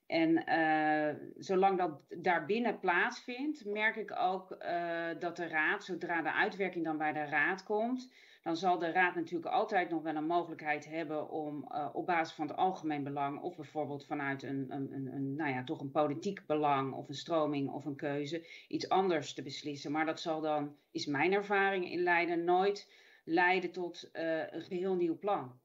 En 0.06 0.44
uh, 0.48 1.14
zolang 1.36 1.78
dat 1.78 2.00
daarbinnen 2.08 2.78
plaatsvindt, 2.78 3.64
merk 3.64 3.96
ik 3.96 4.16
ook 4.18 4.56
uh, 4.62 5.08
dat 5.18 5.36
de 5.36 5.46
raad, 5.46 5.84
zodra 5.84 6.22
de 6.22 6.32
uitwerking 6.32 6.84
dan 6.84 6.98
bij 6.98 7.12
de 7.12 7.24
raad 7.24 7.62
komt, 7.62 8.12
dan 8.42 8.56
zal 8.56 8.78
de 8.78 8.92
Raad 8.92 9.14
natuurlijk 9.14 9.54
altijd 9.54 9.90
nog 9.90 10.02
wel 10.02 10.16
een 10.16 10.26
mogelijkheid 10.26 10.88
hebben 10.88 11.30
om 11.30 11.68
uh, 11.72 11.88
op 11.92 12.06
basis 12.06 12.34
van 12.34 12.46
het 12.46 12.56
algemeen 12.56 13.04
belang, 13.04 13.40
of 13.40 13.56
bijvoorbeeld 13.56 14.06
vanuit 14.06 14.42
een, 14.42 14.66
een, 14.68 14.92
een, 14.92 15.06
een, 15.06 15.34
nou 15.34 15.50
ja, 15.50 15.64
toch 15.64 15.80
een 15.80 15.90
politiek 15.90 16.46
belang 16.46 16.92
of 16.92 17.08
een 17.08 17.14
stroming 17.14 17.70
of 17.70 17.84
een 17.84 17.96
keuze, 17.96 18.46
iets 18.68 18.88
anders 18.88 19.34
te 19.34 19.42
beslissen. 19.42 19.92
Maar 19.92 20.06
dat 20.06 20.20
zal 20.20 20.40
dan, 20.40 20.76
is 20.90 21.06
mijn 21.06 21.32
ervaring 21.32 21.90
in 21.90 22.02
Leiden, 22.02 22.44
nooit 22.44 22.92
leiden 23.24 23.72
tot 23.72 24.10
uh, 24.12 24.52
een 24.52 24.62
geheel 24.62 24.94
nieuw 24.94 25.18
plan. 25.18 25.60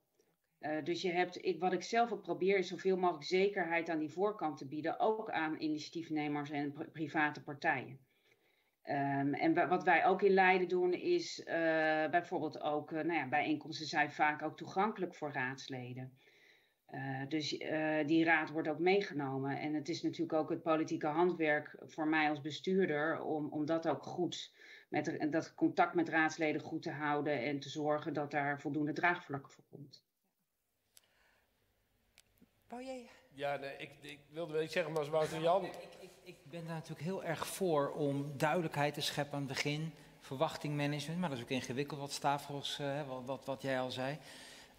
Uh, 0.60 0.84
dus 0.84 1.02
je 1.02 1.12
hebt, 1.12 1.46
ik, 1.46 1.60
wat 1.60 1.74
ik 1.74 1.84
zelf 1.84 2.12
ook 2.12 2.22
probeer, 2.22 2.58
is 2.58 2.68
zoveel 2.68 2.98
mogelijk 2.98 3.26
zekerheid 3.26 3.90
aan 3.90 4.00
die 4.00 4.12
voorkant 4.12 4.58
te 4.58 4.68
bieden, 4.68 5.00
ook 5.00 5.32
aan 5.32 5.62
initiatiefnemers 5.62 6.50
en 6.50 6.90
private 6.92 7.44
partijen. 7.44 8.07
Um, 8.90 9.34
en 9.34 9.68
wat 9.68 9.84
wij 9.84 10.06
ook 10.06 10.22
in 10.22 10.34
Leiden 10.34 10.68
doen 10.68 10.94
is 10.94 11.40
uh, 11.40 11.46
bijvoorbeeld 12.10 12.62
ook, 12.62 12.92
uh, 12.92 13.02
nou 13.02 13.20
ja, 13.20 13.28
bijeenkomsten 13.28 13.88
zijn 13.88 14.12
vaak 14.12 14.42
ook 14.42 14.58
toegankelijk 14.58 15.16
voor 15.16 15.32
raadsleden. 15.32 16.18
Uh, 16.90 17.28
dus 17.28 17.50
die 18.06 18.24
raad 18.24 18.50
wordt 18.50 18.68
ook 18.68 18.80
meegenomen. 18.80 19.60
En 19.60 19.74
het 19.74 19.90
is 19.90 20.02
natuurlijk 20.02 20.40
ook 20.40 20.50
het 20.50 20.62
politieke 20.62 21.08
handwerk 21.08 21.76
voor 21.86 22.08
mij 22.08 22.30
als 22.30 22.42
bestuurder 22.42 23.22
om, 23.22 23.48
om 23.50 23.66
dat 23.66 23.88
ook 23.88 24.04
goed, 24.04 24.54
met 24.90 25.32
dat 25.32 25.56
contact 25.56 25.94
met 25.94 26.10
raadsleden 26.10 26.62
goed 26.62 26.82
te 26.82 26.92
houden 26.92 27.44
en 27.44 27.60
te 27.60 27.70
zorgen 27.70 28.14
dat 28.14 28.32
daar 28.32 28.62
voldoende 28.62 28.94
draagvlak 28.94 29.52
voor 29.52 29.64
komt. 29.70 30.06
Wou 32.70 32.84
jij? 32.84 33.10
Ja, 33.34 33.56
nee, 33.56 33.78
ik, 33.78 33.92
ik 34.02 34.20
wilde 34.30 34.54
wel 34.54 34.62
iets 34.62 34.74
zeggen, 34.74 34.92
maar 34.92 35.02
als 35.02 35.10
Wouter 35.10 35.42
Jan 35.42 35.70
ik 36.28 36.36
ben 36.44 36.66
daar 36.66 36.76
natuurlijk 36.76 37.02
heel 37.02 37.24
erg 37.24 37.48
voor 37.48 37.92
om 37.92 38.32
duidelijkheid 38.38 38.94
te 38.94 39.02
scheppen 39.02 39.34
aan 39.34 39.40
het 39.40 39.54
begin. 39.54 39.94
Verwachtingmanagement, 40.22 41.20
maar 41.20 41.30
dat 41.30 41.38
is 41.38 41.44
ook 41.44 41.50
ingewikkeld 41.50 42.00
wat 42.00 42.12
Stavros, 42.12 42.80
uh, 42.82 43.08
wat, 43.08 43.22
wat, 43.26 43.46
wat, 43.46 43.62
jij 43.62 43.80
al 43.80 43.92
zei. 43.92 44.18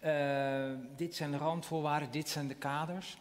Uh, 0.03 0.79
dit 0.95 1.15
zijn 1.15 1.31
de 1.31 1.37
randvoorwaarden, 1.37 2.11
dit 2.11 2.29
zijn 2.29 2.47
de 2.47 2.55
kaders. 2.55 3.17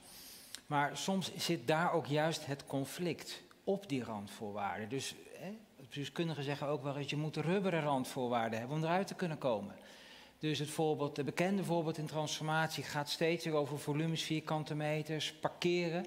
Maar 0.66 0.96
soms 0.96 1.36
zit 1.36 1.66
daar 1.66 1.92
ook 1.92 2.06
juist 2.06 2.46
het 2.46 2.66
conflict 2.66 3.42
op 3.64 3.88
die 3.88 4.04
randvoorwaarden. 4.04 4.88
Dus 4.88 5.14
eh, 5.40 5.48
bestuurskundigen 5.76 6.44
zeggen 6.44 6.66
ook 6.66 6.82
wel 6.82 6.96
eens, 6.96 7.10
je 7.10 7.16
moet 7.16 7.36
rubberen 7.36 7.82
randvoorwaarden 7.82 8.58
hebben 8.58 8.76
om 8.76 8.84
eruit 8.84 9.06
te 9.06 9.14
kunnen 9.14 9.38
komen. 9.38 9.74
Dus 10.38 10.58
het 10.58 10.70
voorbeeld, 10.70 11.16
de 11.16 11.24
bekende 11.24 11.64
voorbeeld 11.64 11.98
in 11.98 12.06
transformatie 12.06 12.84
gaat 12.84 13.08
steeds 13.08 13.44
weer 13.44 13.54
over 13.54 13.78
volumes, 13.78 14.22
vierkante 14.22 14.74
meters, 14.74 15.32
parkeren 15.32 16.04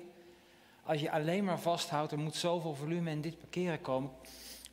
als 0.83 1.01
je 1.01 1.11
alleen 1.11 1.43
maar 1.43 1.59
vasthoudt, 1.59 2.11
er 2.11 2.19
moet 2.19 2.35
zoveel 2.35 2.75
volume 2.75 3.11
in 3.11 3.21
dit 3.21 3.39
parkeren 3.39 3.81
komen, 3.81 4.11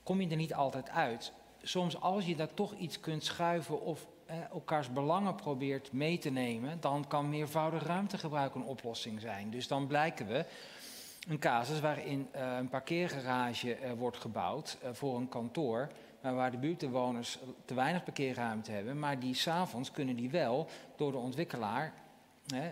kom 0.02 0.20
je 0.20 0.28
er 0.28 0.36
niet 0.36 0.54
altijd 0.54 0.90
uit. 0.90 1.32
Soms 1.62 2.00
als 2.00 2.26
je 2.26 2.36
daar 2.36 2.54
toch 2.54 2.74
iets 2.74 3.00
kunt 3.00 3.24
schuiven 3.24 3.80
of 3.80 4.06
eh, 4.26 4.36
elkaars 4.50 4.92
belangen 4.92 5.34
probeert 5.34 5.92
mee 5.92 6.18
te 6.18 6.30
nemen, 6.30 6.80
dan 6.80 7.06
kan 7.08 7.28
meervoudig 7.28 7.86
ruimtegebruik 7.86 8.54
een 8.54 8.62
oplossing 8.62 9.20
zijn. 9.20 9.50
Dus 9.50 9.68
dan 9.68 9.86
blijken 9.86 10.26
we 10.26 10.44
een 11.28 11.38
casus 11.38 11.80
waarin 11.80 12.28
uh, 12.34 12.56
een 12.58 12.68
parkeergarage 12.68 13.78
uh, 13.80 13.92
wordt 13.92 14.16
gebouwd 14.16 14.78
uh, 14.82 14.90
voor 14.92 15.16
een 15.16 15.28
kantoor, 15.28 15.88
maar 16.22 16.34
waar 16.34 16.50
de 16.50 16.58
buurtbewoners 16.58 17.38
te 17.64 17.74
weinig 17.74 18.04
parkeerruimte 18.04 18.70
hebben, 18.70 18.98
maar 18.98 19.20
die 19.20 19.34
s'avonds 19.34 19.90
kunnen 19.90 20.16
die 20.16 20.30
wel 20.30 20.68
door 20.96 21.12
de 21.12 21.18
ontwikkelaar 21.18 21.92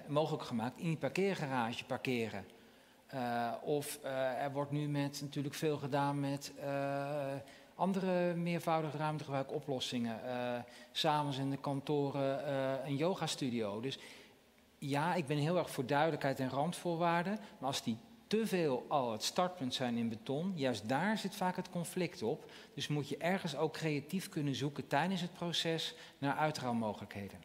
mogelijk 0.07 0.43
gemaakt 0.43 0.79
in 0.79 0.89
die 0.89 0.97
parkeergarage 0.97 1.85
parkeren. 1.85 2.45
Uh, 3.15 3.53
of 3.63 3.99
uh, 4.05 4.43
er 4.43 4.53
wordt 4.53 4.71
nu 4.71 4.89
met 4.89 5.21
natuurlijk 5.21 5.55
veel 5.55 5.77
gedaan 5.77 6.21
met 6.21 6.53
andere 7.75 8.35
meervoudige 8.35 8.97
ruimtegebruikoplossingen. 8.97 10.21
S'avonds 10.93 11.39
in 11.39 11.51
de 11.51 11.57
kantoren 11.57 12.51
een 12.87 12.97
yogastudio. 12.97 13.81
Dus 13.81 13.99
ja, 14.79 15.15
ik 15.15 15.27
ben 15.27 15.37
heel 15.37 15.59
erg 15.59 15.71
voor 15.71 15.87
duidelijkheid 15.87 16.41
en 16.41 16.51
randvoorwaarden. 16.51 17.39
Maar 17.59 17.69
als 17.69 17.83
die 17.83 17.99
te 18.27 18.47
veel 18.47 18.85
al 18.89 19.13
het 19.13 19.23
startpunt 19.23 19.75
zijn 19.75 19.97
in 19.97 20.09
beton, 20.09 20.53
juist 20.55 20.89
daar 20.89 21.19
zit 21.19 21.35
vaak 21.35 21.57
het 21.57 21.71
conflict 21.71 22.23
op. 22.23 22.51
Dus 22.75 22.89
moet 22.89 23.09
je 23.09 23.17
ergens 23.17 23.57
ook 23.57 23.73
creatief 23.73 24.29
kunnen 24.29 24.55
zoeken 24.55 24.87
tijdens 24.87 25.21
het 25.21 25.33
proces 25.33 25.95
naar 26.19 26.35
uitruilmogelijkheden. 26.35 27.43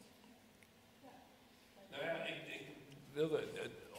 Nou 1.91 2.03
ja, 2.03 2.25
ik, 2.25 2.35
ik 2.89 2.97
wilde 3.11 3.47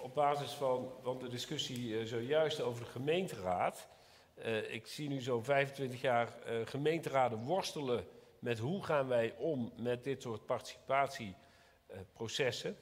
op 0.03 0.15
basis 0.15 0.51
van, 0.51 0.93
van 1.03 1.19
de 1.19 1.29
discussie 1.29 1.89
uh, 1.89 2.05
zojuist 2.05 2.61
over 2.61 2.85
de 2.85 2.91
gemeenteraad. 2.91 3.89
Uh, 4.39 4.73
ik 4.73 4.87
zie 4.87 5.09
nu 5.09 5.21
zo'n 5.21 5.45
25 5.45 6.01
jaar 6.01 6.35
gemeenteraden 6.65 7.39
worstelen 7.39 8.07
met 8.39 8.59
hoe 8.59 8.85
gaan 8.85 9.09
wij 9.09 9.35
om 9.39 9.73
met 9.77 10.05
dit 10.05 10.23
soort 10.23 10.47
participatieprocessen. 10.47 12.77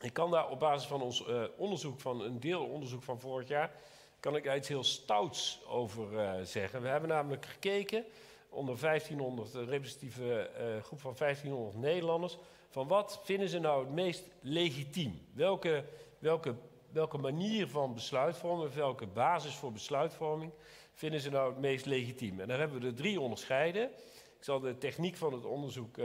Ik 0.00 0.12
kan 0.12 0.30
daar 0.30 0.48
op 0.48 0.58
basis 0.58 0.88
van 0.88 1.02
ons 1.02 1.24
onderzoek, 1.56 2.00
van 2.00 2.20
een 2.20 2.40
deelonderzoek 2.40 3.02
van 3.02 3.20
vorig 3.20 3.48
jaar, 3.48 3.74
kan 4.20 4.36
ik 4.36 4.44
daar 4.44 4.56
iets 4.56 4.68
heel 4.68 4.84
stouts 4.84 5.60
over 5.66 6.46
zeggen. 6.46 6.82
We 6.82 6.88
hebben 6.88 7.08
namelijk 7.08 7.46
gekeken 7.46 8.04
onder 8.48 8.80
1500, 8.80 9.54
een 9.54 9.66
representatieve 9.66 10.50
groep 10.82 11.00
van 11.00 11.14
1500 11.18 11.76
Nederlanders, 11.76 12.38
van 12.72 12.88
wat 12.88 13.20
vinden 13.24 13.48
ze 13.48 13.58
nou 13.58 13.84
het 13.84 13.94
meest 13.94 14.24
legitiem? 14.40 15.26
Welke, 15.34 15.84
welke, 16.18 16.54
welke 16.92 17.18
manier 17.18 17.68
van 17.68 17.94
besluitvorming, 17.94 18.74
welke 18.74 19.06
basis 19.06 19.54
voor 19.54 19.72
besluitvorming 19.72 20.52
vinden 20.92 21.20
ze 21.20 21.30
nou 21.30 21.50
het 21.50 21.60
meest 21.60 21.86
legitiem? 21.86 22.40
En 22.40 22.48
daar 22.48 22.58
hebben 22.58 22.80
we 22.80 22.86
er 22.86 22.94
drie 22.94 23.20
onderscheiden. 23.20 23.90
Ik 24.38 24.48
zal 24.48 24.60
de 24.60 24.78
techniek 24.78 25.16
van 25.16 25.32
het 25.32 25.44
onderzoek, 25.44 25.96
uh, 25.96 26.04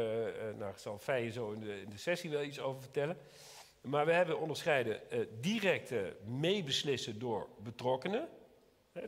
nou, 0.58 0.72
ik 0.72 0.78
zal 0.78 0.98
Feijen 0.98 1.34
zo 1.34 1.52
in 1.52 1.90
de 1.90 1.98
sessie 1.98 2.30
wel 2.30 2.44
iets 2.44 2.60
over 2.60 2.82
vertellen. 2.82 3.18
Maar 3.88 4.06
we 4.06 4.12
hebben 4.12 4.40
onderscheiden 4.40 5.02
uh, 5.10 5.26
directe 5.42 6.16
meebeslissen 6.26 7.20
door 7.20 7.48
betrokkenen, 7.64 8.28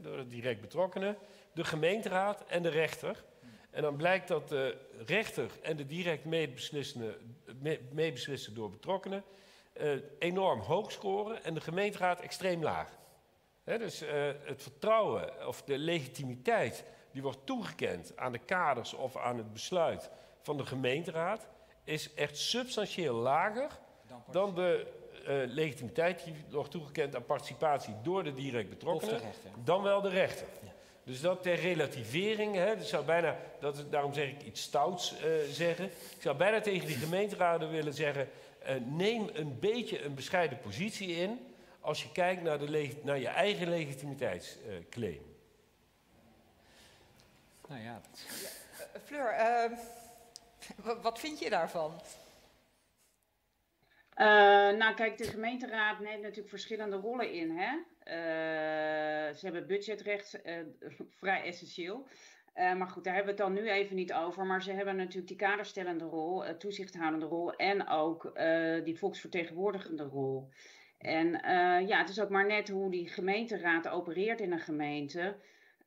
door 0.01 0.17
de 0.17 0.27
direct 0.27 0.61
betrokkenen, 0.61 1.17
de 1.53 1.63
gemeenteraad 1.63 2.45
en 2.45 2.61
de 2.61 2.69
rechter. 2.69 3.23
En 3.69 3.81
dan 3.81 3.95
blijkt 3.95 4.27
dat 4.27 4.49
de 4.49 4.77
rechter 5.05 5.51
en 5.61 5.77
de 5.77 5.85
direct 5.85 6.25
meebeslissen 7.91 8.53
door 8.53 8.69
betrokkenen 8.69 9.23
uh, 9.73 9.91
enorm 10.19 10.59
hoog 10.59 10.91
scoren 10.91 11.43
en 11.43 11.53
de 11.53 11.61
gemeenteraad 11.61 12.19
extreem 12.19 12.63
laag. 12.63 12.97
Dus 13.63 14.03
het 14.45 14.61
vertrouwen 14.61 15.47
of 15.47 15.63
de 15.63 15.77
legitimiteit 15.77 16.83
die 17.11 17.21
wordt 17.21 17.45
toegekend 17.45 18.17
aan 18.17 18.31
de 18.31 18.39
kaders 18.39 18.93
of 18.93 19.17
aan 19.17 19.37
het 19.37 19.53
besluit 19.53 20.09
van 20.41 20.57
de 20.57 20.65
gemeenteraad 20.65 21.47
is 21.83 22.13
echt 22.13 22.37
substantieel 22.37 23.15
lager 23.15 23.79
dan 24.31 24.55
de 24.55 24.87
uh, 25.27 25.53
legitimiteit 25.53 26.23
die 26.23 26.33
wordt 26.51 26.71
toegekend 26.71 27.15
aan 27.15 27.25
participatie 27.25 27.93
door 28.03 28.23
de 28.23 28.33
direct 28.33 28.69
betrokkenen, 28.69 29.21
dan 29.63 29.83
wel 29.83 30.01
de 30.01 30.09
rechter. 30.09 30.47
Ja. 30.63 30.71
Dus 31.03 31.21
dat 31.21 31.43
ter 31.43 31.55
relativering, 31.55 32.55
hè, 32.55 32.77
dus 32.77 32.89
zou 32.89 33.05
bijna, 33.05 33.37
dat, 33.59 33.85
daarom 33.89 34.13
zeg 34.13 34.29
ik 34.29 34.43
iets 34.43 34.61
stouts 34.61 35.13
uh, 35.13 35.19
zeggen. 35.51 35.85
Ik 35.85 36.21
zou 36.21 36.37
bijna 36.37 36.61
tegen 36.61 36.87
die 36.87 36.95
gemeenteraden 36.95 37.69
willen 37.69 37.93
zeggen, 37.93 38.29
uh, 38.63 38.69
neem 38.85 39.29
een 39.33 39.59
beetje 39.59 40.03
een 40.03 40.13
bescheiden 40.13 40.59
positie 40.59 41.15
in 41.15 41.53
als 41.79 42.03
je 42.03 42.11
kijkt 42.11 42.41
naar, 42.41 42.59
de 42.59 42.95
naar 43.03 43.19
je 43.19 43.27
eigen 43.27 43.69
legitimiteitsclaim. 43.69 45.13
Uh, 45.13 45.19
nou 47.67 47.81
ja. 47.81 48.01
Dat... 48.09 48.25
ja 48.93 48.99
Fleur, 49.05 49.31
ehm, 49.31 49.73
wat 51.07 51.19
vind 51.19 51.39
je 51.39 51.49
daarvan? 51.49 52.01
Uh, 54.19 54.25
nou, 54.77 54.93
kijk, 54.93 55.17
de 55.17 55.23
gemeenteraad 55.23 55.99
neemt 55.99 56.21
natuurlijk 56.21 56.49
verschillende 56.49 56.95
rollen 56.95 57.31
in. 57.31 57.51
Hè? 57.51 57.75
Uh, 57.75 59.35
ze 59.35 59.39
hebben 59.41 59.67
budgetrecht, 59.67 60.39
uh, 60.45 60.53
vrij 61.19 61.43
essentieel. 61.43 62.07
maar 62.55 62.87
goed, 62.87 63.03
daar 63.03 63.15
hebben 63.15 63.35
we 63.35 63.41
het 63.41 63.53
dan 63.53 63.63
nu 63.63 63.69
even 63.69 63.95
niet 63.95 64.13
over. 64.13 64.45
Maar 64.45 64.63
ze 64.63 64.71
hebben 64.71 64.95
natuurlijk 64.95 65.27
die 65.27 65.37
kaderstellende 65.37 66.05
rol, 66.05 66.57
toezichthoudende 66.57 67.25
rol 67.25 67.55
en 67.55 67.87
ook 67.87 68.31
die 68.83 68.97
volksvertegenwoordigende 68.97 70.03
rol. 70.03 70.49
En 70.97 71.29
ja, 71.87 71.97
het 71.97 72.09
is 72.09 72.21
ook 72.21 72.29
maar 72.29 72.45
net 72.45 72.69
hoe 72.69 72.91
die 72.91 73.07
gemeenteraad 73.09 73.87
opereert 73.87 74.41
in 74.41 74.51
een 74.51 74.59
gemeente. 74.59 75.35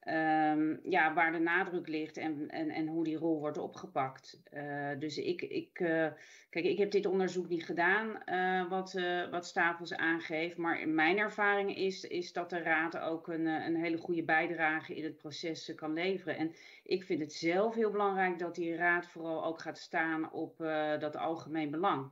Um, 0.09 0.81
ja, 0.83 1.15
waar 1.15 1.33
de 1.33 1.39
nadruk 1.39 1.89
ligt 1.89 2.17
en, 2.17 2.49
en, 2.49 2.71
en 2.71 2.87
hoe 2.87 3.05
die 3.05 3.17
rol 3.17 3.39
wordt 3.39 3.59
opgepakt. 3.59 4.43
Uh, 4.53 4.99
dus 4.99 5.19
ik, 5.19 5.43
ik, 5.43 5.81
uh, 5.81 6.07
kijk, 6.51 6.65
ik 6.65 6.79
heb 6.79 6.91
dit 6.91 7.07
onderzoek 7.07 7.49
niet 7.49 7.65
gedaan, 7.65 8.23
uh, 8.27 8.69
wat, 8.69 9.01
wat 9.31 9.47
Stapels 9.47 9.95
aangeeft. 9.95 10.57
Maar 10.57 10.89
mijn 10.89 11.19
ervaring 11.19 11.77
is, 11.77 12.05
is 12.05 12.33
dat 12.33 12.51
de 12.51 12.59
Raad 12.59 12.99
ook 12.99 13.29
een, 13.29 13.47
een 13.47 13.77
hele 13.77 13.97
goede 13.97 14.25
bijdrage 14.25 14.95
in 14.95 15.05
het 15.05 15.17
proces 15.17 15.75
kan 15.75 15.93
leveren. 15.93 16.37
En 16.37 16.55
ik 16.85 17.05
vind 17.05 17.21
het 17.21 17.33
zelf 17.33 17.75
heel 17.75 17.91
belangrijk 17.91 18.39
dat 18.39 18.55
die 18.55 18.77
Raad 18.77 19.07
vooral 19.07 19.45
ook 19.45 19.61
gaat 19.61 19.79
staan 19.79 20.33
op 20.33 20.59
dat 20.99 21.17
algemeen 21.17 21.71
belang. 21.71 22.11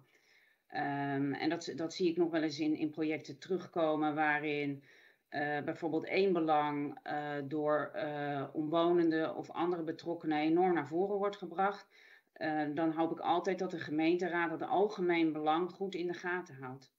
Um, 0.75 1.33
en 1.33 1.49
dat, 1.49 1.73
dat 1.77 1.95
zie 1.95 2.11
ik 2.11 2.17
nog 2.17 2.31
wel 2.31 2.43
eens 2.43 2.61
in, 2.61 2.77
in 2.77 2.91
projecten 2.91 3.39
terugkomen 3.39 4.15
waarin. 4.15 4.83
Uh, 5.31 5.61
bijvoorbeeld 5.63 6.05
één 6.05 6.33
belang 6.33 6.99
uh, 7.07 7.33
door 7.45 7.91
uh, 7.95 8.45
omwonenden 8.53 9.37
of 9.37 9.51
andere 9.51 9.83
betrokkenen 9.83 10.39
enorm 10.39 10.75
naar 10.75 10.87
voren 10.87 11.17
wordt 11.17 11.37
gebracht, 11.37 11.89
dan 12.75 12.93
hoop 12.93 13.11
ik 13.11 13.21
altijd 13.21 13.59
dat 13.59 13.71
de 13.71 13.79
gemeenteraad 13.79 14.51
het 14.51 14.63
algemeen 14.63 15.33
belang 15.33 15.71
goed 15.71 15.95
in 15.95 16.07
de 16.07 16.15
gaten 16.15 16.55
houdt. 16.55 16.93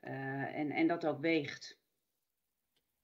en, 0.00 0.70
en 0.70 0.86
dat 0.86 1.06
ook 1.06 1.20
weegt. 1.20 1.80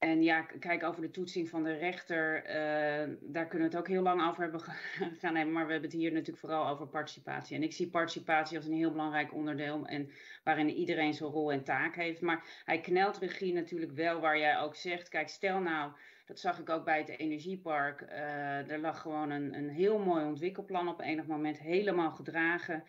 En 0.03 0.23
ja, 0.23 0.41
kijk, 0.43 0.83
over 0.83 1.03
de 1.03 1.11
toetsing 1.11 1.49
van 1.49 1.63
de 1.63 1.73
rechter, 1.73 2.45
uh, 2.47 3.15
daar 3.21 3.47
kunnen 3.47 3.69
we 3.69 3.75
het 3.75 3.77
ook 3.77 3.89
heel 3.89 4.03
lang 4.03 4.29
over 4.29 4.43
hebben 4.43 4.61
gaan 5.21 5.37
hebben. 5.37 5.53
Maar 5.53 5.67
we 5.67 5.73
hebben 5.73 5.91
het 5.91 5.99
hier 5.99 6.13
natuurlijk 6.13 6.39
vooral 6.39 6.69
over 6.69 6.87
participatie. 6.87 7.57
En 7.57 7.63
ik 7.63 7.73
zie 7.73 7.91
participatie 7.91 8.57
als 8.57 8.67
een 8.67 8.73
heel 8.73 8.91
belangrijk 8.91 9.35
onderdeel. 9.35 9.87
En 9.87 10.11
waarin 10.45 10.71
iedereen 10.71 11.15
zijn 11.15 11.31
rol 11.31 11.53
en 11.53 11.65
taak 11.65 11.95
heeft. 11.95 12.21
Maar 12.21 12.45
hij 12.65 12.81
knelt 12.81 13.19
regie 13.19 13.53
natuurlijk 13.53 13.93
wel 13.93 14.21
waar 14.21 14.39
jij 14.39 14.59
ook 14.59 14.75
zegt. 14.75 15.09
Kijk, 15.09 15.29
stel 15.29 15.61
nou, 15.61 15.93
dat 16.27 16.39
zag 16.39 16.59
ik 16.59 16.69
ook 16.69 16.85
bij 16.85 16.99
het 16.99 17.19
energiepark. 17.19 18.01
Uh, 18.01 18.71
er 18.71 18.79
lag 18.79 19.01
gewoon 19.01 19.31
een, 19.31 19.55
een 19.55 19.71
heel 19.71 19.99
mooi 19.99 20.25
ontwikkelplan 20.25 20.89
op 20.89 21.01
enig 21.01 21.27
moment 21.27 21.59
helemaal 21.59 22.11
gedragen. 22.11 22.85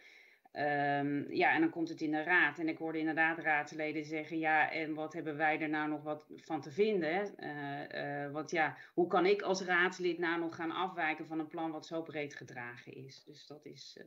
Um, 0.56 1.34
ja, 1.34 1.54
en 1.54 1.62
dan 1.62 1.70
komt 1.70 1.90
het 1.90 2.02
in 2.02 2.12
de 2.12 2.24
raad. 2.24 2.60
En 2.60 2.68
ik 2.68 2.78
hoorde 2.78 3.00
inderdaad 3.00 3.38
raadsleden 3.38 4.06
zeggen: 4.06 4.40
ja, 4.40 4.72
en 4.72 4.94
wat 4.94 5.14
hebben 5.14 5.38
wij 5.38 5.60
er 5.62 5.70
nou 5.70 5.90
nog 5.90 6.04
wat 6.04 6.26
van 6.36 6.62
te 6.62 6.72
vinden? 6.72 7.36
Uh, 7.40 8.26
uh, 8.26 8.32
want 8.32 8.52
ja, 8.52 8.78
hoe 8.94 9.08
kan 9.08 9.26
ik 9.26 9.42
als 9.42 9.62
raadslid 9.62 10.18
nou 10.18 10.40
nog 10.40 10.56
gaan 10.56 10.72
afwijken 10.72 11.28
van 11.28 11.40
een 11.40 11.48
plan 11.48 11.72
wat 11.72 11.86
zo 11.86 12.02
breed 12.02 12.36
gedragen 12.36 12.94
is? 12.94 13.24
Dus 13.24 13.48
dat 13.48 13.66
is, 13.66 13.98
uh, 14.00 14.04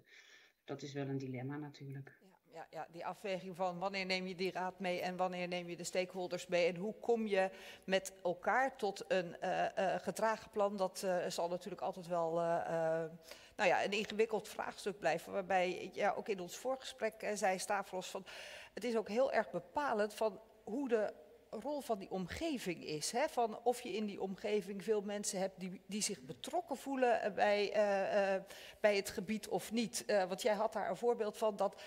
dat 0.65 0.83
is 0.83 0.93
wel 0.93 1.09
een 1.09 1.19
dilemma 1.19 1.57
natuurlijk. 1.57 2.19
Ja. 2.21 2.36
Ja, 2.57 2.67
ja, 2.71 2.87
die 2.91 3.07
afweging 3.07 3.57
van 3.57 3.79
wanneer 3.79 4.07
neem 4.07 4.27
je 4.27 4.35
die 4.35 4.53
raad 4.53 4.79
mee 4.79 5.01
en 5.01 5.17
wanneer 5.17 5.49
neem 5.49 5.69
je 5.69 5.77
de 5.77 5.85
stakeholders 5.85 6.47
mee 6.47 6.67
en 6.67 6.77
hoe 6.77 6.95
kom 7.01 7.27
je 7.27 7.51
met 7.85 8.13
elkaar 8.23 8.77
tot 8.77 9.05
een 9.09 9.37
gedragen 10.01 10.51
plan, 10.51 10.77
dat 10.77 11.07
zal 11.29 11.49
natuurlijk 11.49 11.83
altijd 11.83 12.07
wel 12.07 12.41
nou 13.57 13.69
ja, 13.69 13.85
een 13.85 13.93
ingewikkeld 13.93 14.49
vraagstuk 14.49 14.99
blijven. 14.99 15.33
Waarbij, 15.33 15.91
ja, 15.93 16.15
ook 16.17 16.29
in 16.29 16.41
ons 16.41 16.57
voorgesprek 16.57 17.23
eh, 17.23 17.35
zei 17.35 17.59
Stavros 17.59 18.09
van, 18.09 18.27
het 18.75 18.85
is 18.85 18.97
ook 18.97 19.09
heel 19.09 19.33
erg 19.33 19.51
bepalend 19.51 20.15
van 20.15 20.41
hoe 20.65 20.89
de 20.89 21.13
rol 21.51 21.81
van 21.81 21.99
die 21.99 22.11
omgeving 22.11 22.85
is. 22.85 23.11
Hè? 23.13 23.29
Van 23.29 23.61
of 23.63 23.81
je 23.81 23.93
in 23.93 24.07
die 24.07 24.21
omgeving 24.21 24.85
veel 24.85 25.01
mensen 25.01 25.39
hebt 25.39 25.61
die, 25.61 25.83
die 25.87 26.03
zich 26.03 26.21
betrokken 26.21 26.77
voelen 26.77 27.23
eh, 27.23 27.33
bij, 27.33 27.73
bij 28.81 28.97
het 28.97 29.11
gebied 29.11 29.49
of 29.49 29.73
niet. 29.73 30.05
Uh, 30.07 30.25
want 30.25 30.43
jij 30.43 30.55
had 30.55 30.73
daar 30.73 30.91
een 30.91 30.97
voorbeeld 30.97 31.37
van 31.37 31.57
dat 31.57 31.83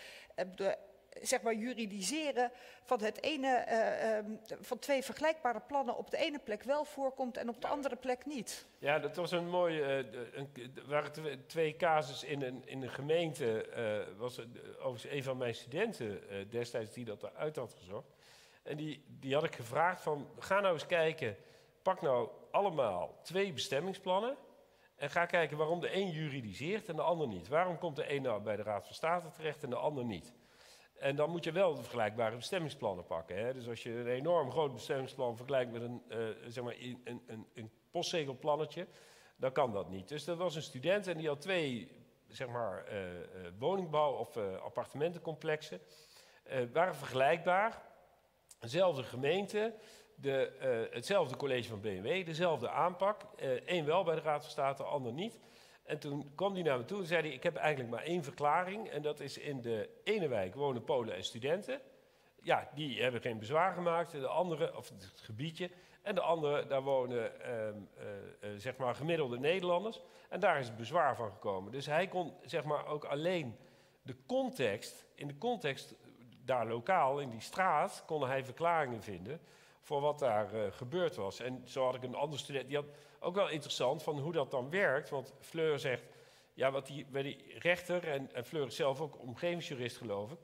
de 0.56 0.78
zeg 1.22 1.42
maar 1.42 1.54
juridiseren 1.54 2.52
van 2.84 3.02
het 3.02 3.24
ene, 3.24 3.66
uh, 3.68 4.18
um, 4.18 4.40
van 4.62 4.80
twee 4.80 5.04
vergelijkbare 5.04 5.60
plannen 5.60 5.98
op 5.98 6.12
de 6.12 6.18
ene 6.18 6.40
plek 6.40 6.64
wel 6.64 6.86
voorkomt 6.86 7.38
en 7.38 7.50
op 7.50 7.62
de 7.62 7.68
andere 7.68 7.96
plek 7.96 8.26
niet. 8.26 8.66
Ja, 8.78 9.00
dat 9.00 9.16
was 9.16 9.32
een 9.32 9.50
mooie, 9.50 10.06
uh, 10.12 10.20
een, 10.34 10.50
er 10.76 10.88
waren 10.88 11.46
twee 11.48 11.76
casus 11.76 12.24
in 12.24 12.42
een, 12.42 12.62
in 12.66 12.82
een 12.82 12.90
gemeente, 12.90 13.66
uh, 13.78 14.18
was 14.18 14.40
overigens 14.80 15.14
een 15.14 15.24
van 15.24 15.38
mijn 15.38 15.56
studenten 15.56 16.22
destijds 16.50 16.94
die 16.94 17.06
dat 17.06 17.24
eruit 17.24 17.56
had 17.56 17.74
gezocht. 17.74 18.14
En 18.64 18.78
die, 18.78 19.04
die 19.08 19.34
had 19.34 19.44
ik 19.44 19.56
gevraagd 19.56 20.02
van, 20.02 20.28
ga 20.40 20.60
nou 20.60 20.74
eens 20.74 20.86
kijken, 20.86 21.36
pak 21.82 22.02
nou 22.02 22.30
allemaal 22.52 23.20
twee 23.24 23.54
bestemmingsplannen. 23.54 24.38
En 25.00 25.10
ga 25.10 25.26
kijken 25.26 25.58
waarom 25.58 25.80
de 25.80 25.96
een 25.96 26.10
juridiseert 26.10 26.90
en 26.90 26.96
de 26.96 27.02
ander 27.02 27.28
niet. 27.28 27.48
Waarom 27.48 27.78
komt 27.78 27.96
de 27.96 28.14
een 28.14 28.22
nou 28.22 28.42
bij 28.42 28.56
de 28.56 28.64
Raad 28.64 28.86
van 28.86 28.96
State 28.96 29.30
terecht 29.30 29.64
en 29.64 29.70
de 29.70 29.76
ander 29.76 30.06
niet? 30.06 30.34
En 30.98 31.16
dan 31.16 31.30
moet 31.30 31.44
je 31.44 31.52
wel 31.52 31.76
de 31.76 31.82
vergelijkbare 31.82 32.36
bestemmingsplannen 32.36 33.06
pakken. 33.06 33.38
Hè? 33.38 33.54
Dus 33.54 33.68
als 33.68 33.84
je 33.84 33.92
een 33.92 34.08
enorm 34.08 34.52
groot 34.52 34.74
bestemmingsplan 34.74 35.36
vergelijkt 35.36 35.72
met 35.72 35.82
een, 35.82 36.02
uh, 36.10 36.18
zeg 36.48 36.64
maar 36.64 36.76
een, 36.80 37.22
een, 37.26 37.48
een 37.54 37.72
postzegelplannetje, 37.92 38.88
dan 39.36 39.52
kan 39.52 39.74
dat 39.74 39.90
niet. 39.90 40.08
Dus 40.08 40.24
dat 40.24 40.38
was 40.38 40.56
een 40.56 40.62
student 40.62 41.08
en 41.08 41.18
die 41.18 41.28
had 41.28 41.42
twee 41.42 41.92
zeg 42.28 42.48
maar, 42.48 42.92
uh, 42.92 43.14
uh, 43.14 43.20
woningbouw- 43.60 44.18
of 44.18 44.38
appartementencomplexen. 44.38 45.82
waren 46.74 46.96
vergelijkbaar. 46.96 47.82
Dezelfde 48.60 49.04
gemeente, 49.04 49.74
de, 50.22 50.88
hetzelfde 50.92 51.36
college 51.36 51.70
van 51.70 51.82
BMW, 51.82 52.26
dezelfde 52.26 52.70
aanpak. 52.70 53.22
Eén 53.66 53.86
wel 53.86 54.04
bij 54.04 54.16
de 54.16 54.22
Raad 54.22 54.42
van 54.42 54.52
State, 54.52 54.84
de 54.84 54.90
ander 54.90 55.14
niet. 55.14 55.40
En 55.84 56.00
toen 56.00 56.32
kwam 56.36 56.54
hij 56.54 56.64
naar 56.64 56.78
me 56.78 56.86
toe 56.86 57.00
en 57.00 57.06
zei 57.06 57.22
hij, 57.22 57.32
ik 57.32 57.44
heb 57.44 57.56
eigenlijk 57.56 57.90
maar 57.90 58.04
één 58.04 58.24
verklaring. 58.24 58.90
En 58.90 59.02
dat 59.02 59.20
is 59.20 59.38
in 59.38 59.62
de 59.62 59.90
ene 60.04 60.28
wijk 60.28 60.56
wonen 60.56 60.84
Polen 60.84 61.16
en 61.16 61.24
studenten. 61.24 61.82
ja, 62.42 62.70
die 62.74 63.02
hebben 63.02 63.22
geen 63.22 63.40
bezwaar 63.40 63.74
gemaakt. 63.74 64.12
De 64.12 64.28
andere, 64.28 64.78
of 64.78 64.90
het 64.90 65.14
gebiedje. 65.16 65.70
En 66.02 66.16
de 66.16 66.22
andere, 66.22 66.68
daar 66.68 66.82
wonen 66.82 67.42
ehm, 67.42 67.78
eh, 68.40 68.50
zeg 68.58 68.78
maar 68.78 68.96
gemiddelde 68.96 69.40
Nederlanders. 69.40 70.02
En 70.30 70.40
daar 70.40 70.60
is 70.60 70.68
het 70.68 70.78
bezwaar 70.78 71.16
van 71.16 71.32
gekomen. 71.32 71.72
Dus 71.72 71.86
hij 71.86 72.08
kon 72.08 72.34
zeg 72.42 72.64
maar 72.64 72.86
ook 72.86 73.04
alleen 73.04 73.58
de 74.02 74.16
context, 74.26 75.06
in 75.16 75.28
de 75.28 75.38
context 75.38 75.96
daar 76.46 76.68
lokaal, 76.68 77.20
in 77.20 77.30
die 77.30 77.42
straat, 77.42 78.04
kon 78.06 78.28
hij 78.28 78.46
verklaringen 78.46 79.04
vinden 79.04 79.42
voor 79.82 80.02
wat 80.02 80.20
daar 80.20 80.54
uh, 80.54 80.62
gebeurd 80.72 81.16
was. 81.16 81.40
En 81.40 81.62
zo 81.66 81.86
had 81.86 81.96
ik 81.96 82.04
een 82.04 82.16
andere 82.16 82.42
student, 82.42 82.68
die 82.68 82.76
had 82.76 82.86
ook 83.20 83.36
wel 83.36 83.50
interessant 83.50 84.04
van 84.04 84.20
hoe 84.20 84.32
dat 84.32 84.52
dan 84.52 84.70
werkt. 84.70 85.10
Want 85.10 85.34
Fleur 85.40 85.80
zegt, 85.80 86.04
ja, 86.54 86.72
wat 86.72 86.88
die, 86.88 87.06
bij 87.06 87.22
die 87.22 87.54
rechter, 87.60 88.08
en, 88.08 88.46
Fleur 88.46 88.66
is 88.68 88.76
zelf 88.76 89.02
ook 89.02 89.20
omgevingsjurist 89.20 89.98
geloof 89.98 90.32
ik. 90.32 90.38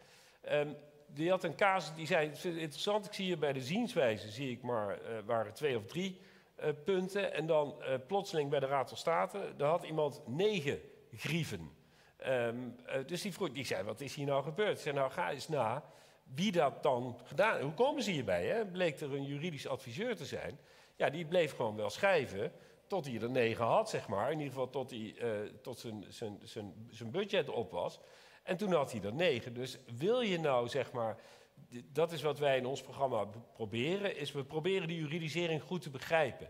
Um, 0.51 0.75
die 1.07 1.29
had 1.29 1.43
een 1.43 1.55
casus, 1.55 1.95
die 1.95 2.07
zei, 2.07 2.31
interessant, 2.43 3.05
ik 3.05 3.13
zie 3.13 3.25
hier 3.25 3.37
bij 3.37 3.53
de 3.53 3.61
zienswijze, 3.61 4.31
zie 4.31 4.51
ik 4.51 4.61
maar, 4.61 5.01
uh, 5.01 5.17
waren 5.25 5.53
twee 5.53 5.77
of 5.77 5.85
drie 5.85 6.19
uh, 6.59 6.65
punten. 6.83 7.33
En 7.33 7.45
dan 7.45 7.75
plotseling 8.07 8.49
bij 8.49 8.59
de 8.59 8.65
Raad 8.65 8.87
van 8.87 8.97
State, 8.97 9.53
daar 9.57 9.69
had 9.69 9.83
iemand 9.83 10.21
negen 10.27 10.81
grieven. 11.13 11.71
Um, 12.27 12.75
dus 13.05 13.21
die 13.21 13.33
vroeg, 13.33 13.51
die 13.51 13.65
zei, 13.65 13.83
wat 13.83 14.01
is 14.01 14.15
hier 14.15 14.25
nou 14.25 14.43
gebeurd? 14.43 14.77
Ik 14.77 14.83
zei, 14.83 14.95
nou 14.95 15.11
ga 15.11 15.31
eens 15.31 15.47
na 15.47 15.83
wie 16.33 16.51
dat 16.51 16.83
dan 16.83 17.19
gedaan 17.23 17.61
Hoe 17.61 17.73
komen 17.73 18.03
ze 18.03 18.11
hierbij? 18.11 18.45
Hè? 18.45 18.65
Bleek 18.65 18.99
er 18.99 19.13
een 19.13 19.25
juridisch 19.25 19.67
adviseur 19.67 20.15
te 20.15 20.25
zijn. 20.25 20.59
Ja, 20.95 21.09
die 21.09 21.25
bleef 21.25 21.55
gewoon 21.55 21.75
wel 21.75 21.89
schrijven 21.89 22.51
tot 22.87 23.05
hij 23.05 23.21
er 23.21 23.29
negen 23.29 23.65
had, 23.65 23.89
zeg 23.89 24.07
maar. 24.07 24.31
In 24.31 24.37
ieder 24.37 24.53
geval 24.53 24.69
tot, 24.69 24.89
hij, 24.89 25.15
uh, 25.21 25.49
tot 25.61 25.79
zijn, 25.79 26.05
zijn, 26.09 26.39
zijn, 26.43 26.87
zijn 26.89 27.11
budget 27.11 27.49
op 27.49 27.71
was. 27.71 27.99
En 28.43 28.57
toen 28.57 28.73
had 28.73 28.91
hij 28.91 29.01
er 29.01 29.13
negen. 29.13 29.53
Dus 29.53 29.77
wil 29.97 30.21
je 30.21 30.39
nou, 30.39 30.67
zeg 30.67 30.91
maar... 30.91 31.17
Dat 31.91 32.11
is 32.11 32.21
wat 32.21 32.39
wij 32.39 32.57
in 32.57 32.65
ons 32.65 32.81
programma 32.81 33.25
proberen. 33.53 34.17
Is 34.17 34.31
we 34.31 34.43
proberen 34.43 34.87
die 34.87 34.99
juridisering 34.99 35.61
goed 35.61 35.81
te 35.81 35.89
begrijpen. 35.89 36.49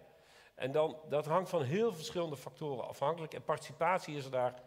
En 0.56 0.72
dan, 0.72 0.98
dat 1.10 1.26
hangt 1.26 1.50
van 1.50 1.64
heel 1.64 1.94
verschillende 1.94 2.38
factoren 2.38 2.88
afhankelijk. 2.88 3.34
En 3.34 3.44
participatie 3.44 4.16
is 4.16 4.26
er 4.26 4.32
daar 4.32 4.64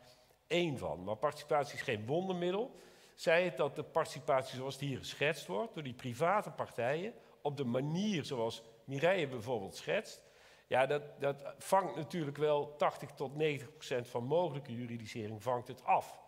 één 0.46 0.78
van. 0.78 1.04
Maar 1.04 1.16
participatie 1.16 1.74
is 1.74 1.82
geen 1.82 2.06
wondermiddel 2.06 2.74
zei 3.18 3.44
het 3.44 3.56
dat 3.56 3.76
de 3.76 3.82
participatie 3.82 4.56
zoals 4.56 4.78
die 4.78 4.88
hier 4.88 4.98
geschetst 4.98 5.46
wordt, 5.46 5.74
door 5.74 5.82
die 5.82 5.94
private 5.94 6.50
partijen, 6.50 7.14
op 7.42 7.56
de 7.56 7.64
manier 7.64 8.24
zoals 8.24 8.62
Mireille 8.84 9.28
bijvoorbeeld 9.28 9.76
schetst, 9.76 10.22
ja, 10.66 10.86
dat, 10.86 11.02
dat 11.20 11.54
vangt 11.58 11.96
natuurlijk 11.96 12.36
wel 12.36 12.76
80 12.76 13.10
tot 13.10 13.36
90 13.36 13.72
procent 13.72 14.08
van 14.08 14.24
mogelijke 14.24 14.74
juridisering 14.74 15.42
vangt 15.42 15.68
het 15.68 15.84
af. 15.84 16.20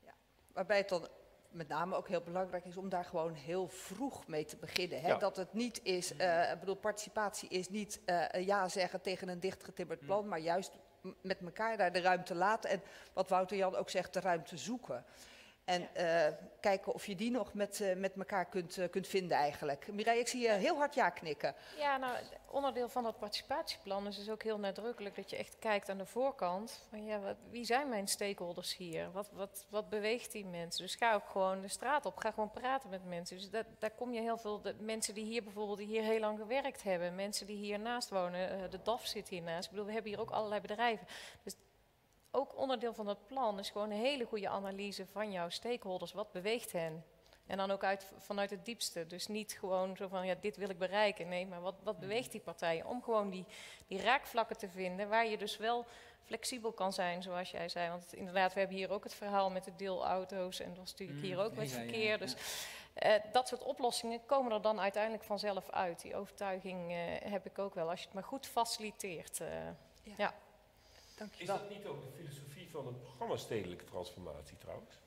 Ja, 0.00 0.14
waarbij 0.52 0.76
het 0.76 0.88
dan 0.88 1.08
met 1.50 1.68
name 1.68 1.96
ook 1.96 2.08
heel 2.08 2.22
belangrijk 2.22 2.64
is 2.64 2.76
om 2.76 2.88
daar 2.88 3.04
gewoon 3.04 3.34
heel 3.34 3.68
vroeg 3.68 4.26
mee 4.26 4.44
te 4.44 4.56
beginnen. 4.56 5.00
Hè? 5.00 5.08
Ja. 5.08 5.18
Dat 5.18 5.36
het 5.36 5.52
niet 5.52 5.80
is, 5.82 6.12
uh, 6.12 6.52
ik 6.52 6.60
bedoel, 6.60 6.76
participatie 6.76 7.48
is 7.48 7.68
niet 7.68 8.00
uh, 8.06 8.46
ja 8.46 8.68
zeggen 8.68 9.00
tegen 9.00 9.28
een 9.28 9.40
dichtgetimmerd 9.40 10.00
plan, 10.00 10.22
mm. 10.22 10.28
maar 10.28 10.40
juist 10.40 10.78
met 11.22 11.40
elkaar 11.40 11.76
daar 11.76 11.92
de 11.92 12.00
ruimte 12.00 12.34
laten 12.34 12.70
en 12.70 12.82
wat 13.12 13.28
Wouter 13.28 13.56
Jan 13.56 13.76
ook 13.76 13.90
zegt, 13.90 14.12
de 14.12 14.20
ruimte 14.20 14.56
zoeken. 14.56 15.04
En 15.68 15.88
uh, 15.96 16.26
kijken 16.60 16.94
of 16.94 17.06
je 17.06 17.14
die 17.14 17.30
nog 17.30 17.54
met, 17.54 17.80
uh, 17.80 17.96
met 17.96 18.16
elkaar 18.16 18.44
kunt, 18.44 18.76
uh, 18.76 18.88
kunt 18.90 19.06
vinden 19.06 19.36
eigenlijk. 19.36 19.92
Mireille, 19.92 20.20
ik 20.20 20.28
zie 20.28 20.40
je 20.40 20.50
heel 20.50 20.76
hard 20.76 20.94
ja 20.94 21.10
knikken. 21.10 21.54
Ja, 21.78 21.96
nou, 21.96 22.16
onderdeel 22.50 22.88
van 22.88 23.02
dat 23.02 23.18
participatieplan 23.18 24.06
is 24.06 24.16
dus 24.16 24.30
ook 24.30 24.42
heel 24.42 24.58
nadrukkelijk 24.58 25.16
dat 25.16 25.30
je 25.30 25.36
echt 25.36 25.56
kijkt 25.58 25.88
aan 25.88 25.98
de 25.98 26.06
voorkant. 26.06 26.86
Van, 26.88 27.04
ja, 27.04 27.20
wat, 27.20 27.36
wie 27.50 27.64
zijn 27.64 27.88
mijn 27.88 28.08
stakeholders 28.08 28.76
hier? 28.76 29.12
Wat, 29.12 29.30
wat, 29.32 29.66
wat 29.68 29.88
beweegt 29.88 30.32
die 30.32 30.46
mensen? 30.46 30.82
Dus 30.84 30.94
ga 30.94 31.14
ook 31.14 31.28
gewoon 31.28 31.60
de 31.60 31.68
straat 31.68 32.06
op. 32.06 32.16
Ga 32.16 32.30
gewoon 32.30 32.50
praten 32.50 32.90
met 32.90 33.04
mensen. 33.04 33.36
Dus 33.36 33.50
dat, 33.50 33.66
daar 33.78 33.90
kom 33.90 34.12
je 34.12 34.20
heel 34.20 34.38
veel... 34.38 34.60
De 34.60 34.74
mensen 34.80 35.14
die 35.14 35.24
hier 35.24 35.42
bijvoorbeeld 35.42 35.78
die 35.78 35.86
hier 35.86 36.02
heel 36.02 36.20
lang 36.20 36.38
gewerkt 36.38 36.82
hebben. 36.82 37.14
Mensen 37.14 37.46
die 37.46 37.56
hiernaast 37.56 38.08
wonen. 38.08 38.70
de 38.70 38.82
DAF 38.82 39.06
zit 39.06 39.28
hiernaast. 39.28 39.64
Ik 39.64 39.70
bedoel, 39.70 39.86
we 39.86 39.92
hebben 39.92 40.10
hier 40.10 40.20
ook 40.20 40.30
allerlei 40.30 40.60
bedrijven. 40.60 41.06
Dus 41.42 41.54
ook 42.30 42.56
onderdeel 42.56 42.94
van 42.94 43.06
dat 43.06 43.26
plan 43.26 43.58
is 43.58 43.70
gewoon 43.70 43.90
een 43.90 43.96
hele 43.96 44.24
goede 44.24 44.48
analyse 44.48 45.06
van 45.06 45.32
jouw 45.32 45.48
stakeholders. 45.48 46.12
Wat 46.12 46.32
beweegt 46.32 46.72
hen? 46.72 47.04
En 47.46 47.56
dan 47.56 47.70
ook 47.70 47.84
uit, 47.84 48.12
vanuit 48.18 48.50
het 48.50 48.64
diepste. 48.64 49.06
Dus 49.06 49.26
niet 49.26 49.56
gewoon 49.58 49.96
zo 49.96 50.08
van, 50.08 50.26
ja, 50.26 50.34
dit 50.40 50.56
wil 50.56 50.68
ik 50.68 50.78
bereiken. 50.78 51.28
Nee, 51.28 51.46
maar 51.46 51.60
wat, 51.60 51.74
wat 51.82 51.94
mhm. 51.94 52.02
beweegt 52.02 52.32
die 52.32 52.40
partijen? 52.40 52.86
Om 52.86 53.02
gewoon 53.02 53.30
die, 53.30 53.44
die 53.86 54.00
raakvlakken 54.00 54.56
te 54.56 54.68
vinden 54.68 55.08
waar 55.08 55.26
je 55.26 55.38
dus 55.38 55.56
wel 55.56 55.86
flexibel 56.24 56.72
kan 56.72 56.92
zijn, 56.92 57.22
zoals 57.22 57.50
jij 57.50 57.68
zei. 57.68 57.90
Want 57.90 58.14
inderdaad, 58.14 58.52
we 58.52 58.58
hebben 58.58 58.76
hier 58.76 58.90
ook 58.90 59.04
het 59.04 59.14
verhaal 59.14 59.50
met 59.50 59.64
de 59.64 59.76
deelauto's. 59.76 60.60
En 60.60 60.68
dat 60.68 60.78
was 60.78 60.90
natuurlijk 60.90 61.20
hier 61.20 61.36
mm, 61.36 61.42
ook 61.42 61.54
met 61.54 61.70
verkeer. 61.70 62.18
Dus 62.18 62.34
uh, 63.02 63.12
dat 63.32 63.48
soort 63.48 63.62
oplossingen 63.62 64.26
komen 64.26 64.52
er 64.52 64.62
dan 64.62 64.80
uiteindelijk 64.80 65.24
vanzelf 65.24 65.70
uit. 65.70 66.02
Die 66.02 66.16
overtuiging 66.16 66.90
uh, 66.90 66.96
heb 67.30 67.46
ik 67.46 67.58
ook 67.58 67.74
wel, 67.74 67.90
als 67.90 67.98
je 67.98 68.04
het 68.04 68.14
maar 68.14 68.24
goed 68.24 68.46
faciliteert. 68.46 69.40
Uh, 69.40 69.48
ja. 70.02 70.14
ja. 70.16 70.34
Is 71.36 71.46
dat 71.46 71.70
niet 71.70 71.86
ook 71.86 72.02
de 72.02 72.10
filosofie 72.16 72.68
van 72.70 72.86
het 72.86 73.02
programma 73.02 73.36
Stedelijke 73.36 73.84
Transformatie 73.84 74.56
trouwens? 74.56 74.98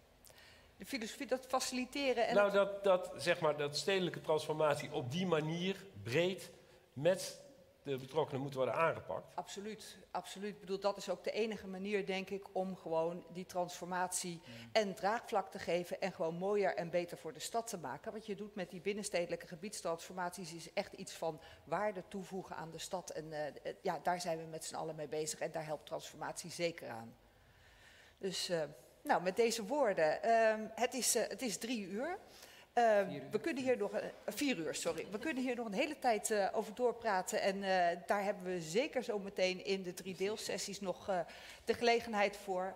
De 0.77 0.85
filosofie, 0.85 1.27
dat 1.27 1.45
faciliteren 1.47 2.27
en... 2.27 2.35
Nou, 2.35 2.51
dat, 2.51 2.83
dat, 2.83 3.11
zeg 3.17 3.39
maar, 3.39 3.57
dat 3.57 3.77
stedelijke 3.77 4.21
transformatie 4.21 4.91
op 4.91 5.11
die 5.11 5.25
manier 5.25 5.85
breed 6.03 6.49
met 6.93 7.39
de 7.83 7.97
betrokkenen 7.97 8.41
moet 8.41 8.53
worden 8.53 8.73
aangepakt. 8.73 9.35
Absoluut, 9.35 9.97
absoluut. 10.11 10.53
Ik 10.53 10.59
bedoel, 10.59 10.79
dat 10.79 10.97
is 10.97 11.09
ook 11.09 11.23
de 11.23 11.31
enige 11.31 11.67
manier, 11.67 12.05
denk 12.05 12.29
ik, 12.29 12.45
om 12.51 12.75
gewoon 12.75 13.25
die 13.33 13.45
transformatie 13.45 14.41
mm. 14.45 14.69
en 14.71 14.95
draagvlak 14.95 15.51
te 15.51 15.59
geven 15.59 16.01
en 16.01 16.11
gewoon 16.11 16.35
mooier 16.35 16.75
en 16.75 16.89
beter 16.89 17.17
voor 17.17 17.33
de 17.33 17.39
stad 17.39 17.67
te 17.67 17.77
maken. 17.77 18.11
Wat 18.11 18.25
je 18.25 18.35
doet 18.35 18.55
met 18.55 18.69
die 18.69 18.81
binnenstedelijke 18.81 19.47
gebiedstransformaties 19.47 20.53
is 20.53 20.73
echt 20.73 20.93
iets 20.93 21.13
van 21.13 21.41
waarde 21.63 22.03
toevoegen 22.07 22.55
aan 22.55 22.71
de 22.71 22.79
stad. 22.79 23.09
En 23.09 23.25
uh, 23.25 23.73
ja, 23.81 23.99
daar 24.03 24.21
zijn 24.21 24.37
we 24.37 24.43
met 24.43 24.65
z'n 24.65 24.75
allen 24.75 24.95
mee 24.95 25.07
bezig 25.07 25.39
en 25.39 25.51
daar 25.51 25.65
helpt 25.65 25.85
transformatie 25.85 26.51
zeker 26.51 26.89
aan. 26.89 27.15
Dus, 28.17 28.49
uh, 28.49 28.63
nou, 29.03 29.21
met 29.21 29.35
deze 29.35 29.65
woorden, 29.65 30.19
uh, 30.25 30.53
het, 30.75 30.93
is, 30.93 31.13
het 31.13 31.41
is 31.41 31.57
drie 31.57 31.87
uur. 31.87 32.17
Uh, 32.73 32.83
we 33.31 33.39
kunnen 33.41 33.63
hier 33.63 33.77
nog, 33.77 33.93
uh, 33.93 33.99
vier 34.25 34.57
uur, 34.57 34.75
sorry. 34.75 35.07
We 35.11 35.19
kunnen 35.19 35.43
hier 35.43 35.55
nog 35.55 35.65
een 35.65 35.73
hele 35.73 35.99
tijd 35.99 36.29
uh, 36.29 36.47
over 36.53 36.75
doorpraten. 36.75 37.41
En 37.41 37.61
daar 38.07 38.23
hebben 38.23 38.43
we 38.43 38.61
zeker 38.61 39.03
zo 39.03 39.19
meteen 39.19 39.65
in 39.65 39.83
de 39.83 39.93
drie 39.93 40.15
deelsessies 40.15 40.79
nog 40.79 41.25
de 41.65 41.73
gelegenheid 41.73 42.37
voor. 42.37 42.75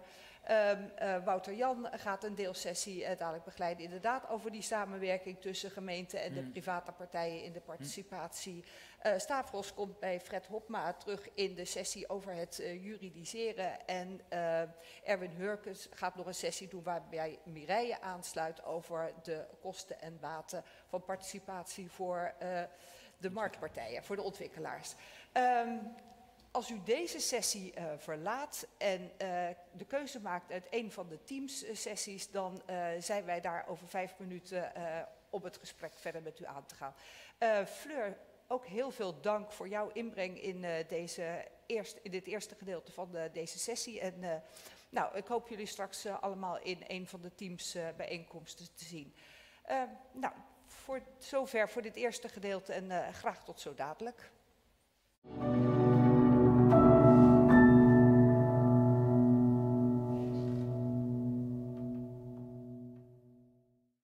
Um, 0.51 0.91
uh, 1.01 1.23
Wouter 1.23 1.53
Jan 1.53 1.87
gaat 1.91 2.23
een 2.23 2.35
deelsessie 2.35 3.01
uh, 3.01 3.07
dadelijk 3.17 3.43
begeleiden, 3.43 3.83
inderdaad, 3.83 4.29
over 4.29 4.51
die 4.51 4.61
samenwerking 4.61 5.41
tussen 5.41 5.71
gemeenten 5.71 6.21
en 6.21 6.33
de 6.33 6.41
mm. 6.41 6.51
private 6.51 6.91
partijen 6.91 7.43
in 7.43 7.53
de 7.53 7.59
participatie. 7.59 8.63
Uh, 9.05 9.13
Stavros 9.17 9.73
komt 9.73 9.99
bij 9.99 10.21
Fred 10.21 10.45
Hopma 10.45 10.93
terug 10.93 11.29
in 11.33 11.55
de 11.55 11.65
sessie 11.65 12.09
over 12.09 12.33
het 12.33 12.55
juridiseren. 12.55 13.87
En 13.87 14.21
Erwin 15.03 15.31
Hurkens 15.31 15.87
gaat 15.91 16.15
nog 16.15 16.25
een 16.25 16.35
sessie 16.35 16.67
doen 16.67 16.83
waarbij 16.83 17.39
Mireille 17.43 18.01
aansluit 18.01 18.63
over 18.63 19.13
de 19.23 19.45
kosten 19.61 20.01
en 20.01 20.19
baten 20.19 20.63
van 20.87 21.03
participatie 21.03 21.91
voor 21.91 22.33
de 23.17 23.29
marktpartijen, 23.29 24.03
voor 24.03 24.15
de 24.15 24.21
ontwikkelaars. 24.21 24.95
Um, 25.33 25.95
als 26.51 26.69
u 26.69 26.83
deze 26.83 27.19
sessie 27.19 27.73
verlaat 27.97 28.67
en 28.77 29.11
de 29.71 29.85
keuze 29.87 30.21
maakt 30.21 30.51
uit 30.51 30.67
een 30.69 30.91
van 30.91 31.09
de 31.09 31.23
teamsessies, 31.23 32.31
dan 32.31 32.61
zijn 32.99 33.25
wij 33.25 33.41
daar 33.41 33.67
over 33.67 33.87
vijf 33.87 34.13
minuten 34.17 34.71
om 35.29 35.43
het 35.43 35.57
gesprek 35.57 35.93
verder 35.93 36.21
met 36.21 36.39
u 36.39 36.45
aan 36.45 36.65
te 36.65 36.75
gaan. 36.75 36.95
Fleur, 37.65 38.17
ook 38.47 38.65
heel 38.65 38.91
veel 38.91 39.21
dank 39.21 39.51
voor 39.51 39.67
jouw 39.67 39.89
inbreng 39.93 40.41
in, 40.41 40.65
deze 40.87 41.47
eerst, 41.65 41.99
in 42.01 42.11
dit 42.11 42.27
eerste 42.27 42.55
gedeelte 42.55 42.91
van 42.91 43.11
de, 43.11 43.29
deze 43.33 43.59
sessie. 43.59 43.99
En 43.99 44.43
nou, 44.89 45.17
ik 45.17 45.27
hoop 45.27 45.47
jullie 45.47 45.65
straks 45.65 46.05
allemaal 46.05 46.59
in 46.59 46.83
een 46.87 47.07
van 47.07 47.21
de 47.21 47.35
teamsbijeenkomsten 47.35 48.67
te 48.75 48.85
zien. 48.85 49.13
nou, 50.11 50.33
voor 50.65 51.01
zover 51.17 51.69
voor 51.69 51.81
dit 51.81 51.95
eerste 51.95 52.29
gedeelte 52.29 52.73
en 52.73 53.13
graag 53.13 53.43
tot 53.43 53.59
zo 53.59 53.73
dadelijk. 53.73 54.31